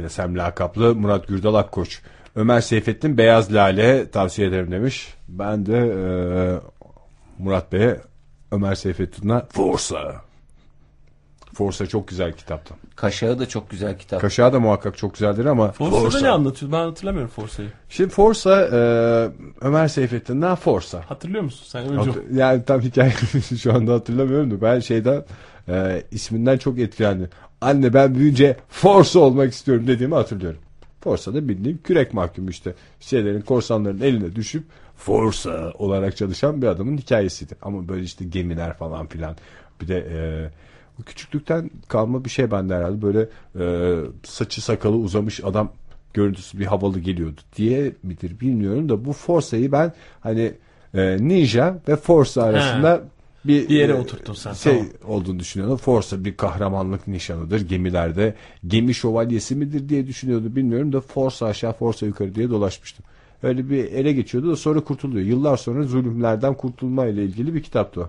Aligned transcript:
Melesem 0.00 0.38
lakaplı 0.38 0.94
Murat 0.94 1.28
Gürdal 1.28 1.54
Akkoç. 1.54 2.00
Ömer 2.36 2.60
Seyfettin 2.60 3.18
Beyaz 3.18 3.54
Lale 3.54 4.10
tavsiye 4.10 4.48
ederim 4.48 4.70
demiş. 4.70 5.14
Ben 5.28 5.66
de 5.66 5.76
e, 5.78 6.02
Murat 7.38 7.72
Bey'e 7.72 8.00
Ömer 8.52 8.74
Seyfettin'e 8.74 9.42
Forsa. 9.52 10.14
Forsa 11.54 11.86
çok 11.86 12.08
güzel 12.08 12.32
kitaptı. 12.32 12.74
Kaşağı 12.96 13.38
da 13.38 13.48
çok 13.48 13.70
güzel 13.70 13.98
kitap. 13.98 14.20
Kaşağı 14.20 14.52
da 14.52 14.60
muhakkak 14.60 14.96
çok 14.96 15.14
güzeldir 15.14 15.44
ama 15.44 15.72
Forsa'da 15.72 16.20
ne 16.22 16.28
anlatıyor? 16.30 16.72
Ben 16.72 16.78
hatırlamıyorum 16.78 17.30
Forsa'yı. 17.30 17.68
Şimdi 17.88 18.10
Forsa 18.10 18.60
e, 18.62 18.78
Ömer 19.60 19.88
Seyfettin'den 19.88 20.54
Forsa. 20.54 21.02
Hatırlıyor 21.08 21.42
musun 21.44 21.64
sen? 21.68 21.88
Önce 21.88 22.10
Hat- 22.10 22.18
yani 22.32 22.64
tam 22.64 22.80
hikayeyi 22.80 23.14
şu 23.62 23.74
anda 23.74 23.92
hatırlamıyorum 23.92 24.50
da 24.50 24.60
ben 24.62 24.80
şeyden 24.80 25.24
e, 25.68 26.02
isminden 26.10 26.58
çok 26.58 26.78
etkilendim. 26.78 27.28
Anne 27.60 27.94
ben 27.94 28.14
büyüyünce 28.14 28.56
Forsa 28.68 29.18
olmak 29.18 29.52
istiyorum 29.52 29.86
dediğimi 29.86 30.14
hatırlıyorum. 30.14 30.60
Forsa 31.00 31.34
da 31.34 31.48
bildiğim 31.48 31.78
kürek 31.84 32.14
mahkumu 32.14 32.50
işte. 32.50 32.74
Şeylerin 33.00 33.40
korsanların 33.40 34.00
eline 34.00 34.36
düşüp 34.36 34.64
Forsa 34.96 35.72
olarak 35.78 36.16
çalışan 36.16 36.62
bir 36.62 36.66
adamın 36.66 36.96
hikayesiydi. 36.96 37.54
Ama 37.62 37.88
böyle 37.88 38.02
işte 38.02 38.24
gemiler 38.24 38.76
falan 38.76 39.06
filan. 39.06 39.36
Bir 39.80 39.88
de 39.88 40.06
e, 40.98 41.02
küçüklükten 41.02 41.70
kalma 41.88 42.24
bir 42.24 42.30
şey 42.30 42.50
bende 42.50 42.74
herhalde. 42.74 43.02
Böyle 43.02 43.28
e, 43.60 43.96
saçı 44.24 44.64
sakalı 44.64 44.96
uzamış 44.96 45.44
adam 45.44 45.72
görüntüsü 46.14 46.58
bir 46.58 46.66
havalı 46.66 47.00
geliyordu 47.00 47.40
diye 47.56 47.92
midir 48.02 48.40
bilmiyorum 48.40 48.88
da 48.88 49.04
bu 49.04 49.12
Forsa'yı 49.12 49.72
ben 49.72 49.92
hani 50.20 50.52
e, 50.94 51.16
Ninja 51.20 51.78
ve 51.88 51.96
Forsa 51.96 52.42
arasında 52.42 53.02
bir, 53.44 53.68
Bir 53.68 53.74
yere 53.76 53.92
e, 53.92 53.94
oturttun 53.94 54.34
sen, 54.34 54.52
Şey 54.52 54.72
tamam. 54.72 54.88
olduğunu 55.06 55.38
düşünüyorum. 55.38 55.76
Forsa 55.76 56.24
bir 56.24 56.36
kahramanlık 56.36 57.08
nişanıdır 57.08 57.60
gemilerde. 57.68 58.34
Gemi 58.66 58.94
şövalyesi 58.94 59.54
midir 59.54 59.88
diye 59.88 60.06
düşünüyordu 60.06 60.56
bilmiyorum 60.56 60.92
da 60.92 61.00
Forsa 61.00 61.46
aşağı 61.46 61.72
Forsa 61.72 62.06
yukarı 62.06 62.34
diye 62.34 62.50
dolaşmıştım. 62.50 63.04
Öyle 63.42 63.70
bir 63.70 63.84
ele 63.84 64.12
geçiyordu 64.12 64.50
da 64.50 64.56
sonra 64.56 64.80
kurtuluyor. 64.80 65.26
Yıllar 65.26 65.56
sonra 65.56 65.82
zulümlerden 65.82 66.54
kurtulma 66.54 67.06
ile 67.06 67.24
ilgili 67.24 67.54
bir 67.54 67.62
kitaptı 67.62 68.00
o. 68.00 68.08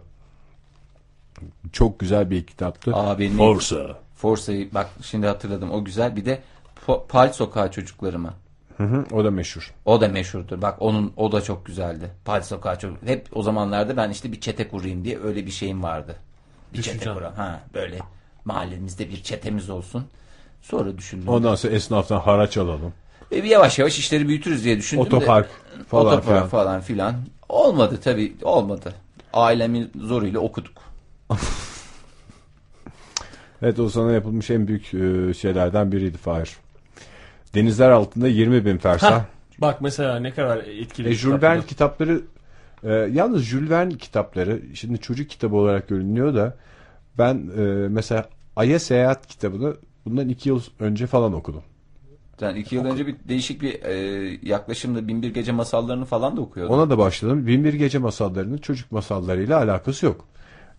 Çok 1.72 2.00
güzel 2.00 2.30
bir 2.30 2.44
kitaptı. 2.46 2.96
Aa, 2.96 3.20
benim- 3.20 3.38
Forsa. 3.38 4.00
Forsa'yı 4.16 4.74
bak 4.74 4.90
şimdi 5.02 5.28
hatırladım. 5.28 5.72
O 5.72 5.84
güzel. 5.86 6.16
Bir 6.16 6.26
de 6.26 6.42
Pal 7.10 7.34
Sokağı 7.34 7.72
çocuklarıma. 7.72 8.34
Hı 8.82 8.88
hı, 8.88 9.06
o 9.16 9.24
da 9.24 9.32
meşhur. 9.32 9.74
O 9.86 10.02
da 10.02 10.08
meşhurdur. 10.08 10.62
Bak 10.62 10.76
onun 10.82 11.14
o 11.18 11.32
da 11.32 11.42
çok 11.42 11.66
güzeldi. 11.66 12.12
Pal 12.26 12.42
Sokağı 12.42 12.80
çocuk. 12.80 12.98
Hep 13.06 13.28
o 13.34 13.44
zamanlarda 13.44 13.98
ben 13.98 14.10
işte 14.10 14.32
bir 14.32 14.42
çete 14.42 14.68
kurayım 14.68 15.06
diye 15.06 15.20
öyle 15.24 15.46
bir 15.46 15.52
şeyim 15.52 15.84
vardı. 15.84 16.16
Bir 16.74 16.82
çete 16.82 16.96
Düşüncen. 16.96 17.14
kuralım. 17.14 17.36
Ha 17.36 17.62
böyle 17.74 18.00
mahallemizde 18.46 19.10
bir 19.10 19.24
çetemiz 19.24 19.70
olsun. 19.70 20.06
Sonra 20.62 20.98
düşündüm. 20.98 21.28
Ondan 21.28 21.56
sonra 21.56 21.74
esnaftan 21.74 22.20
haraç 22.20 22.58
alalım. 22.58 22.94
E, 23.32 23.38
yavaş 23.48 23.80
yavaş 23.80 24.00
işleri 24.00 24.28
büyütürüz 24.28 24.64
diye 24.64 24.78
düşündüm 24.78 25.06
Otopark 25.06 25.46
de. 25.50 25.84
falan 25.84 26.06
Otopark 26.06 26.26
filan. 26.26 26.48
falan 26.48 26.82
filan. 26.82 27.16
Olmadı 27.50 28.00
tabii 28.04 28.36
olmadı. 28.44 28.94
Ailemin 29.34 29.92
zoruyla 29.96 30.40
okuduk. 30.40 30.82
Evet 33.64 33.80
o 33.80 33.90
sana 33.90 34.12
yapılmış 34.12 34.50
en 34.50 34.68
büyük 34.68 34.94
e, 34.94 35.34
şeylerden 35.34 35.92
biriydi 35.92 36.18
Fahir. 36.18 36.58
Denizler 37.56 37.92
altında 37.92 38.28
20 38.28 38.66
bin 38.66 38.78
fersah. 38.78 39.12
Hah, 39.12 39.26
bak 39.58 39.82
mesela 39.82 40.20
ne 40.20 40.32
kadar 40.32 40.58
etkili. 40.58 41.10
E, 41.10 41.14
Jules 41.14 41.42
Verne 41.42 41.62
kitapları 41.66 42.22
e, 42.84 42.94
yalnız 42.94 43.44
Jules 43.44 43.70
Verne 43.70 43.98
kitapları 43.98 44.62
şimdi 44.74 45.00
çocuk 45.00 45.30
kitabı 45.30 45.56
olarak 45.56 45.88
görünüyor 45.88 46.36
da 46.36 46.58
ben 47.18 47.36
e, 47.58 47.62
mesela 47.90 48.30
Ay'a 48.56 48.80
Seyahat 48.80 49.28
kitabını 49.28 49.76
bundan 50.06 50.30
iki 50.30 50.50
yıl 50.50 50.62
önce 50.80 51.08
falan 51.08 51.34
okudum. 51.34 51.64
Yani 52.42 52.60
iki 52.60 52.76
yıl 52.76 52.86
önce 52.86 53.08
bir 53.08 53.16
değişik 53.30 53.62
bir 53.62 53.84
e, 53.84 53.94
yaklaşımda 54.44 55.08
Binbir 55.08 55.34
Gece 55.34 55.52
masallarını 55.52 56.06
falan 56.06 56.38
da 56.38 56.42
okuyordum. 56.42 56.76
Ona 56.76 56.90
da 56.90 56.98
başladım. 56.98 57.48
Binbir 57.48 57.74
Gece 57.74 57.98
masallarının 57.98 58.58
çocuk 58.58 58.92
masallarıyla 58.92 59.58
alakası 59.58 60.06
yok. 60.06 60.26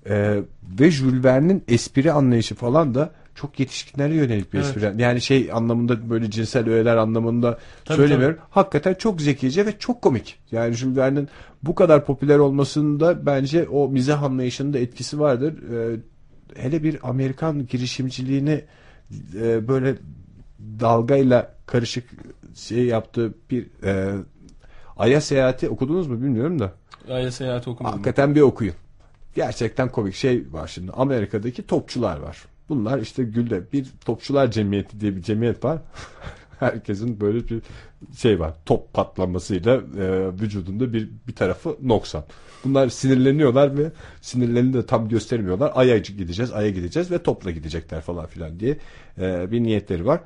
E, 0.07 0.43
ve 0.81 0.91
Jules 0.91 1.25
Verne'in 1.25 1.65
espri 1.69 2.13
anlayışı 2.13 2.55
falan 2.55 2.95
da 2.95 3.11
çok 3.35 3.61
yetişkinlere 3.61 4.15
yönelik 4.15 4.53
bir 4.53 4.59
Evet. 4.59 4.77
espri. 4.77 5.03
Yani 5.03 5.21
şey 5.21 5.53
anlamında 5.53 6.11
böyle 6.11 6.31
cinsel 6.31 6.69
öğeler 6.69 6.97
anlamında 6.97 7.59
Tabii, 7.85 7.97
söylemiyorum. 7.97 8.39
Hakikaten 8.51 8.95
çok 8.95 9.21
zekice 9.21 9.67
ve 9.67 9.79
çok 9.79 10.03
komik. 10.03 10.39
Yani 10.51 10.75
Jules 10.75 10.97
Verne'in 10.97 11.29
bu 11.63 11.75
kadar 11.75 12.05
popüler 12.05 12.39
olmasında 12.39 13.27
bence 13.27 13.69
o 13.69 13.89
mizah 13.89 14.23
anlayışının 14.23 14.73
da 14.73 14.79
etkisi 14.79 15.21
vardır. 15.21 15.55
Ee, 15.73 15.97
hele 16.57 16.83
bir 16.83 16.99
Amerikan 17.09 17.67
girişimciliğini 17.67 18.65
e, 19.35 19.69
böyle 19.69 19.95
dalgayla 20.81 21.55
karışık 21.67 22.05
şey 22.55 22.85
yaptığı 22.85 23.35
bir 23.51 23.67
e, 23.85 24.15
Ay'a 24.97 25.21
seyahati 25.21 25.69
okudunuz 25.69 26.07
mu 26.09 26.23
bilmiyorum 26.23 26.59
da. 26.59 26.73
Aile 27.11 27.31
seyahati 27.31 27.71
okumadım. 27.71 27.97
Hakikaten 27.97 28.35
bir 28.35 28.41
okuyun. 28.41 28.75
Gerçekten 29.35 29.89
komik 29.89 30.15
şey 30.15 30.45
var 30.53 30.69
şimdi. 30.69 30.93
Amerika'daki 30.93 31.67
topçular 31.67 32.17
var. 32.19 32.45
Bunlar 32.73 32.99
işte 32.99 33.25
Gül'de 33.25 33.73
bir 33.73 33.87
topçular 34.05 34.51
cemiyeti 34.51 35.01
diye 35.01 35.17
bir 35.17 35.23
cemiyet 35.23 35.65
var. 35.65 35.79
Herkesin 36.59 37.21
böyle 37.21 37.49
bir 37.49 37.63
şey 38.17 38.41
var. 38.41 38.55
Top 38.67 38.93
patlamasıyla 38.95 39.75
e, 39.75 40.33
vücudunda 40.41 40.93
bir 40.93 41.11
bir 41.29 41.35
tarafı 41.35 41.77
noksan. 41.83 42.25
Bunlar 42.65 42.89
sinirleniyorlar 42.89 43.79
ve 43.79 43.93
sinirlerini 44.21 44.75
de 44.75 44.87
tam 44.87 45.09
göstermiyorlar. 45.09 45.73
Ay'a 45.75 45.99
gideceğiz, 45.99 46.53
Ay'a 46.53 46.71
gideceğiz 46.71 47.11
ve 47.11 47.23
topla 47.23 47.51
gidecekler 47.51 48.01
falan 48.01 48.27
filan 48.27 48.61
diye 48.61 48.79
e, 49.19 49.51
bir 49.51 49.63
niyetleri 49.63 50.07
var. 50.07 50.21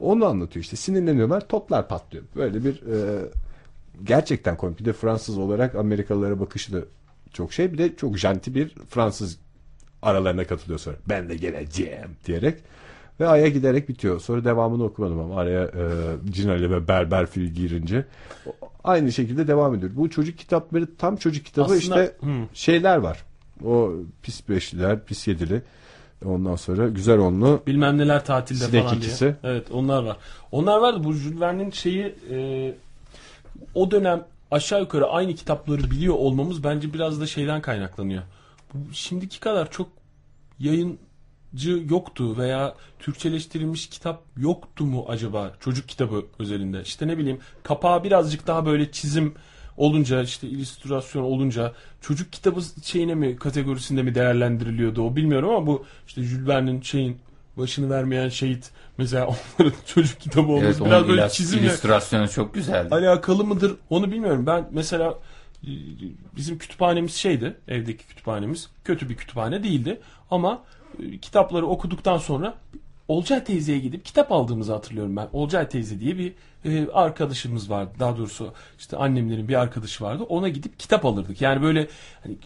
Onu 0.00 0.26
anlatıyor 0.26 0.64
işte. 0.64 0.76
Sinirleniyorlar, 0.76 1.48
toplar 1.48 1.88
patlıyor. 1.88 2.24
Böyle 2.36 2.64
bir 2.64 2.74
e, 2.74 3.24
gerçekten 4.04 4.56
komik. 4.56 4.80
Bir 4.80 4.84
de 4.84 4.92
Fransız 4.92 5.38
olarak 5.38 5.74
Amerikalılara 5.74 6.40
bakışı 6.40 6.72
da 6.72 6.80
çok 7.32 7.52
şey. 7.52 7.72
Bir 7.72 7.78
de 7.78 7.96
çok 7.96 8.18
janti 8.18 8.54
bir 8.54 8.74
Fransız 8.88 9.38
aralarına 10.02 10.44
katılıyor 10.44 10.78
sonra. 10.78 10.96
Ben 11.08 11.28
de 11.28 11.36
geleceğim 11.36 12.10
diyerek. 12.26 12.58
Ve 13.20 13.28
Ay'a 13.28 13.48
giderek 13.48 13.88
bitiyor. 13.88 14.20
Sonra 14.20 14.44
devamını 14.44 14.84
okumadım 14.84 15.20
ama 15.20 15.40
araya 15.40 15.62
e, 15.64 15.84
Cinali 16.30 16.70
ve 16.70 16.88
Berber 16.88 17.26
Fil 17.26 17.46
girince. 17.48 18.04
Aynı 18.84 19.12
şekilde 19.12 19.48
devam 19.48 19.74
ediyor. 19.74 19.92
Bu 19.94 20.10
çocuk 20.10 20.38
kitapları 20.38 20.96
tam 20.96 21.16
çocuk 21.16 21.46
kitabı 21.46 21.64
Aslında- 21.64 21.78
işte 22.04 22.12
Hmm. 22.20 22.46
şeyler 22.54 22.96
var. 22.96 23.24
O 23.64 23.92
pis 24.22 24.48
beşliler, 24.48 25.04
pis 25.04 25.28
yedili. 25.28 25.62
Ondan 26.24 26.56
sonra 26.56 26.88
güzel 26.88 27.18
onlu. 27.18 27.62
Bilmem 27.66 27.98
neler 27.98 28.24
tatilde 28.24 28.64
Sinek 28.64 28.84
falan 28.84 28.96
ikisi. 28.96 29.20
diye. 29.24 29.34
Evet 29.44 29.70
onlar 29.72 30.02
var. 30.02 30.16
Onlar 30.52 30.78
vardı. 30.80 31.04
Bu 31.04 31.12
Jules 31.12 31.40
Verne'in 31.40 31.70
şeyi 31.70 32.14
e, 32.30 32.74
o 33.74 33.90
dönem 33.90 34.24
aşağı 34.50 34.80
yukarı 34.80 35.06
aynı 35.06 35.34
kitapları 35.34 35.90
biliyor 35.90 36.14
olmamız 36.14 36.64
bence 36.64 36.92
biraz 36.92 37.20
da 37.20 37.26
şeyden 37.26 37.60
kaynaklanıyor. 37.62 38.22
Şimdiki 38.92 39.40
kadar 39.40 39.70
çok 39.70 39.88
yayıncı 40.58 41.84
yoktu 41.90 42.38
veya 42.38 42.74
Türkçeleştirilmiş 42.98 43.88
kitap 43.88 44.22
yoktu 44.36 44.84
mu 44.84 45.04
acaba 45.08 45.52
çocuk 45.60 45.88
kitabı 45.88 46.26
özelinde? 46.38 46.82
İşte 46.82 47.06
ne 47.08 47.18
bileyim 47.18 47.38
kapağı 47.62 48.04
birazcık 48.04 48.46
daha 48.46 48.66
böyle 48.66 48.92
çizim 48.92 49.34
olunca 49.76 50.22
işte 50.22 50.48
illüstrasyon 50.48 51.22
olunca 51.22 51.72
çocuk 52.00 52.32
kitabı 52.32 52.60
şeyine 52.82 53.14
mi 53.14 53.36
kategorisinde 53.36 54.02
mi 54.02 54.14
değerlendiriliyordu 54.14 55.02
o 55.02 55.16
bilmiyorum 55.16 55.48
ama 55.50 55.66
bu 55.66 55.84
işte 56.06 56.22
Jules 56.22 56.48
Verne'in 56.48 56.80
şeyin 56.80 57.18
başını 57.56 57.90
vermeyen 57.90 58.28
şehit 58.28 58.70
mesela 58.98 59.26
onların 59.58 59.76
çocuk 59.86 60.20
kitabı 60.20 60.52
olması 60.52 60.66
Evet, 60.66 60.80
biraz 60.86 61.08
böyle 61.08 61.28
çizimle 61.28 61.62
illüstrasyonu 61.62 62.28
çok 62.28 62.54
güzeldi. 62.54 62.94
alakalı 62.94 63.44
mıdır 63.44 63.74
onu 63.90 64.10
bilmiyorum. 64.10 64.46
Ben 64.46 64.68
mesela 64.72 65.18
bizim 66.36 66.58
kütüphanemiz 66.58 67.14
şeydi 67.14 67.56
evdeki 67.68 68.06
kütüphanemiz 68.06 68.70
kötü 68.84 69.08
bir 69.08 69.16
kütüphane 69.16 69.62
değildi 69.62 70.00
ama 70.30 70.62
e, 71.02 71.18
kitapları 71.18 71.66
okuduktan 71.66 72.18
sonra 72.18 72.58
Olcay 73.08 73.44
teyzeye 73.44 73.78
gidip 73.78 74.04
kitap 74.04 74.32
aldığımızı 74.32 74.72
hatırlıyorum 74.72 75.16
ben. 75.16 75.28
Olcay 75.32 75.68
teyze 75.68 76.00
diye 76.00 76.18
bir 76.18 76.32
e, 76.64 76.88
arkadaşımız 76.92 77.70
vardı. 77.70 77.90
Daha 77.98 78.16
doğrusu 78.16 78.52
işte 78.78 78.96
annemlerin 78.96 79.48
bir 79.48 79.54
arkadaşı 79.54 80.04
vardı. 80.04 80.22
Ona 80.22 80.48
gidip 80.48 80.78
kitap 80.78 81.04
alırdık. 81.04 81.40
Yani 81.40 81.62
böyle 81.62 81.88
hani 82.22 82.36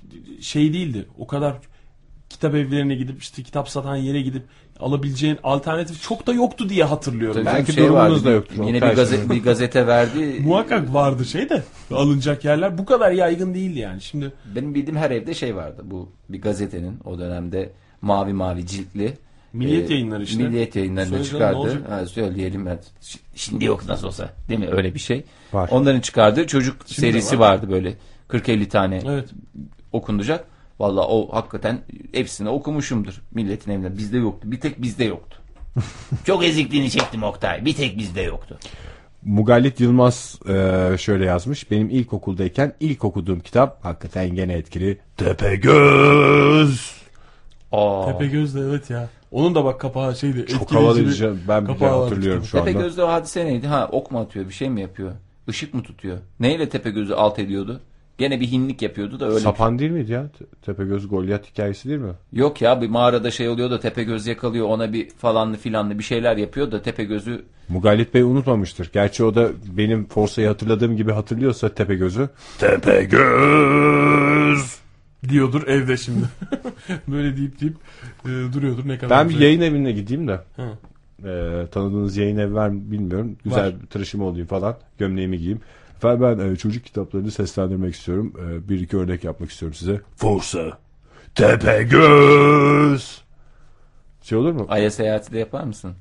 şey 0.41 0.73
değildi. 0.73 1.07
O 1.19 1.27
kadar 1.27 1.57
kitap 2.33 2.55
evlerine 2.55 2.95
gidip 2.95 3.23
işte 3.23 3.43
kitap 3.43 3.69
satan 3.69 3.97
yere 3.97 4.21
gidip 4.21 4.43
alabileceğin 4.81 5.39
alternatif 5.43 6.03
çok 6.03 6.27
da 6.27 6.33
yoktu 6.33 6.69
diye 6.69 6.85
hatırlıyorum. 6.85 7.45
Tabii 7.45 7.57
Belki 7.57 7.73
şey 7.73 7.85
durumunuz 7.85 8.13
vardı, 8.13 8.25
da 8.25 8.31
yoktur. 8.31 8.67
Yine 8.67 8.83
bir, 8.83 8.97
gazete, 8.97 9.31
bir 9.31 9.43
gazete 9.43 9.87
verdi. 9.87 10.41
Muhakkak 10.45 10.95
vardı 10.95 11.25
şey 11.25 11.49
de 11.49 11.63
alınacak 11.91 12.45
yerler 12.45 12.79
bu 12.79 12.85
kadar 12.85 13.11
yaygın 13.11 13.55
değildi 13.55 13.79
yani. 13.79 14.01
Şimdi 14.01 14.33
Benim 14.55 14.75
bildiğim 14.75 14.97
her 14.97 15.11
evde 15.11 15.35
şey 15.35 15.57
vardı. 15.57 15.83
Bu 15.85 16.09
bir 16.29 16.43
gazetenin 16.43 16.99
o 17.05 17.19
dönemde 17.19 17.73
mavi 18.03 18.33
mavi 18.33 18.67
ciltli. 18.67 19.15
Milliyet 19.53 19.91
e, 19.91 19.95
yayınları 19.95 20.23
işte. 20.23 20.43
Milliyet 20.43 20.77
yayınlarında 20.77 21.25
çıkardı. 21.25 21.83
Ha, 21.89 22.07
söyleyelim 22.07 22.67
ben. 22.67 22.79
Şimdi 23.35 23.65
yok 23.65 23.89
nasıl 23.89 24.07
olsa. 24.07 24.31
Değil 24.49 24.61
mi? 24.61 24.69
Öyle 24.71 24.95
bir 24.95 24.99
şey. 24.99 25.25
Var. 25.53 25.69
Onların 25.73 26.01
çıkardığı 26.01 26.47
çocuk 26.47 26.77
Şimdi 26.87 27.01
serisi 27.01 27.39
var. 27.39 27.49
vardı 27.51 27.71
böyle. 27.71 27.95
40-50 28.29 28.69
tane 28.69 29.03
evet 29.07 29.29
okunacak. 29.93 30.52
Valla 30.83 31.09
o 31.09 31.33
hakikaten 31.33 31.81
hepsini 32.13 32.49
okumuşumdur 32.49 33.23
milletin 33.35 33.71
evinde. 33.71 33.99
Bizde 33.99 34.19
yoktu. 34.19 34.51
Bir 34.51 34.61
tek 34.61 34.83
bizde 34.83 35.05
yoktu. 35.05 35.39
Çok 36.25 36.45
ezikliğini 36.45 36.91
çektim 36.91 37.23
Oktay. 37.23 37.65
Bir 37.65 37.75
tek 37.75 37.99
bizde 37.99 38.23
yoktu. 38.23 38.59
Mugallit 39.25 39.81
Yılmaz 39.81 40.41
e, 40.49 40.99
şöyle 40.99 41.25
yazmış. 41.25 41.71
Benim 41.71 41.91
ilkokuldayken 41.91 42.75
ilk 42.81 43.05
okuduğum 43.05 43.41
kitap 43.41 43.85
hakikaten 43.85 44.35
gene 44.35 44.53
etkili. 44.53 44.99
Tepegöz. 45.17 46.93
Aa. 47.73 48.07
Tepegöz 48.07 48.55
de 48.55 48.61
evet 48.61 48.91
ya. 48.91 49.09
Onun 49.31 49.55
da 49.55 49.65
bak 49.65 49.81
kapağı 49.81 50.17
şeydi. 50.17 50.47
Çok 50.47 50.63
etkileyici 50.63 50.75
havalıydı 50.75 51.09
bir 51.09 51.15
canım. 51.15 51.41
Ben 51.49 51.69
vardı 51.69 51.85
hatırlıyorum 51.85 52.45
şu 52.45 52.61
anda. 52.61 52.71
Tepegöz'de 52.71 53.05
o 53.05 53.09
hadise 53.09 53.45
neydi? 53.45 53.67
Ha 53.67 53.89
ok 53.93 54.11
mu 54.11 54.21
atıyor 54.21 54.49
bir 54.49 54.55
şey 54.55 54.71
mi 54.71 54.81
yapıyor? 54.81 55.13
Işık 55.49 55.75
mı 55.75 55.83
tutuyor? 55.83 56.19
Neyle 56.41 56.69
Tepegöz'ü 56.69 57.15
alt 57.15 57.39
ediyordu? 57.39 57.81
Gene 58.23 58.41
bir 58.41 58.47
hinlik 58.47 58.83
yapıyordu 58.83 59.21
da 59.21 59.29
öyle. 59.29 59.41
Sapan 59.41 59.79
değil 59.79 59.91
miydi 59.91 60.13
ya? 60.13 60.29
Te- 60.39 60.45
Tepegöz 60.63 61.09
Golyat 61.09 61.51
hikayesi 61.51 61.89
değil 61.89 62.01
mi? 62.01 62.13
Yok 62.33 62.63
ya 62.63 62.83
bir 62.83 62.89
mağarada 62.89 63.31
şey 63.31 63.49
oluyor 63.49 63.71
da 63.71 63.81
Tepegöz 63.81 64.27
yakalıyor 64.27 64.67
ona 64.67 64.93
bir 64.93 65.11
falanlı 65.11 65.57
filanlı 65.57 65.99
bir 65.99 66.05
şeyler 66.05 66.37
yapıyor 66.37 66.73
da 66.73 66.83
Tepegöz'ü 66.83 67.45
Mugallit 67.69 68.15
Bey 68.15 68.23
unutmamıştır. 68.23 68.91
Gerçi 68.93 69.25
o 69.25 69.35
da 69.35 69.49
benim 69.77 70.07
Forsa'yı 70.09 70.49
hatırladığım 70.49 70.97
gibi 70.97 71.13
hatırlıyorsa 71.13 71.69
Tepegöz'ü. 71.69 72.29
Tepegöz. 72.59 73.21
diyordur 75.29 75.67
evde 75.67 75.97
şimdi. 75.97 76.25
Böyle 77.09 77.37
deyip 77.37 77.61
deyip 77.61 77.75
e, 78.25 78.29
duruyordur 78.53 78.89
ne 78.89 78.99
kadar 78.99 79.19
Ben 79.19 79.29
bir 79.29 79.39
yayın 79.39 79.61
evine 79.61 79.93
gideyim 79.93 80.29
de. 80.29 80.41
Ha. 80.57 80.69
Ee, 81.25 81.67
tanıdığınız 81.71 82.17
yayın 82.17 82.37
evi 82.37 82.55
var 82.55 82.69
mı 82.69 82.81
bilmiyorum. 82.91 83.37
Güzel 83.45 83.67
Var. 83.67 83.81
bir 83.83 83.87
tıraşımı 83.87 84.25
olayım 84.25 84.47
falan. 84.47 84.77
Gömleğimi 84.99 85.39
giyeyim. 85.39 85.61
Efendim 86.03 86.39
ben 86.39 86.53
e, 86.53 86.57
çocuk 86.57 86.85
kitaplarını 86.85 87.31
seslendirmek 87.31 87.95
istiyorum. 87.95 88.33
E, 88.39 88.69
bir 88.69 88.81
iki 88.81 88.97
örnek 88.97 89.25
yapmak 89.25 89.51
istiyorum 89.51 89.75
size. 89.75 90.01
Forsa. 90.17 90.79
Tepegöz. 91.35 93.23
Şey 94.23 94.39
olur 94.39 94.53
mu? 94.53 94.67
Ay'a 94.69 94.91
seyahati 94.91 95.33
de 95.33 95.39
yapar 95.39 95.65
mısın? 95.65 95.95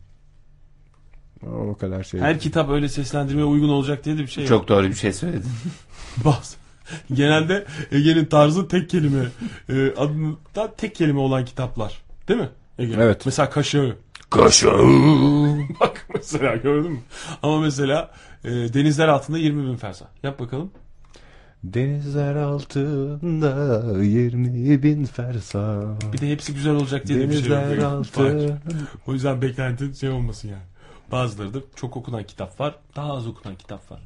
O 1.45 1.77
kadar 1.77 2.03
şey. 2.03 2.19
Her 2.19 2.39
kitap 2.39 2.69
öyle 2.69 2.89
seslendirmeye 2.89 3.45
uygun 3.45 3.69
olacak 3.69 4.05
diye 4.05 4.17
de 4.17 4.21
bir 4.21 4.27
şey 4.27 4.43
yok. 4.43 4.49
Çok 4.49 4.67
doğru 4.67 4.87
bir 4.87 4.93
şey 4.93 5.13
söyledin. 5.13 5.51
Bazı. 6.25 6.55
Genelde 7.13 7.65
Ege'nin 7.91 8.25
tarzı 8.25 8.67
tek 8.67 8.89
kelime 8.89 9.25
e, 9.69 9.93
adında 9.97 10.75
tek 10.77 10.95
kelime 10.95 11.19
olan 11.19 11.45
kitaplar. 11.45 12.01
Değil 12.27 12.39
mi? 12.39 12.49
Ege? 12.79 12.95
Evet. 12.99 13.21
Mesela 13.25 13.49
kaşığı. 13.49 13.95
Kaşağı. 14.29 14.79
Bak 15.79 16.07
mesela 16.15 16.55
gördün 16.55 16.91
mü? 16.91 16.99
Ama 17.43 17.59
mesela 17.59 18.11
e, 18.43 18.49
denizler 18.49 19.07
altında 19.07 19.37
20 19.37 19.67
bin 19.67 19.75
fersa. 19.75 20.07
Yap 20.23 20.39
bakalım. 20.39 20.71
Denizler 21.63 22.35
altında 22.35 24.03
20 24.03 24.83
bin 24.83 25.05
fersa. 25.05 25.83
Bir 26.13 26.21
de 26.21 26.31
hepsi 26.31 26.53
güzel 26.53 26.73
olacak 26.73 27.07
diye 27.07 27.19
de 27.19 27.29
bir 27.29 27.33
şey 27.33 27.49
yok. 27.49 27.59
Denizler 27.59 27.83
altı. 27.83 28.57
O 29.07 29.13
yüzden 29.13 29.41
beklentin 29.41 29.93
şey 29.93 30.09
olmasın 30.09 30.47
yani. 30.47 30.63
Bazıları 31.11 31.53
da 31.53 31.59
çok 31.75 31.97
okunan 31.97 32.23
kitap 32.23 32.59
var. 32.59 32.75
Daha 32.95 33.13
az 33.13 33.27
okunan 33.27 33.55
kitap 33.55 33.91
var. 33.91 33.99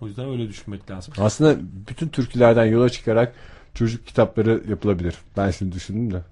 O 0.00 0.06
yüzden 0.06 0.28
öyle 0.28 0.48
düşünmek 0.48 0.90
lazım. 0.90 1.14
Aslında 1.18 1.56
bütün 1.88 2.08
türkülerden 2.08 2.64
yola 2.64 2.88
çıkarak 2.88 3.34
çocuk 3.74 4.06
kitapları 4.06 4.62
yapılabilir. 4.68 5.14
Ben 5.36 5.50
şimdi 5.50 5.74
düşündüm 5.74 6.12
de. 6.12 6.22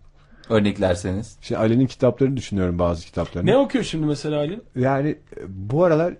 Örneklerseniz. 0.48 1.36
Şimdi 1.40 1.58
Ali'nin 1.58 1.86
kitaplarını 1.86 2.36
düşünüyorum 2.36 2.78
bazı 2.78 3.04
kitaplarını. 3.06 3.50
Ne 3.50 3.56
okuyor 3.56 3.84
şimdi 3.84 4.06
mesela 4.06 4.38
Ali? 4.38 4.60
Yani 4.76 5.18
bu 5.48 5.84
aralar 5.84 6.14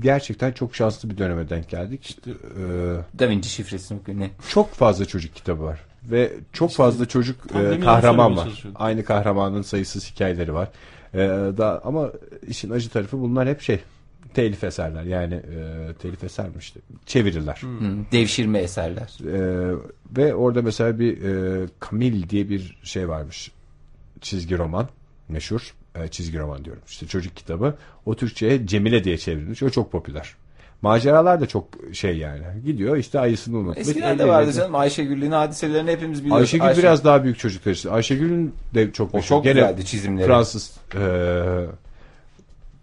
gerçekten 0.00 0.52
çok 0.52 0.76
şanslı 0.76 1.10
bir 1.10 1.18
döneme 1.18 1.48
denk 1.48 1.68
geldik. 1.68 2.06
İşte, 2.06 2.30
e, 2.30 3.18
Da 3.18 3.28
Vinci 3.28 3.62
okuyor 3.94 4.18
ne? 4.18 4.30
çok 4.48 4.74
fazla 4.74 5.04
çocuk 5.04 5.34
kitabı 5.34 5.62
var. 5.62 5.80
Ve 6.04 6.32
çok 6.52 6.70
fazla 6.70 7.06
çocuk 7.06 7.36
e, 7.54 7.80
kahraman 7.80 8.36
var. 8.36 8.62
Aynı 8.74 9.04
kahramanın 9.04 9.62
sayısız 9.62 10.10
hikayeleri 10.10 10.54
var. 10.54 10.68
E, 11.14 11.18
da, 11.58 11.80
ama 11.84 12.10
işin 12.48 12.70
acı 12.70 12.90
tarafı 12.90 13.20
bunlar 13.20 13.48
hep 13.48 13.60
şey 13.60 13.80
telif 14.34 14.64
eserler. 14.64 15.02
Yani 15.02 15.34
e, 15.34 15.92
telif 16.02 16.24
eser 16.24 16.46
mi 16.46 16.54
işte? 16.58 16.80
Çeviriler. 17.06 17.58
Hı, 17.60 17.96
devşirme 18.12 18.58
eserler. 18.58 19.18
E, 19.24 19.74
ve 20.16 20.34
orada 20.34 20.62
mesela 20.62 20.98
bir 20.98 21.22
e, 21.22 21.66
Kamil 21.80 22.28
diye 22.28 22.48
bir 22.48 22.78
şey 22.82 23.08
varmış. 23.08 23.50
Çizgi 24.20 24.58
roman. 24.58 24.88
Meşhur. 25.28 25.74
E, 26.04 26.08
çizgi 26.08 26.38
roman 26.38 26.64
diyorum. 26.64 26.82
İşte 26.88 27.06
çocuk 27.06 27.36
kitabı. 27.36 27.74
O 28.06 28.14
Türkçe'ye 28.14 28.66
Cemile 28.66 29.04
diye 29.04 29.18
çevrilmiş. 29.18 29.62
O 29.62 29.70
çok 29.70 29.92
popüler. 29.92 30.34
Maceralar 30.82 31.40
da 31.40 31.46
çok 31.46 31.64
şey 31.92 32.16
yani. 32.18 32.42
Gidiyor 32.64 32.96
işte 32.96 33.20
ayısını 33.20 33.56
unutmuş. 33.56 33.78
Eskiden 33.78 34.18
de 34.18 34.28
vardı 34.28 34.52
canım 34.52 34.74
Ayşegül'ün 34.74 35.30
hadiselerini 35.30 35.90
hepimiz 35.90 36.20
biliyoruz. 36.24 36.40
Ayşegül 36.42 36.66
Ayşe- 36.66 36.78
biraz 36.78 37.04
daha 37.04 37.24
büyük 37.24 37.38
çocuklar 37.38 37.72
için. 37.72 37.88
Ayşegül'ün 37.88 38.54
de 38.74 38.92
çok 38.92 39.14
O 39.14 39.20
çok 39.20 39.44
Gene 39.44 39.54
güzeldi 39.54 39.84
çizimleri. 39.84 40.26
Fransız 40.26 40.72
e, 40.94 41.00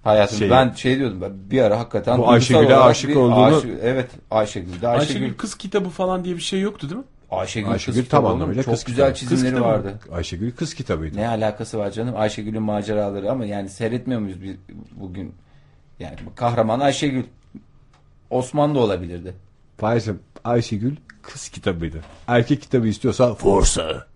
Hayatım 0.03 0.38
Şey- 0.38 0.50
ben 0.50 0.71
şey 0.71 1.00
diyordum 1.00 1.21
ben 1.21 1.31
bir 1.51 1.62
ara 1.62 1.79
hakikaten 1.79 2.17
Bu 2.17 2.29
Ayşegül'e 2.29 2.75
aşık 2.75 3.17
olduğunu- 3.17 3.57
aşık- 3.57 3.79
evet 3.83 4.07
Ayşegül'de 4.31 4.88
Ayşegül 4.88 5.15
Ayşegül 5.21 5.38
kız 5.38 5.56
kitabı 5.56 5.89
falan 5.89 6.23
diye 6.23 6.35
bir 6.35 6.41
şey 6.41 6.62
yoktu 6.62 6.89
değil 6.89 7.00
mi? 7.00 7.06
Ayşegül, 7.39 7.71
Ayşegül 7.71 7.99
kız 7.99 8.09
tam 8.09 8.19
kitabı 8.21 8.33
anlamıyla 8.33 8.61
oğlum. 8.63 8.71
kız 8.71 8.79
çok 8.81 8.87
güzel 8.87 9.13
kitabı. 9.13 9.29
Kız 9.29 9.39
çizimleri 9.39 9.55
kitabı. 9.55 9.67
vardı. 9.73 9.99
Ayşegül 10.11 10.51
kız 10.51 10.73
kitabıydı. 10.73 11.17
Ne 11.17 11.27
alakası 11.27 11.77
var 11.77 11.91
canım 11.91 12.13
Ayşegül'ün 12.17 12.61
maceraları 12.63 13.31
ama 13.31 13.45
yani 13.45 13.69
seyretmiyor 13.69 14.21
muyuz 14.21 14.43
biz 14.43 14.55
bugün? 14.91 15.33
Yani 15.99 16.15
kahraman 16.35 16.79
Ayşegül. 16.79 17.23
Osman 18.29 18.75
da 18.75 18.79
olabilirdi. 18.79 19.33
Fahir'cim 19.77 20.19
Ayşegül 20.43 20.95
kız 21.21 21.49
kitabıydı. 21.49 22.01
Erkek 22.27 22.61
kitabı 22.61 22.87
istiyorsa 22.87 23.33
Forsa. 23.35 24.07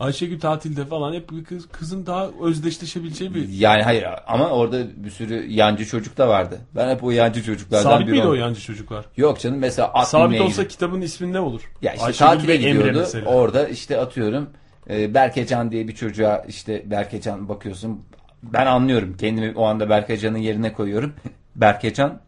Ayşegül 0.00 0.40
tatilde 0.40 0.84
falan 0.84 1.14
hep 1.14 1.30
bir 1.30 1.44
kız, 1.44 1.68
kızın 1.68 2.06
daha 2.06 2.28
özdeşleşebileceği 2.42 3.34
bir... 3.34 3.48
Yani 3.48 3.82
hayır 3.82 4.04
ama 4.26 4.48
orada 4.48 5.04
bir 5.04 5.10
sürü 5.10 5.46
yancı 5.52 5.86
çocuk 5.86 6.18
da 6.18 6.28
vardı. 6.28 6.58
Ben 6.76 6.94
hep 6.94 7.04
o 7.04 7.10
yancı 7.10 7.44
çocuklardan 7.44 7.90
Sabit 7.90 8.06
biri 8.06 8.14
miydi 8.16 8.26
o 8.26 8.34
yancı 8.34 8.60
çocuklar? 8.60 9.04
Yok 9.16 9.40
canım 9.40 9.58
mesela 9.58 9.88
at 9.88 10.08
Sabit 10.08 10.24
binmeye 10.24 10.42
olsa 10.42 10.68
kitabın 10.68 11.00
ismi 11.00 11.32
ne 11.32 11.40
olur? 11.40 11.60
Ya 11.82 11.92
işte 11.92 12.06
Ayşegül 12.06 12.26
tatile 12.30 12.56
gidiyordu. 12.56 13.06
Orada 13.26 13.68
işte 13.68 14.00
atıyorum 14.00 14.50
e, 14.90 15.14
Berkecan 15.14 15.70
diye 15.72 15.88
bir 15.88 15.94
çocuğa 15.94 16.38
işte 16.48 16.90
Berkecan 16.90 17.48
bakıyorsun. 17.48 18.00
Ben 18.42 18.66
anlıyorum. 18.66 19.16
Kendimi 19.20 19.52
o 19.56 19.64
anda 19.64 19.90
Berkecan'ın 19.90 20.38
yerine 20.38 20.72
koyuyorum. 20.72 21.12
Berkecan 21.56 22.20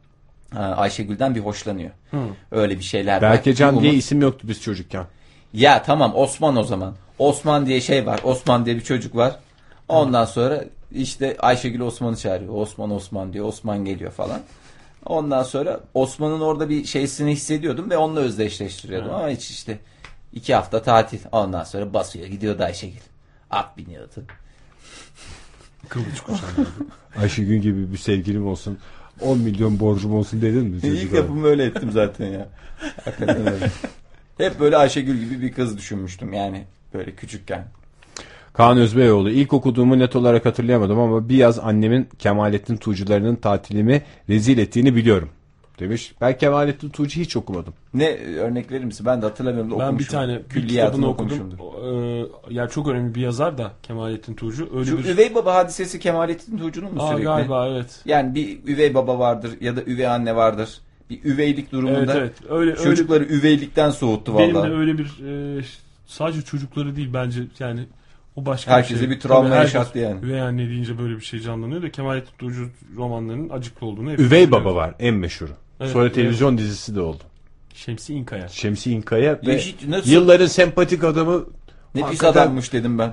e, 0.55 0.59
Ayşegül'den 0.59 1.35
bir 1.35 1.41
hoşlanıyor. 1.41 1.91
Öyle 2.51 2.79
bir 2.79 2.85
şeyler 2.85 3.15
var. 3.15 3.23
Berkecan 3.23 3.81
diye 3.81 3.93
umut- 3.93 3.99
isim 3.99 4.21
yoktu 4.21 4.49
biz 4.49 4.63
çocukken. 4.63 5.07
Ya 5.53 5.83
tamam 5.83 6.13
Osman 6.17 6.57
o 6.57 6.65
zaman. 6.65 6.95
Osman 7.19 7.67
diye 7.67 7.81
şey 7.81 8.07
var. 8.07 8.21
Osman 8.25 8.67
diye 8.67 8.77
bir 8.77 8.81
çocuk 8.81 9.17
var. 9.17 9.37
Ondan 9.89 10.25
sonra 10.25 10.65
işte 10.93 11.37
Ayşegül 11.39 11.81
Osman'ı 11.81 12.17
çağırıyor. 12.17 12.55
Osman 12.55 12.91
Osman 12.91 13.33
diyor. 13.33 13.47
Osman 13.47 13.85
geliyor 13.85 14.13
falan. 14.13 14.41
Ondan 15.07 15.43
sonra 15.43 15.81
Osman'ın 15.95 16.41
orada 16.41 16.69
bir 16.69 16.85
şeysini 16.85 17.33
hissediyordum 17.33 17.91
ve 17.91 17.97
onunla 17.97 18.21
özdeşleştiriyordum. 18.21 19.15
Ama 19.15 19.29
hiç 19.29 19.51
işte 19.51 19.79
iki 20.33 20.55
hafta 20.55 20.83
tatil. 20.83 21.19
Ondan 21.33 21.65
sonra 21.65 21.95
basıyor 21.95 22.27
gidiyordu 22.27 22.63
Ayşegül. 22.63 23.01
At 23.51 23.77
biniyordu. 23.77 24.25
Kılıç 25.89 26.21
kuşandı. 26.21 26.69
Ayşegül 27.17 27.57
gibi 27.57 27.93
bir 27.93 27.99
sevgilim 27.99 28.47
olsun. 28.47 28.79
10 29.21 29.39
milyon 29.39 29.81
borcum 29.81 30.15
olsun 30.15 30.43
dedin 30.43 30.65
mi? 30.65 30.81
İlk 30.83 31.13
yapımı 31.13 31.47
öyle 31.47 31.65
ettim 31.65 31.91
zaten 31.93 32.27
ya. 32.27 32.49
Hakikaten 33.05 33.53
öyle. 33.53 33.71
Hep 34.39 34.61
böyle 34.61 34.77
Ayşegül 34.77 35.19
gibi 35.21 35.41
bir 35.43 35.53
kız 35.53 35.79
düşünmüştüm 35.79 36.33
yani 36.33 36.65
böyle 36.95 37.11
küçükken. 37.15 37.65
Kaan 38.53 38.79
Özbeyoğlu. 38.79 39.31
İlk 39.31 39.53
okuduğumu 39.53 39.99
net 39.99 40.17
olarak 40.17 40.47
hatırlayamadım 40.47 40.99
ama 40.99 41.29
bir 41.29 41.37
yaz 41.37 41.59
annemin 41.59 42.09
Kemalettin 42.19 42.77
Tuğcularının 42.77 43.37
tatilimi 43.37 44.03
rezil 44.29 44.59
ettiğini 44.59 44.97
biliyorum. 44.97 45.29
Demiş. 45.79 46.15
Ben 46.21 46.39
Kemalettin 46.39 46.89
Tuğcu 46.89 47.21
hiç 47.21 47.37
okumadım. 47.37 47.75
Ne 47.95 48.17
örnek 48.39 48.71
verir 48.73 48.85
misin? 48.85 49.07
Ben 49.07 49.23
de 49.23 49.27
hatırlamıyorum 49.27 49.71
da 49.71 49.75
Ben 49.75 49.81
bir 49.81 49.87
okumuşum. 49.87 50.13
tane 50.13 50.41
bir 50.55 50.69
kitabını 50.69 51.09
okudum. 51.09 51.39
okumuşumdur. 51.41 51.59
Ee, 51.59 52.27
yani 52.51 52.71
çok 52.71 52.89
önemli 52.89 53.15
bir 53.15 53.21
yazar 53.21 53.59
da 53.59 53.73
Kemalettin 53.83 54.35
Tuğcu. 54.35 54.69
Öyle 54.75 54.85
Şu 54.91 54.99
bir... 54.99 55.05
üvey 55.05 55.35
baba 55.35 55.55
hadisesi 55.55 56.01
Kemalettin 56.01 56.59
Tuğcu'nun 56.59 56.95
mu 56.95 57.03
Aa, 57.03 57.07
sürekli? 57.09 57.25
galiba 57.25 57.69
evet. 57.69 58.01
Yani 58.05 58.35
bir 58.35 58.59
üvey 58.67 58.95
baba 58.95 59.19
vardır 59.19 59.51
ya 59.61 59.77
da 59.77 59.83
üvey 59.83 60.07
anne 60.07 60.37
vardır. 60.37 60.81
Bir 61.13 61.31
üveylik 61.31 61.73
durumunda 61.73 61.99
Evet 61.99 62.11
evet. 62.17 62.33
Öyle, 62.51 62.71
öyle 62.71 62.83
çocukları 62.83 63.25
üveylikten 63.25 63.91
soğuttu 63.91 64.39
Benim 64.39 64.55
vallahi. 64.55 64.71
de 64.71 64.75
öyle 64.75 64.99
bir 64.99 65.05
e, 65.59 65.63
sadece 66.07 66.43
çocukları 66.43 66.97
değil 66.97 67.11
bence 67.15 67.41
yani 67.59 67.87
o 68.37 68.47
başka 68.47 68.71
Herkese 68.71 68.95
bir 68.95 69.07
şey. 69.07 69.11
bir 69.11 69.21
travma 69.21 69.49
Tabii 69.49 69.59
yaşattı 69.59 69.99
yani. 69.99 70.27
Üvey 70.27 70.41
anne 70.41 70.69
deyince 70.69 70.99
böyle 70.99 71.17
bir 71.17 71.21
şey 71.25 71.41
canlanıyor 71.41 71.83
da 71.83 71.91
Kemalettin 71.91 72.33
Tuğcu 72.39 72.69
romanlarının 72.97 73.49
acıklı 73.49 73.87
olduğunu 73.87 74.11
hep 74.11 74.21
Üvey 74.21 74.51
Baba 74.51 74.75
var 74.75 74.95
en 74.99 75.15
meşhuru. 75.15 75.53
Evet, 75.81 75.93
Sonra 75.93 76.05
evet. 76.05 76.15
televizyon 76.15 76.59
dizisi 76.59 76.95
de 76.97 77.01
oldu. 77.01 77.23
Şemsi 77.75 78.15
İnkaya. 78.15 78.49
Şemsi 78.49 78.93
İnkaya 78.93 79.41
ve 79.47 79.59
Hiç- 79.59 79.77
nasıl- 79.89 80.11
yılların 80.11 80.47
sempatik 80.47 81.05
adamı 81.05 81.45
Ne 81.95 82.11
pis 82.11 82.25
adammış 82.25 82.73
dedim 82.73 82.99
ben. 82.99 83.13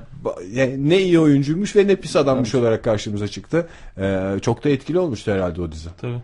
Ne 0.77 1.01
iyi 1.01 1.19
oyuncuymuş 1.19 1.75
ve 1.75 1.87
ne 1.87 1.95
pis 1.95 2.15
adammış 2.15 2.55
olarak 2.55 2.83
karşımıza 2.83 3.27
çıktı. 3.27 3.67
Ee, 3.97 4.23
çok 4.41 4.63
da 4.63 4.69
etkili 4.69 4.99
olmuştu 4.99 5.31
herhalde 5.31 5.61
o 5.61 5.71
dizi. 5.71 5.89
Tabii. 6.01 6.21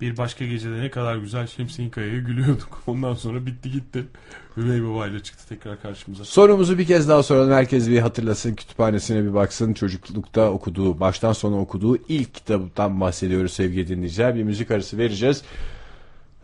Bir 0.00 0.16
başka 0.16 0.46
gecede 0.46 0.80
ne 0.80 0.90
kadar 0.90 1.16
güzel 1.16 1.46
Şemsiye 1.46 1.90
Kaya'ya 1.90 2.18
gülüyorduk. 2.18 2.82
Ondan 2.86 3.14
sonra 3.14 3.46
bitti 3.46 3.70
gitti. 3.70 4.04
Üvey 4.56 4.84
Baba 4.84 5.06
ile 5.06 5.22
çıktı 5.22 5.48
tekrar 5.48 5.82
karşımıza. 5.82 6.24
Sorumuzu 6.24 6.78
bir 6.78 6.86
kez 6.86 7.08
daha 7.08 7.22
soralım. 7.22 7.52
Herkes 7.52 7.88
bir 7.88 7.98
hatırlasın, 7.98 8.54
kütüphanesine 8.54 9.24
bir 9.24 9.34
baksın. 9.34 9.72
Çocuklukta 9.72 10.50
okuduğu, 10.50 11.00
baştan 11.00 11.32
sona 11.32 11.60
okuduğu 11.60 11.96
ilk 11.96 12.34
kitaptan 12.34 13.00
bahsediyoruz 13.00 13.52
sevgili 13.52 13.88
dinleyiciler. 13.88 14.34
Bir 14.34 14.42
müzik 14.42 14.70
arası 14.70 14.98
vereceğiz. 14.98 15.42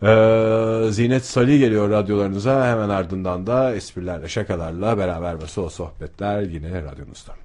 Ee, 0.03 0.87
Zinet 0.91 1.25
Salih 1.25 1.59
geliyor 1.59 1.89
radyolarınıza. 1.89 2.67
Hemen 2.67 2.89
ardından 2.89 3.47
da 3.47 3.75
esprilerle, 3.75 4.29
şakalarla 4.29 4.97
beraber 4.97 5.41
ve 5.41 5.47
sohbetler 5.47 6.41
yine 6.41 6.83
radyonuzda. 6.83 7.42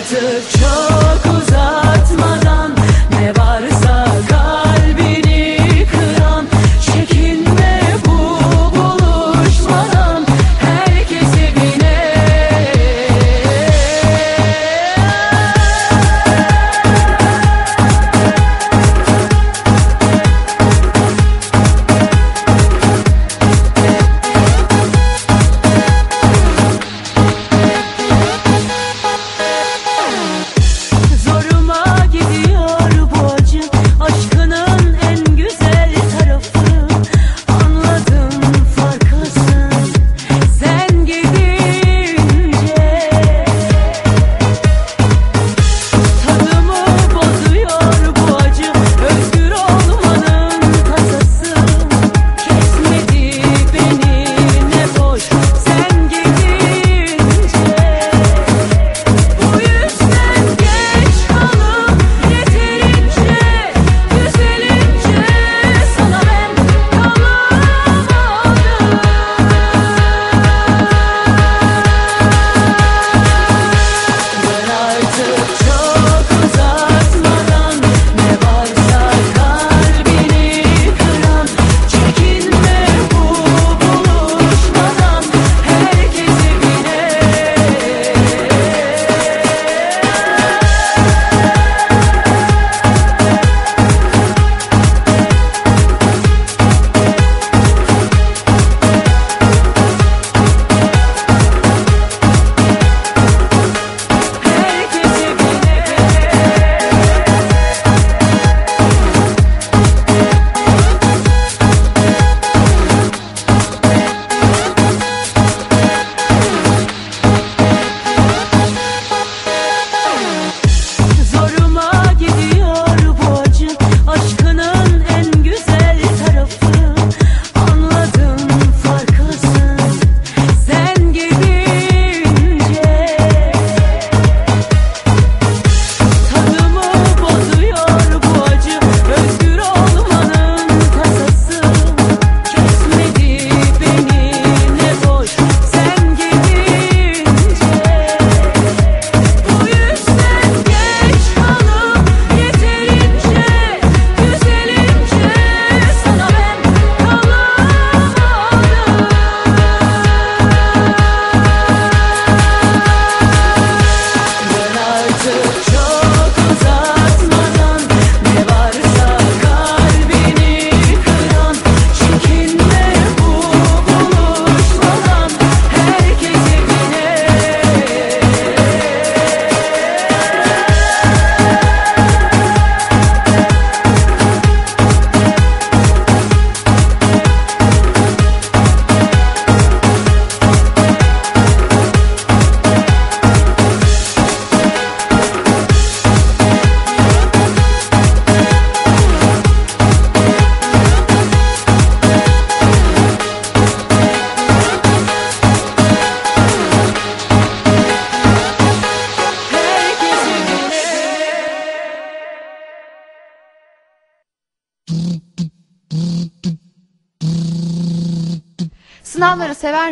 Dön 0.00 0.16
artık 0.16 0.89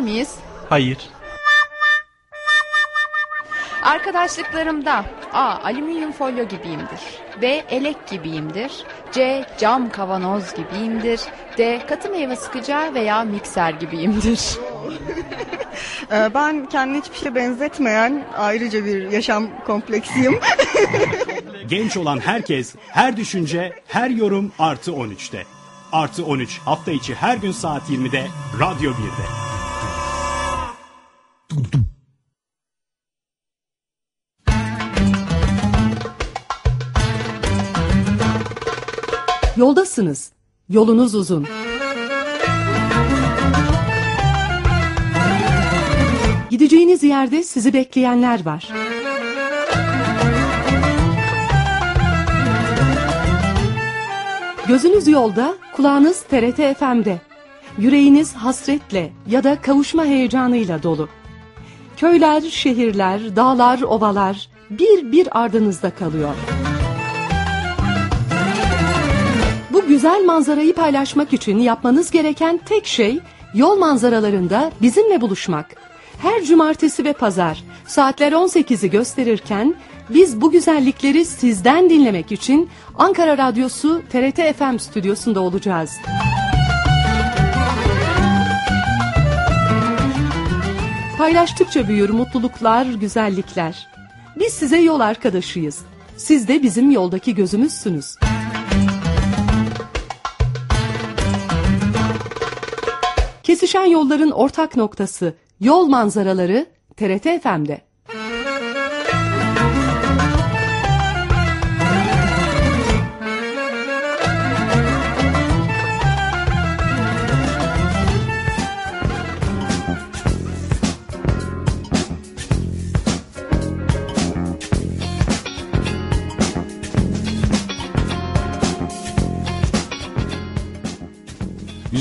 miyiz? 0.09 0.35
Hayır. 0.69 0.99
Arkadaşlıklarımda 3.83 5.05
A. 5.33 5.59
Alüminyum 5.65 6.13
folyo 6.13 6.49
gibiyimdir. 6.49 7.01
B. 7.43 7.47
Elek 7.71 8.09
gibiyimdir. 8.09 8.73
C. 9.13 9.45
Cam 9.59 9.91
kavanoz 9.91 10.55
gibiyimdir. 10.55 11.21
D. 11.59 11.87
Katı 11.89 12.11
meyve 12.11 12.37
sıkacağı 12.37 12.95
veya 12.95 13.23
mikser 13.25 13.71
gibiyimdir. 13.73 14.41
Ee, 16.13 16.31
Ben 16.35 16.67
kendini 16.67 17.01
hiçbir 17.01 17.17
şeye 17.17 17.35
benzetmeyen 17.35 18.25
ayrıca 18.39 18.85
bir 18.85 19.11
yaşam 19.11 19.65
kompleksiyim. 19.67 20.41
Genç 21.69 21.97
olan 21.97 22.19
herkes, 22.21 22.75
her 22.89 23.17
düşünce, 23.17 23.73
her 23.87 24.11
yorum 24.11 24.53
artı 24.59 24.91
13'te. 24.91 25.45
Artı 25.93 26.25
13 26.25 26.59
hafta 26.59 26.93
içi 26.93 27.15
her 27.15 27.37
gün 27.37 27.53
saat 27.53 27.91
20'de 27.91 28.27
Radyo 28.61 28.91
1'de. 28.91 29.48
Yoldasınız. 39.99 40.33
Yolunuz 40.69 41.15
uzun. 41.15 41.47
Gideceğiniz 46.51 47.03
yerde 47.03 47.43
sizi 47.43 47.73
bekleyenler 47.73 48.45
var. 48.45 48.69
Gözünüz 54.69 55.09
yolda, 55.09 55.55
kulağınız 55.77 56.23
TRT 56.23 56.79
FM'de. 56.79 57.21
Yüreğiniz 57.79 58.35
hasretle 58.35 59.13
ya 59.31 59.45
da 59.45 59.61
kavuşma 59.61 60.05
heyecanıyla 60.05 60.83
dolu. 60.83 61.09
Köyler, 61.97 62.41
şehirler, 62.41 63.37
dağlar, 63.37 63.83
ovalar 63.83 64.49
bir 64.71 65.13
bir 65.13 65.41
ardınızda 65.41 65.91
kalıyor. 65.91 66.35
Güzel 69.89 70.25
manzarayı 70.25 70.75
paylaşmak 70.75 71.33
için 71.33 71.59
yapmanız 71.59 72.11
gereken 72.11 72.61
tek 72.67 72.87
şey 72.87 73.21
yol 73.55 73.79
manzaralarında 73.79 74.73
bizimle 74.83 75.21
buluşmak. 75.21 75.67
Her 76.23 76.45
cumartesi 76.45 77.05
ve 77.05 77.13
pazar 77.13 77.65
saatler 77.87 78.33
18'i 78.33 78.91
gösterirken 78.91 79.75
biz 80.11 80.41
bu 80.41 80.51
güzellikleri 80.51 81.25
sizden 81.25 81.91
dinlemek 81.91 82.33
için 82.33 82.71
Ankara 82.99 83.39
Radyosu 83.39 84.03
TRT 84.13 84.57
FM 84.57 84.79
stüdyosunda 84.79 85.41
olacağız. 85.41 85.91
Paylaştıkça 91.19 91.89
büyür 91.89 92.11
mutluluklar, 92.11 92.87
güzellikler. 92.87 93.89
Biz 94.37 94.53
size 94.53 94.79
yol 94.79 95.01
arkadaşıyız. 95.01 95.79
Siz 96.17 96.49
de 96.49 96.63
bizim 96.63 96.91
yoldaki 96.91 97.35
gözümüzsünüz. 97.35 98.17
Kesişen 103.49 103.85
yolların 103.85 104.31
ortak 104.31 104.77
noktası 104.77 105.35
yol 105.61 105.87
manzaraları 105.87 106.67
TRT 106.97 107.43
FM'de. 107.43 107.81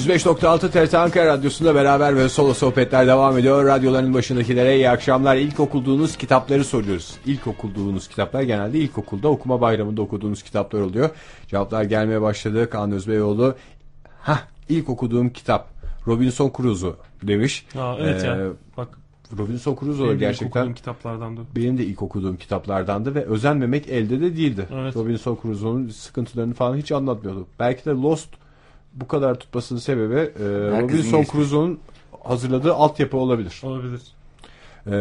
%105.6 0.07 0.69
TRT 0.71 0.93
Ankara 0.93 1.25
Radyosu'nda 1.25 1.75
beraber 1.75 2.15
ve 2.15 2.29
solo 2.29 2.53
sohbetler 2.53 3.07
devam 3.07 3.37
ediyor. 3.37 3.65
Radyoların 3.65 4.13
başındakilere 4.13 4.75
iyi 4.75 4.89
akşamlar. 4.89 5.35
İlk 5.35 5.59
okuduğunuz 5.59 6.17
kitapları 6.17 6.63
soruyoruz. 6.63 7.15
İlk 7.25 7.47
okuduğunuz 7.47 8.07
kitaplar 8.07 8.41
genelde 8.41 8.79
ilkokulda 8.79 9.27
okuma 9.27 9.61
bayramında 9.61 10.01
okuduğunuz 10.01 10.43
kitaplar 10.43 10.81
oluyor. 10.81 11.09
Cevaplar 11.47 11.83
gelmeye 11.83 12.21
başladı. 12.21 12.69
Kaan 12.69 12.91
Özbeyoğlu. 12.91 13.55
Hah 14.21 14.39
ilk 14.69 14.89
okuduğum 14.89 15.29
kitap 15.29 15.69
Robinson 16.07 16.51
Crusoe 16.57 16.93
demiş. 17.23 17.65
Ha, 17.73 17.97
evet 17.99 18.23
Ee, 18.23 18.27
ya. 18.27 18.37
Bak 18.77 18.87
Robinson 19.37 19.75
Crusoe 19.79 20.03
benim 20.05 20.13
ilk 20.13 20.19
gerçekten 20.19 20.59
okuduğum 20.59 20.73
kitaplardan 20.75 21.37
da. 21.37 21.41
benim 21.55 21.77
de 21.77 21.85
ilk 21.85 22.01
okuduğum 22.01 22.37
kitaplardandı 22.37 23.15
ve 23.15 23.25
özenmemek 23.25 23.87
elde 23.89 24.21
de 24.21 24.37
değildi. 24.37 24.67
Evet. 24.73 24.95
Robinson 24.95 25.39
Crusoe'nun 25.41 25.89
sıkıntılarını 25.89 26.53
falan 26.53 26.77
hiç 26.77 26.91
anlatmıyordu. 26.91 27.47
Belki 27.59 27.85
de 27.85 27.89
Lost 27.89 28.29
bu 28.99 29.07
kadar 29.07 29.39
tutmasının 29.39 29.79
sebebi 29.79 30.15
e, 30.15 30.43
Robinson. 30.81 31.23
Crusoe'nun 31.23 31.79
hazırladığı 32.23 32.73
altyapı 32.73 33.17
olabilir. 33.17 33.61
Olabilir. 33.63 34.01
E, 34.87 34.91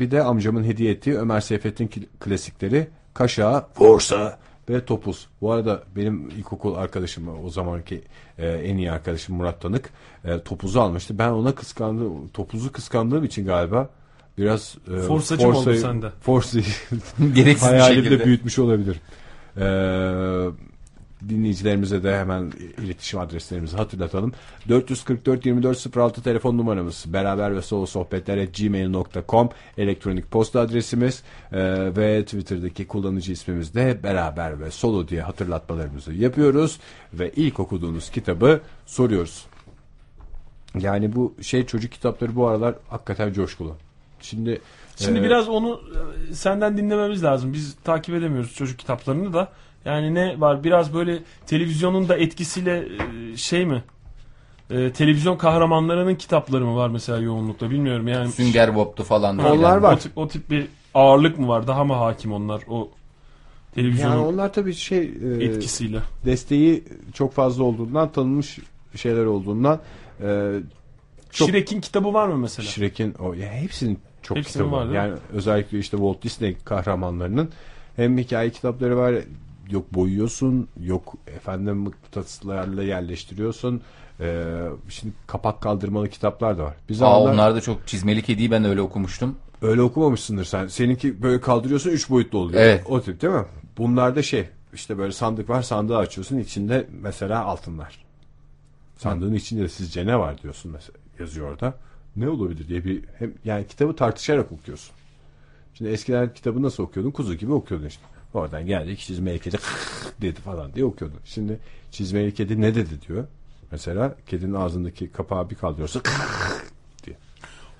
bir 0.00 0.10
de 0.10 0.22
amcamın 0.22 0.64
hediye 0.64 0.92
ettiği 0.92 1.18
Ömer 1.18 1.40
Seyfettin 1.40 1.90
klasikleri 2.20 2.88
Kaşa, 3.14 3.68
Forsa 3.74 4.38
ve 4.70 4.84
Topuz. 4.84 5.26
Bu 5.40 5.52
arada 5.52 5.82
benim 5.96 6.28
ilkokul 6.30 6.74
arkadaşım 6.74 7.44
o 7.44 7.50
zamanki 7.50 8.02
e, 8.38 8.48
en 8.48 8.76
iyi 8.76 8.92
arkadaşım 8.92 9.36
Murat 9.36 9.60
Tanık 9.60 9.90
e, 10.24 10.40
Topuz'u 10.42 10.80
almıştı. 10.80 11.18
Ben 11.18 11.30
ona 11.30 11.54
kıskandım. 11.54 12.28
Topuz'u 12.28 12.72
kıskandığım 12.72 13.24
için 13.24 13.46
galiba 13.46 13.88
biraz 14.38 14.76
e, 14.96 15.00
Forsacı 15.00 15.48
mı 15.48 15.56
oldu 15.58 15.64
Forsa'yı- 15.70 15.80
sende? 15.80 16.10
Forsa'yı 16.20 16.64
Gereksiz 17.34 17.72
bir 17.72 17.80
şekilde. 17.80 18.24
büyütmüş 18.24 18.58
olabilir. 18.58 19.00
Ee, 19.56 19.60
dinleyicilerimize 21.28 22.02
de 22.02 22.18
hemen 22.18 22.52
iletişim 22.84 23.20
adreslerimizi 23.20 23.76
hatırlatalım. 23.76 24.32
444 24.68 25.46
24 25.46 25.96
06 25.96 26.22
telefon 26.22 26.58
numaramız. 26.58 27.04
Beraber 27.08 27.56
ve 27.56 27.62
solo 27.62 27.86
sohbetler 27.86 28.44
gmail.com 28.44 29.48
elektronik 29.78 30.30
posta 30.30 30.60
adresimiz 30.60 31.22
Ee, 31.52 31.96
ve 31.96 32.24
Twitter'daki 32.24 32.86
kullanıcı 32.86 33.32
ismimiz 33.32 33.74
de 33.74 34.02
beraber 34.02 34.60
ve 34.60 34.70
solo 34.70 35.08
diye 35.08 35.22
hatırlatmalarımızı 35.22 36.12
yapıyoruz 36.12 36.78
ve 37.14 37.32
ilk 37.36 37.60
okuduğunuz 37.60 38.10
kitabı 38.10 38.60
soruyoruz. 38.86 39.46
Yani 40.78 41.16
bu 41.16 41.34
şey 41.42 41.66
çocuk 41.66 41.92
kitapları 41.92 42.36
bu 42.36 42.48
aralar 42.48 42.74
hakikaten 42.88 43.32
coşkulu. 43.32 43.76
Şimdi 44.20 44.60
Şimdi 44.96 45.18
e, 45.18 45.22
biraz 45.22 45.48
onu 45.48 45.80
e, 46.30 46.34
senden 46.34 46.76
dinlememiz 46.78 47.24
lazım. 47.24 47.52
Biz 47.52 47.76
takip 47.84 48.14
edemiyoruz 48.14 48.54
çocuk 48.54 48.78
kitaplarını 48.78 49.32
da. 49.32 49.48
Yani 49.88 50.14
ne 50.14 50.40
var 50.40 50.64
biraz 50.64 50.94
böyle 50.94 51.18
televizyonun 51.46 52.08
da 52.08 52.16
etkisiyle 52.16 52.84
e, 53.32 53.36
şey 53.36 53.66
mi? 53.66 53.82
E, 54.70 54.92
televizyon 54.92 55.36
kahramanlarının 55.36 56.14
kitapları 56.14 56.64
mı 56.64 56.76
var 56.76 56.88
mesela 56.88 57.18
yoğunlukta 57.18 57.70
bilmiyorum 57.70 58.08
yani. 58.08 58.32
Sünger 58.32 58.74
Bob'tu 58.74 59.02
falan. 59.04 59.38
Onlar 59.38 59.76
var. 59.76 59.94
O 59.94 59.98
tip, 59.98 60.18
o 60.18 60.28
tip 60.28 60.50
bir 60.50 60.66
ağırlık 60.94 61.38
mı 61.38 61.48
var? 61.48 61.66
Daha 61.66 61.84
mı 61.84 61.92
hakim 61.94 62.32
onlar 62.32 62.62
o 62.68 62.90
televizyonun 63.74 64.16
yani 64.16 64.24
onlar 64.26 64.52
tabii 64.52 64.74
şey 64.74 64.98
e, 65.38 65.44
etkisiyle? 65.44 65.98
desteği 66.24 66.84
çok 67.14 67.32
fazla 67.32 67.64
olduğundan 67.64 68.08
tanınmış 68.12 68.58
şeyler 68.96 69.24
olduğundan 69.24 69.80
e, 70.22 70.52
çok- 71.30 71.48
Shrek'in 71.48 71.80
kitabı 71.80 72.12
var 72.14 72.28
mı 72.28 72.36
mesela? 72.36 72.68
Shrek'in 72.68 73.14
o 73.14 73.32
ya 73.34 73.52
hepsinin 73.52 73.98
çok 74.22 74.36
Hepsinin 74.36 74.64
kitabı 74.64 74.76
var. 74.80 74.86
var? 74.88 74.94
Yani 74.94 75.14
özellikle 75.32 75.78
işte 75.78 75.96
Walt 75.96 76.22
Disney 76.22 76.56
kahramanlarının 76.64 77.50
hem 77.96 78.18
hikaye 78.18 78.50
kitapları 78.50 78.96
var 78.96 79.14
yok 79.70 79.94
boyuyorsun 79.94 80.68
yok 80.80 81.14
efendim 81.26 81.76
mıknatıslarla 81.76 82.82
yerleştiriyorsun. 82.82 83.80
E, 84.20 84.44
şimdi 84.88 85.14
kapak 85.26 85.60
kaldırmalı 85.60 86.08
kitaplar 86.08 86.58
da 86.58 86.64
var. 86.64 86.74
Biz 86.88 87.02
Aa, 87.02 87.20
onlar 87.20 87.54
da 87.54 87.60
çok 87.60 87.86
çizmeli 87.86 88.22
kediyi 88.22 88.50
ben 88.50 88.64
öyle 88.64 88.80
okumuştum. 88.80 89.36
Öyle 89.62 89.82
okumamışsındır 89.82 90.44
sen. 90.44 90.66
Seninki 90.66 91.22
böyle 91.22 91.40
kaldırıyorsun 91.40 91.90
üç 91.90 92.10
boyutlu 92.10 92.38
oluyor. 92.38 92.60
Evet. 92.60 92.84
O 92.88 93.00
tip 93.00 93.22
değil 93.22 93.32
mi? 93.32 93.44
Bunlarda 93.78 94.22
şey 94.22 94.48
işte 94.74 94.98
böyle 94.98 95.12
sandık 95.12 95.48
var 95.50 95.62
sandığı 95.62 95.96
açıyorsun 95.96 96.38
içinde 96.38 96.86
mesela 97.02 97.44
altınlar. 97.44 98.04
Sandığın 98.96 99.34
içinde 99.34 99.68
sizce 99.68 100.06
ne 100.06 100.18
var 100.18 100.42
diyorsun 100.42 100.72
mesela 100.72 100.98
yazıyor 101.18 101.50
orada. 101.50 101.74
Ne 102.16 102.28
olabilir 102.28 102.68
diye 102.68 102.84
bir 102.84 103.04
hem 103.18 103.32
yani 103.44 103.66
kitabı 103.66 103.96
tartışarak 103.96 104.52
okuyorsun. 104.52 104.94
Şimdi 105.74 105.90
eskiden 105.90 106.34
kitabı 106.34 106.62
nasıl 106.62 106.82
okuyordun? 106.82 107.10
Kuzu 107.10 107.34
gibi 107.34 107.52
okuyordun 107.52 107.86
işte. 107.86 108.02
Oradan 108.34 108.66
geldik 108.66 108.98
çizmeli 108.98 109.38
kedi 109.38 109.56
dedi 110.20 110.40
falan 110.40 110.74
diye 110.74 110.84
okuyordun. 110.84 111.20
Şimdi 111.24 111.58
çizmeli 111.90 112.34
kedi 112.34 112.60
ne 112.60 112.74
dedi 112.74 113.02
diyor. 113.08 113.26
Mesela 113.70 114.16
kedinin 114.26 114.54
ağzındaki 114.54 115.12
kapağı 115.12 115.50
bir 115.50 115.54
kaldırıyorsa 115.54 116.00
diye. 117.06 117.16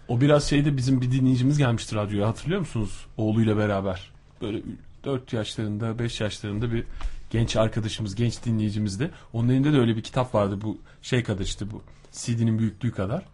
O 0.08 0.20
biraz 0.20 0.44
şeyde 0.44 0.76
bizim 0.76 1.00
bir 1.00 1.12
dinleyicimiz 1.12 1.58
gelmişti 1.58 1.96
radyoya 1.96 2.28
hatırlıyor 2.28 2.60
musunuz? 2.60 3.06
Oğluyla 3.16 3.56
beraber. 3.56 4.10
Böyle 4.40 4.62
4 5.04 5.32
yaşlarında 5.32 5.98
5 5.98 6.20
yaşlarında 6.20 6.72
bir 6.72 6.84
genç 7.30 7.56
arkadaşımız, 7.56 8.14
genç 8.14 8.44
dinleyicimizdi. 8.44 9.10
Onun 9.32 9.48
elinde 9.48 9.72
de 9.72 9.78
öyle 9.78 9.96
bir 9.96 10.02
kitap 10.02 10.34
vardı 10.34 10.58
bu 10.62 10.78
şey 11.02 11.22
kadar 11.22 11.44
işte 11.44 11.70
bu 11.70 11.82
CD'nin 12.12 12.58
büyüklüğü 12.58 12.92
kadar. 12.92 13.24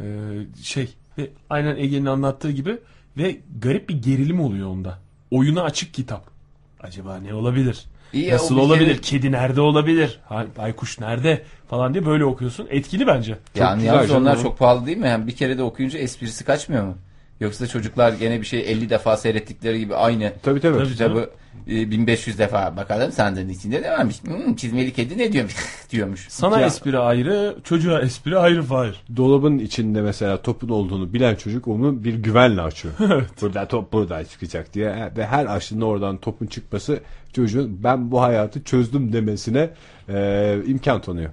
Ee, 0.00 0.46
şey 0.62 0.94
ve 1.18 1.30
aynen 1.50 1.76
Ege'nin 1.76 2.06
anlattığı 2.06 2.50
gibi 2.50 2.78
ve 3.16 3.40
garip 3.58 3.88
bir 3.88 4.02
gerilim 4.02 4.40
oluyor 4.40 4.68
onda. 4.68 4.98
Oyuna 5.30 5.62
açık 5.62 5.94
kitap. 5.94 6.37
Acaba 6.80 7.18
ne 7.18 7.34
olabilir? 7.34 7.84
İyi 8.12 8.32
Nasıl 8.32 8.56
bir 8.56 8.60
olabilir? 8.60 9.02
Kedi 9.02 9.32
nerede 9.32 9.60
olabilir? 9.60 10.20
Hay- 10.28 10.46
Baykuş 10.58 11.00
nerede? 11.00 11.42
Falan 11.68 11.94
diye 11.94 12.06
böyle 12.06 12.24
okuyorsun. 12.24 12.66
Etkili 12.70 13.06
bence. 13.06 13.38
Yani 13.54 13.78
güzel 13.78 13.94
yalnız 13.94 14.10
onlar 14.10 14.42
çok 14.42 14.58
pahalı 14.58 14.86
değil 14.86 14.98
mi? 14.98 15.06
Yani 15.08 15.26
bir 15.26 15.36
kere 15.36 15.58
de 15.58 15.62
okuyunca 15.62 15.98
esprisi 15.98 16.44
kaçmıyor 16.44 16.84
mu? 16.84 16.94
Yoksa 17.40 17.66
çocuklar 17.66 18.12
gene 18.12 18.40
bir 18.40 18.46
şey 18.46 18.60
50 18.72 18.90
defa 18.90 19.16
seyrettikleri 19.16 19.78
gibi 19.78 19.94
aynı 19.94 20.32
Tabii 20.42 20.60
tabii. 20.60 20.78
Tabii. 20.78 20.88
kitabı 20.88 21.30
e, 21.68 21.90
1500 21.90 22.38
defa 22.38 22.76
bakalım 22.76 23.12
sandığın 23.12 23.48
içinde 23.48 23.82
ne 23.82 23.90
varmış? 23.90 24.22
Hmm, 24.24 24.54
çizmeli 24.56 24.92
kedi 24.92 25.18
ne 25.18 25.32
diyormuş? 25.32 25.54
diyormuş. 25.90 26.26
Sana 26.28 26.60
Ya- 26.60 26.66
espri 26.66 26.98
ayrı, 26.98 27.56
çocuğa 27.64 28.00
espri 28.00 28.38
ayrı 28.38 28.62
Fahir. 28.62 29.02
Dolabın 29.16 29.58
içinde 29.58 30.00
mesela 30.00 30.42
topun 30.42 30.68
olduğunu 30.68 31.12
bilen 31.12 31.34
çocuk 31.34 31.68
onu 31.68 32.04
bir 32.04 32.14
güvenle 32.14 32.60
açıyor. 32.60 32.94
Burada 33.40 33.68
top 33.68 33.92
buradan 33.92 34.24
çıkacak 34.24 34.74
diye 34.74 35.12
ve 35.16 35.26
her 35.26 35.46
açtığında 35.46 35.84
oradan 35.84 36.16
topun 36.16 36.46
çıkması 36.46 37.00
çocuğun 37.32 37.84
ben 37.84 38.10
bu 38.10 38.22
hayatı 38.22 38.64
çözdüm 38.64 39.12
demesine 39.12 39.70
e, 40.08 40.58
imkan 40.66 41.00
tanıyor. 41.00 41.30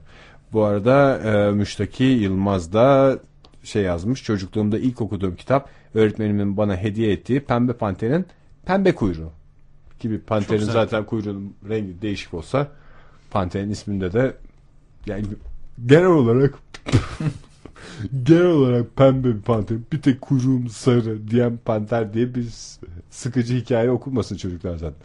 Bu 0.54 0.64
arada 0.64 1.18
e, 1.18 1.52
Müştaki 1.52 2.04
Yılmaz 2.04 2.74
da 2.74 3.18
şey 3.64 3.84
yazmış. 3.84 4.24
Çocukluğumda 4.24 4.80
ilk 4.80 5.02
okuduğum 5.02 5.36
kitap 5.36 5.70
öğretmenimin 5.96 6.58
bana 6.58 6.78
hediye 6.78 7.12
ettiği 7.12 7.40
Pembe 7.40 7.74
Panter'in 7.74 8.26
Pembe 8.66 8.96
Kuyruğu. 8.96 9.32
Gibi 10.00 10.20
panterin 10.20 10.64
zaten 10.64 11.06
kuyruğunun 11.06 11.56
rengi 11.70 12.02
değişik 12.02 12.34
olsa 12.34 12.68
panterin 13.32 13.70
isminde 13.70 14.14
de 14.14 14.36
yani 15.06 15.26
genel 15.86 16.06
olarak 16.06 16.54
genel 18.24 18.46
olarak 18.46 18.96
pembe 18.96 19.36
bir 19.36 19.42
panter 19.42 19.78
bir 19.92 20.02
tek 20.02 20.22
kuyruğum 20.22 20.70
sarı 20.70 21.28
diyen 21.28 21.60
panter 21.66 22.14
diye 22.14 22.36
bir 22.36 22.48
sıkıcı 23.10 23.56
hikaye 23.56 23.92
okunmasın 23.92 24.38
çocuklar 24.38 24.78
zaten. 24.78 25.00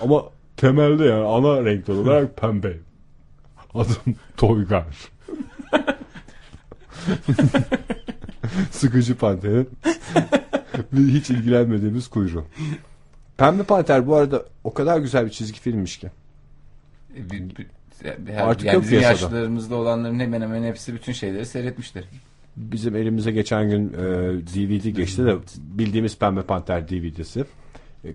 Ama 0.00 0.24
temelde 0.56 1.04
yani 1.04 1.26
ana 1.26 1.64
renk 1.64 1.88
olarak 1.88 2.36
pembe. 2.36 2.76
Adım 3.74 4.14
Toygar. 4.36 4.86
sıkıcı 8.70 9.16
panterin 9.16 9.68
hiç 10.96 11.30
ilgilenmediğimiz 11.30 12.08
kuyruğu. 12.08 12.44
Pembe 13.36 13.62
Panter 13.62 14.06
bu 14.06 14.14
arada 14.16 14.42
o 14.64 14.74
kadar 14.74 14.98
güzel 14.98 15.24
bir 15.26 15.30
çizgi 15.30 15.60
filmmiş 15.60 15.96
ki. 15.98 16.10
E, 17.16 17.22
her- 18.26 18.48
Artık 18.48 18.66
yani 18.66 18.74
yok 18.74 18.82
bizim 18.84 18.98
piyasada. 18.98 19.24
yaşlarımızda 19.36 19.74
olanların 19.74 20.20
hemen 20.20 20.40
hemen 20.40 20.62
hepsi 20.62 20.94
bütün 20.94 21.12
şeyleri 21.12 21.46
seyretmiştir. 21.46 22.04
Bizim 22.56 22.96
elimize 22.96 23.32
geçen 23.32 23.70
gün 23.70 23.88
e, 23.88 23.96
DVD 24.54 24.84
geçti 24.88 25.24
de 25.24 25.36
bildiğimiz 25.58 26.18
Pembe 26.18 26.42
Panter 26.42 26.88
DVD'si. 26.88 27.44
E, 28.04 28.08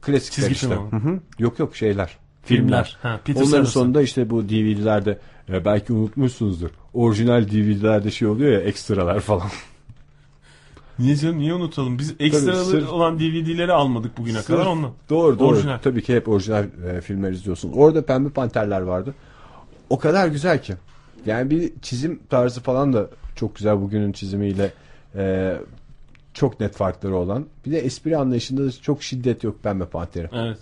klasikler 0.00 0.48
Çizgi 0.48 0.52
işte. 0.52 0.66
Hı 0.90 0.96
hı. 0.96 1.20
Yok 1.38 1.58
yok 1.58 1.76
şeyler. 1.76 2.18
Filmler. 2.42 2.96
Ha, 3.02 3.20
Peter 3.24 3.42
Onların 3.42 3.64
sonunda 3.64 4.02
işte 4.02 4.30
bu 4.30 4.48
DVD'lerde 4.48 5.18
e, 5.48 5.64
belki 5.64 5.92
unutmuşsunuzdur. 5.92 6.70
Orijinal 6.94 7.48
DVD'lerde 7.48 8.10
şey 8.10 8.28
oluyor 8.28 8.52
ya 8.52 8.60
ekstralar 8.60 9.20
falan. 9.20 9.48
Niye 10.98 11.16
canım 11.16 11.38
niye 11.38 11.54
unutalım? 11.54 11.98
Biz 11.98 12.14
ekstralı 12.20 12.64
sırf- 12.64 12.88
olan 12.88 13.18
DVD'leri 13.18 13.72
almadık 13.72 14.18
bugüne 14.18 14.42
kadar 14.42 14.66
onunla. 14.66 14.92
Doğru 15.10 15.38
doğru. 15.38 15.48
Orijinal. 15.48 15.78
Tabii 15.78 16.02
ki 16.02 16.16
hep 16.16 16.28
orijinal 16.28 16.64
e, 16.64 17.00
filmler 17.00 17.30
izliyorsun. 17.30 17.72
Orada 17.72 18.04
Pembe 18.04 18.28
Panterler 18.28 18.80
vardı. 18.80 19.14
O 19.90 19.98
kadar 19.98 20.28
güzel 20.28 20.62
ki. 20.62 20.74
Yani 21.26 21.50
bir 21.50 21.72
çizim 21.82 22.20
tarzı 22.30 22.60
falan 22.60 22.92
da 22.92 23.10
çok 23.36 23.56
güzel 23.56 23.80
bugünün 23.80 24.12
çizimiyle 24.12 24.72
e, 25.14 25.56
çok 26.34 26.60
net 26.60 26.74
farkları 26.74 27.16
olan. 27.16 27.46
Bir 27.66 27.72
de 27.72 27.78
espri 27.78 28.16
anlayışında 28.16 28.64
da 28.66 28.72
çok 28.72 29.02
şiddet 29.02 29.44
yok 29.44 29.62
Pembe 29.62 29.84
Panter'in. 29.84 30.28
Evet. 30.32 30.58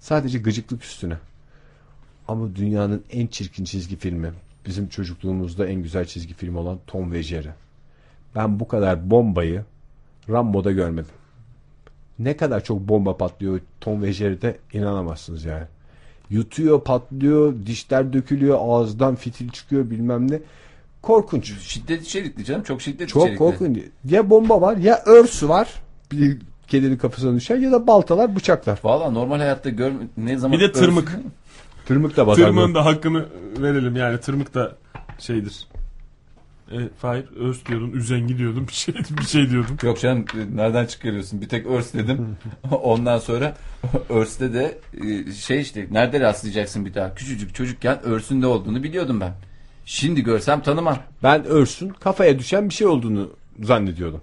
Sadece 0.00 0.38
gıcıklık 0.38 0.84
üstüne. 0.84 1.16
Ama 2.28 2.56
dünyanın 2.56 3.02
en 3.12 3.26
çirkin 3.26 3.64
çizgi 3.64 3.96
filmi. 3.96 4.32
Bizim 4.66 4.88
çocukluğumuzda 4.88 5.66
en 5.66 5.82
güzel 5.82 6.04
çizgi 6.04 6.34
film 6.34 6.56
olan 6.56 6.78
Tom 6.86 7.12
ve 7.12 7.22
Jerry. 7.22 7.48
Ben 8.34 8.60
bu 8.60 8.68
kadar 8.68 9.10
bombayı 9.10 9.64
Rambo'da 10.30 10.72
görmedim. 10.72 11.10
Ne 12.18 12.36
kadar 12.36 12.64
çok 12.64 12.80
bomba 12.80 13.16
patlıyor 13.16 13.60
Tom 13.80 14.02
ve 14.02 14.12
Jerry'de 14.12 14.56
inanamazsınız 14.72 15.44
yani. 15.44 15.64
Yutuyor, 16.30 16.80
patlıyor, 16.84 17.54
dişler 17.66 18.12
dökülüyor, 18.12 18.58
ağızdan 18.60 19.14
fitil 19.14 19.48
çıkıyor 19.48 19.90
bilmem 19.90 20.30
ne. 20.30 20.40
Korkunç. 21.02 21.52
Şiddet 21.60 22.02
içerikli 22.02 22.44
canım 22.44 22.62
çok 22.62 22.82
şiddet 22.82 23.08
Çok 23.08 23.22
içerikli. 23.22 23.38
korkunç. 23.38 23.78
Ya 24.04 24.30
bomba 24.30 24.60
var 24.60 24.76
ya 24.76 25.02
örsü 25.06 25.48
var. 25.48 25.74
Bir 26.12 26.38
kedinin 26.68 26.96
kafasına 26.96 27.36
düşer 27.36 27.56
ya 27.56 27.72
da 27.72 27.86
baltalar, 27.86 28.36
bıçaklar. 28.36 28.78
Valla 28.84 29.10
normal 29.10 29.38
hayatta 29.38 29.70
gör 29.70 29.92
ne 30.16 30.38
zaman 30.38 30.58
Bir 30.58 30.64
de 30.68 30.72
tırmık. 30.72 31.08
ölsün- 31.08 31.24
Tırmık 31.86 32.16
da 32.16 32.26
batar. 32.26 32.42
Tırmığın 32.42 32.74
da 32.74 32.84
hakkını 32.84 33.26
verelim 33.58 33.96
yani 33.96 34.20
tırmık 34.20 34.54
da 34.54 34.76
şeydir. 35.18 35.66
E, 36.72 36.76
Fahir 36.98 37.24
öz 37.36 37.66
diyordun, 37.66 37.90
üzengi 37.90 38.38
diyordun, 38.38 38.68
bir 38.68 38.72
şey 38.72 38.94
bir 39.10 39.24
şey 39.24 39.50
diyordun. 39.50 39.78
Yok 39.82 40.00
canım 40.00 40.24
nereden 40.54 40.86
çıkarıyorsun? 40.86 41.40
Bir 41.40 41.48
tek 41.48 41.66
örs 41.66 41.94
dedim. 41.94 42.36
Ondan 42.70 43.18
sonra 43.18 43.56
örste 44.08 44.54
de 44.54 44.78
e, 45.04 45.32
şey 45.32 45.60
işte 45.60 45.86
nerede 45.90 46.20
rastlayacaksın 46.20 46.86
bir 46.86 46.94
daha? 46.94 47.14
Küçücük 47.14 47.54
çocukken 47.54 48.02
örsün 48.04 48.40
ne 48.40 48.46
olduğunu 48.46 48.82
biliyordum 48.82 49.20
ben. 49.20 49.32
Şimdi 49.86 50.22
görsem 50.22 50.60
tanımam. 50.60 50.98
Ben 51.22 51.44
örsün 51.44 51.88
kafaya 51.88 52.38
düşen 52.38 52.68
bir 52.68 52.74
şey 52.74 52.86
olduğunu 52.86 53.30
zannediyordum. 53.62 54.20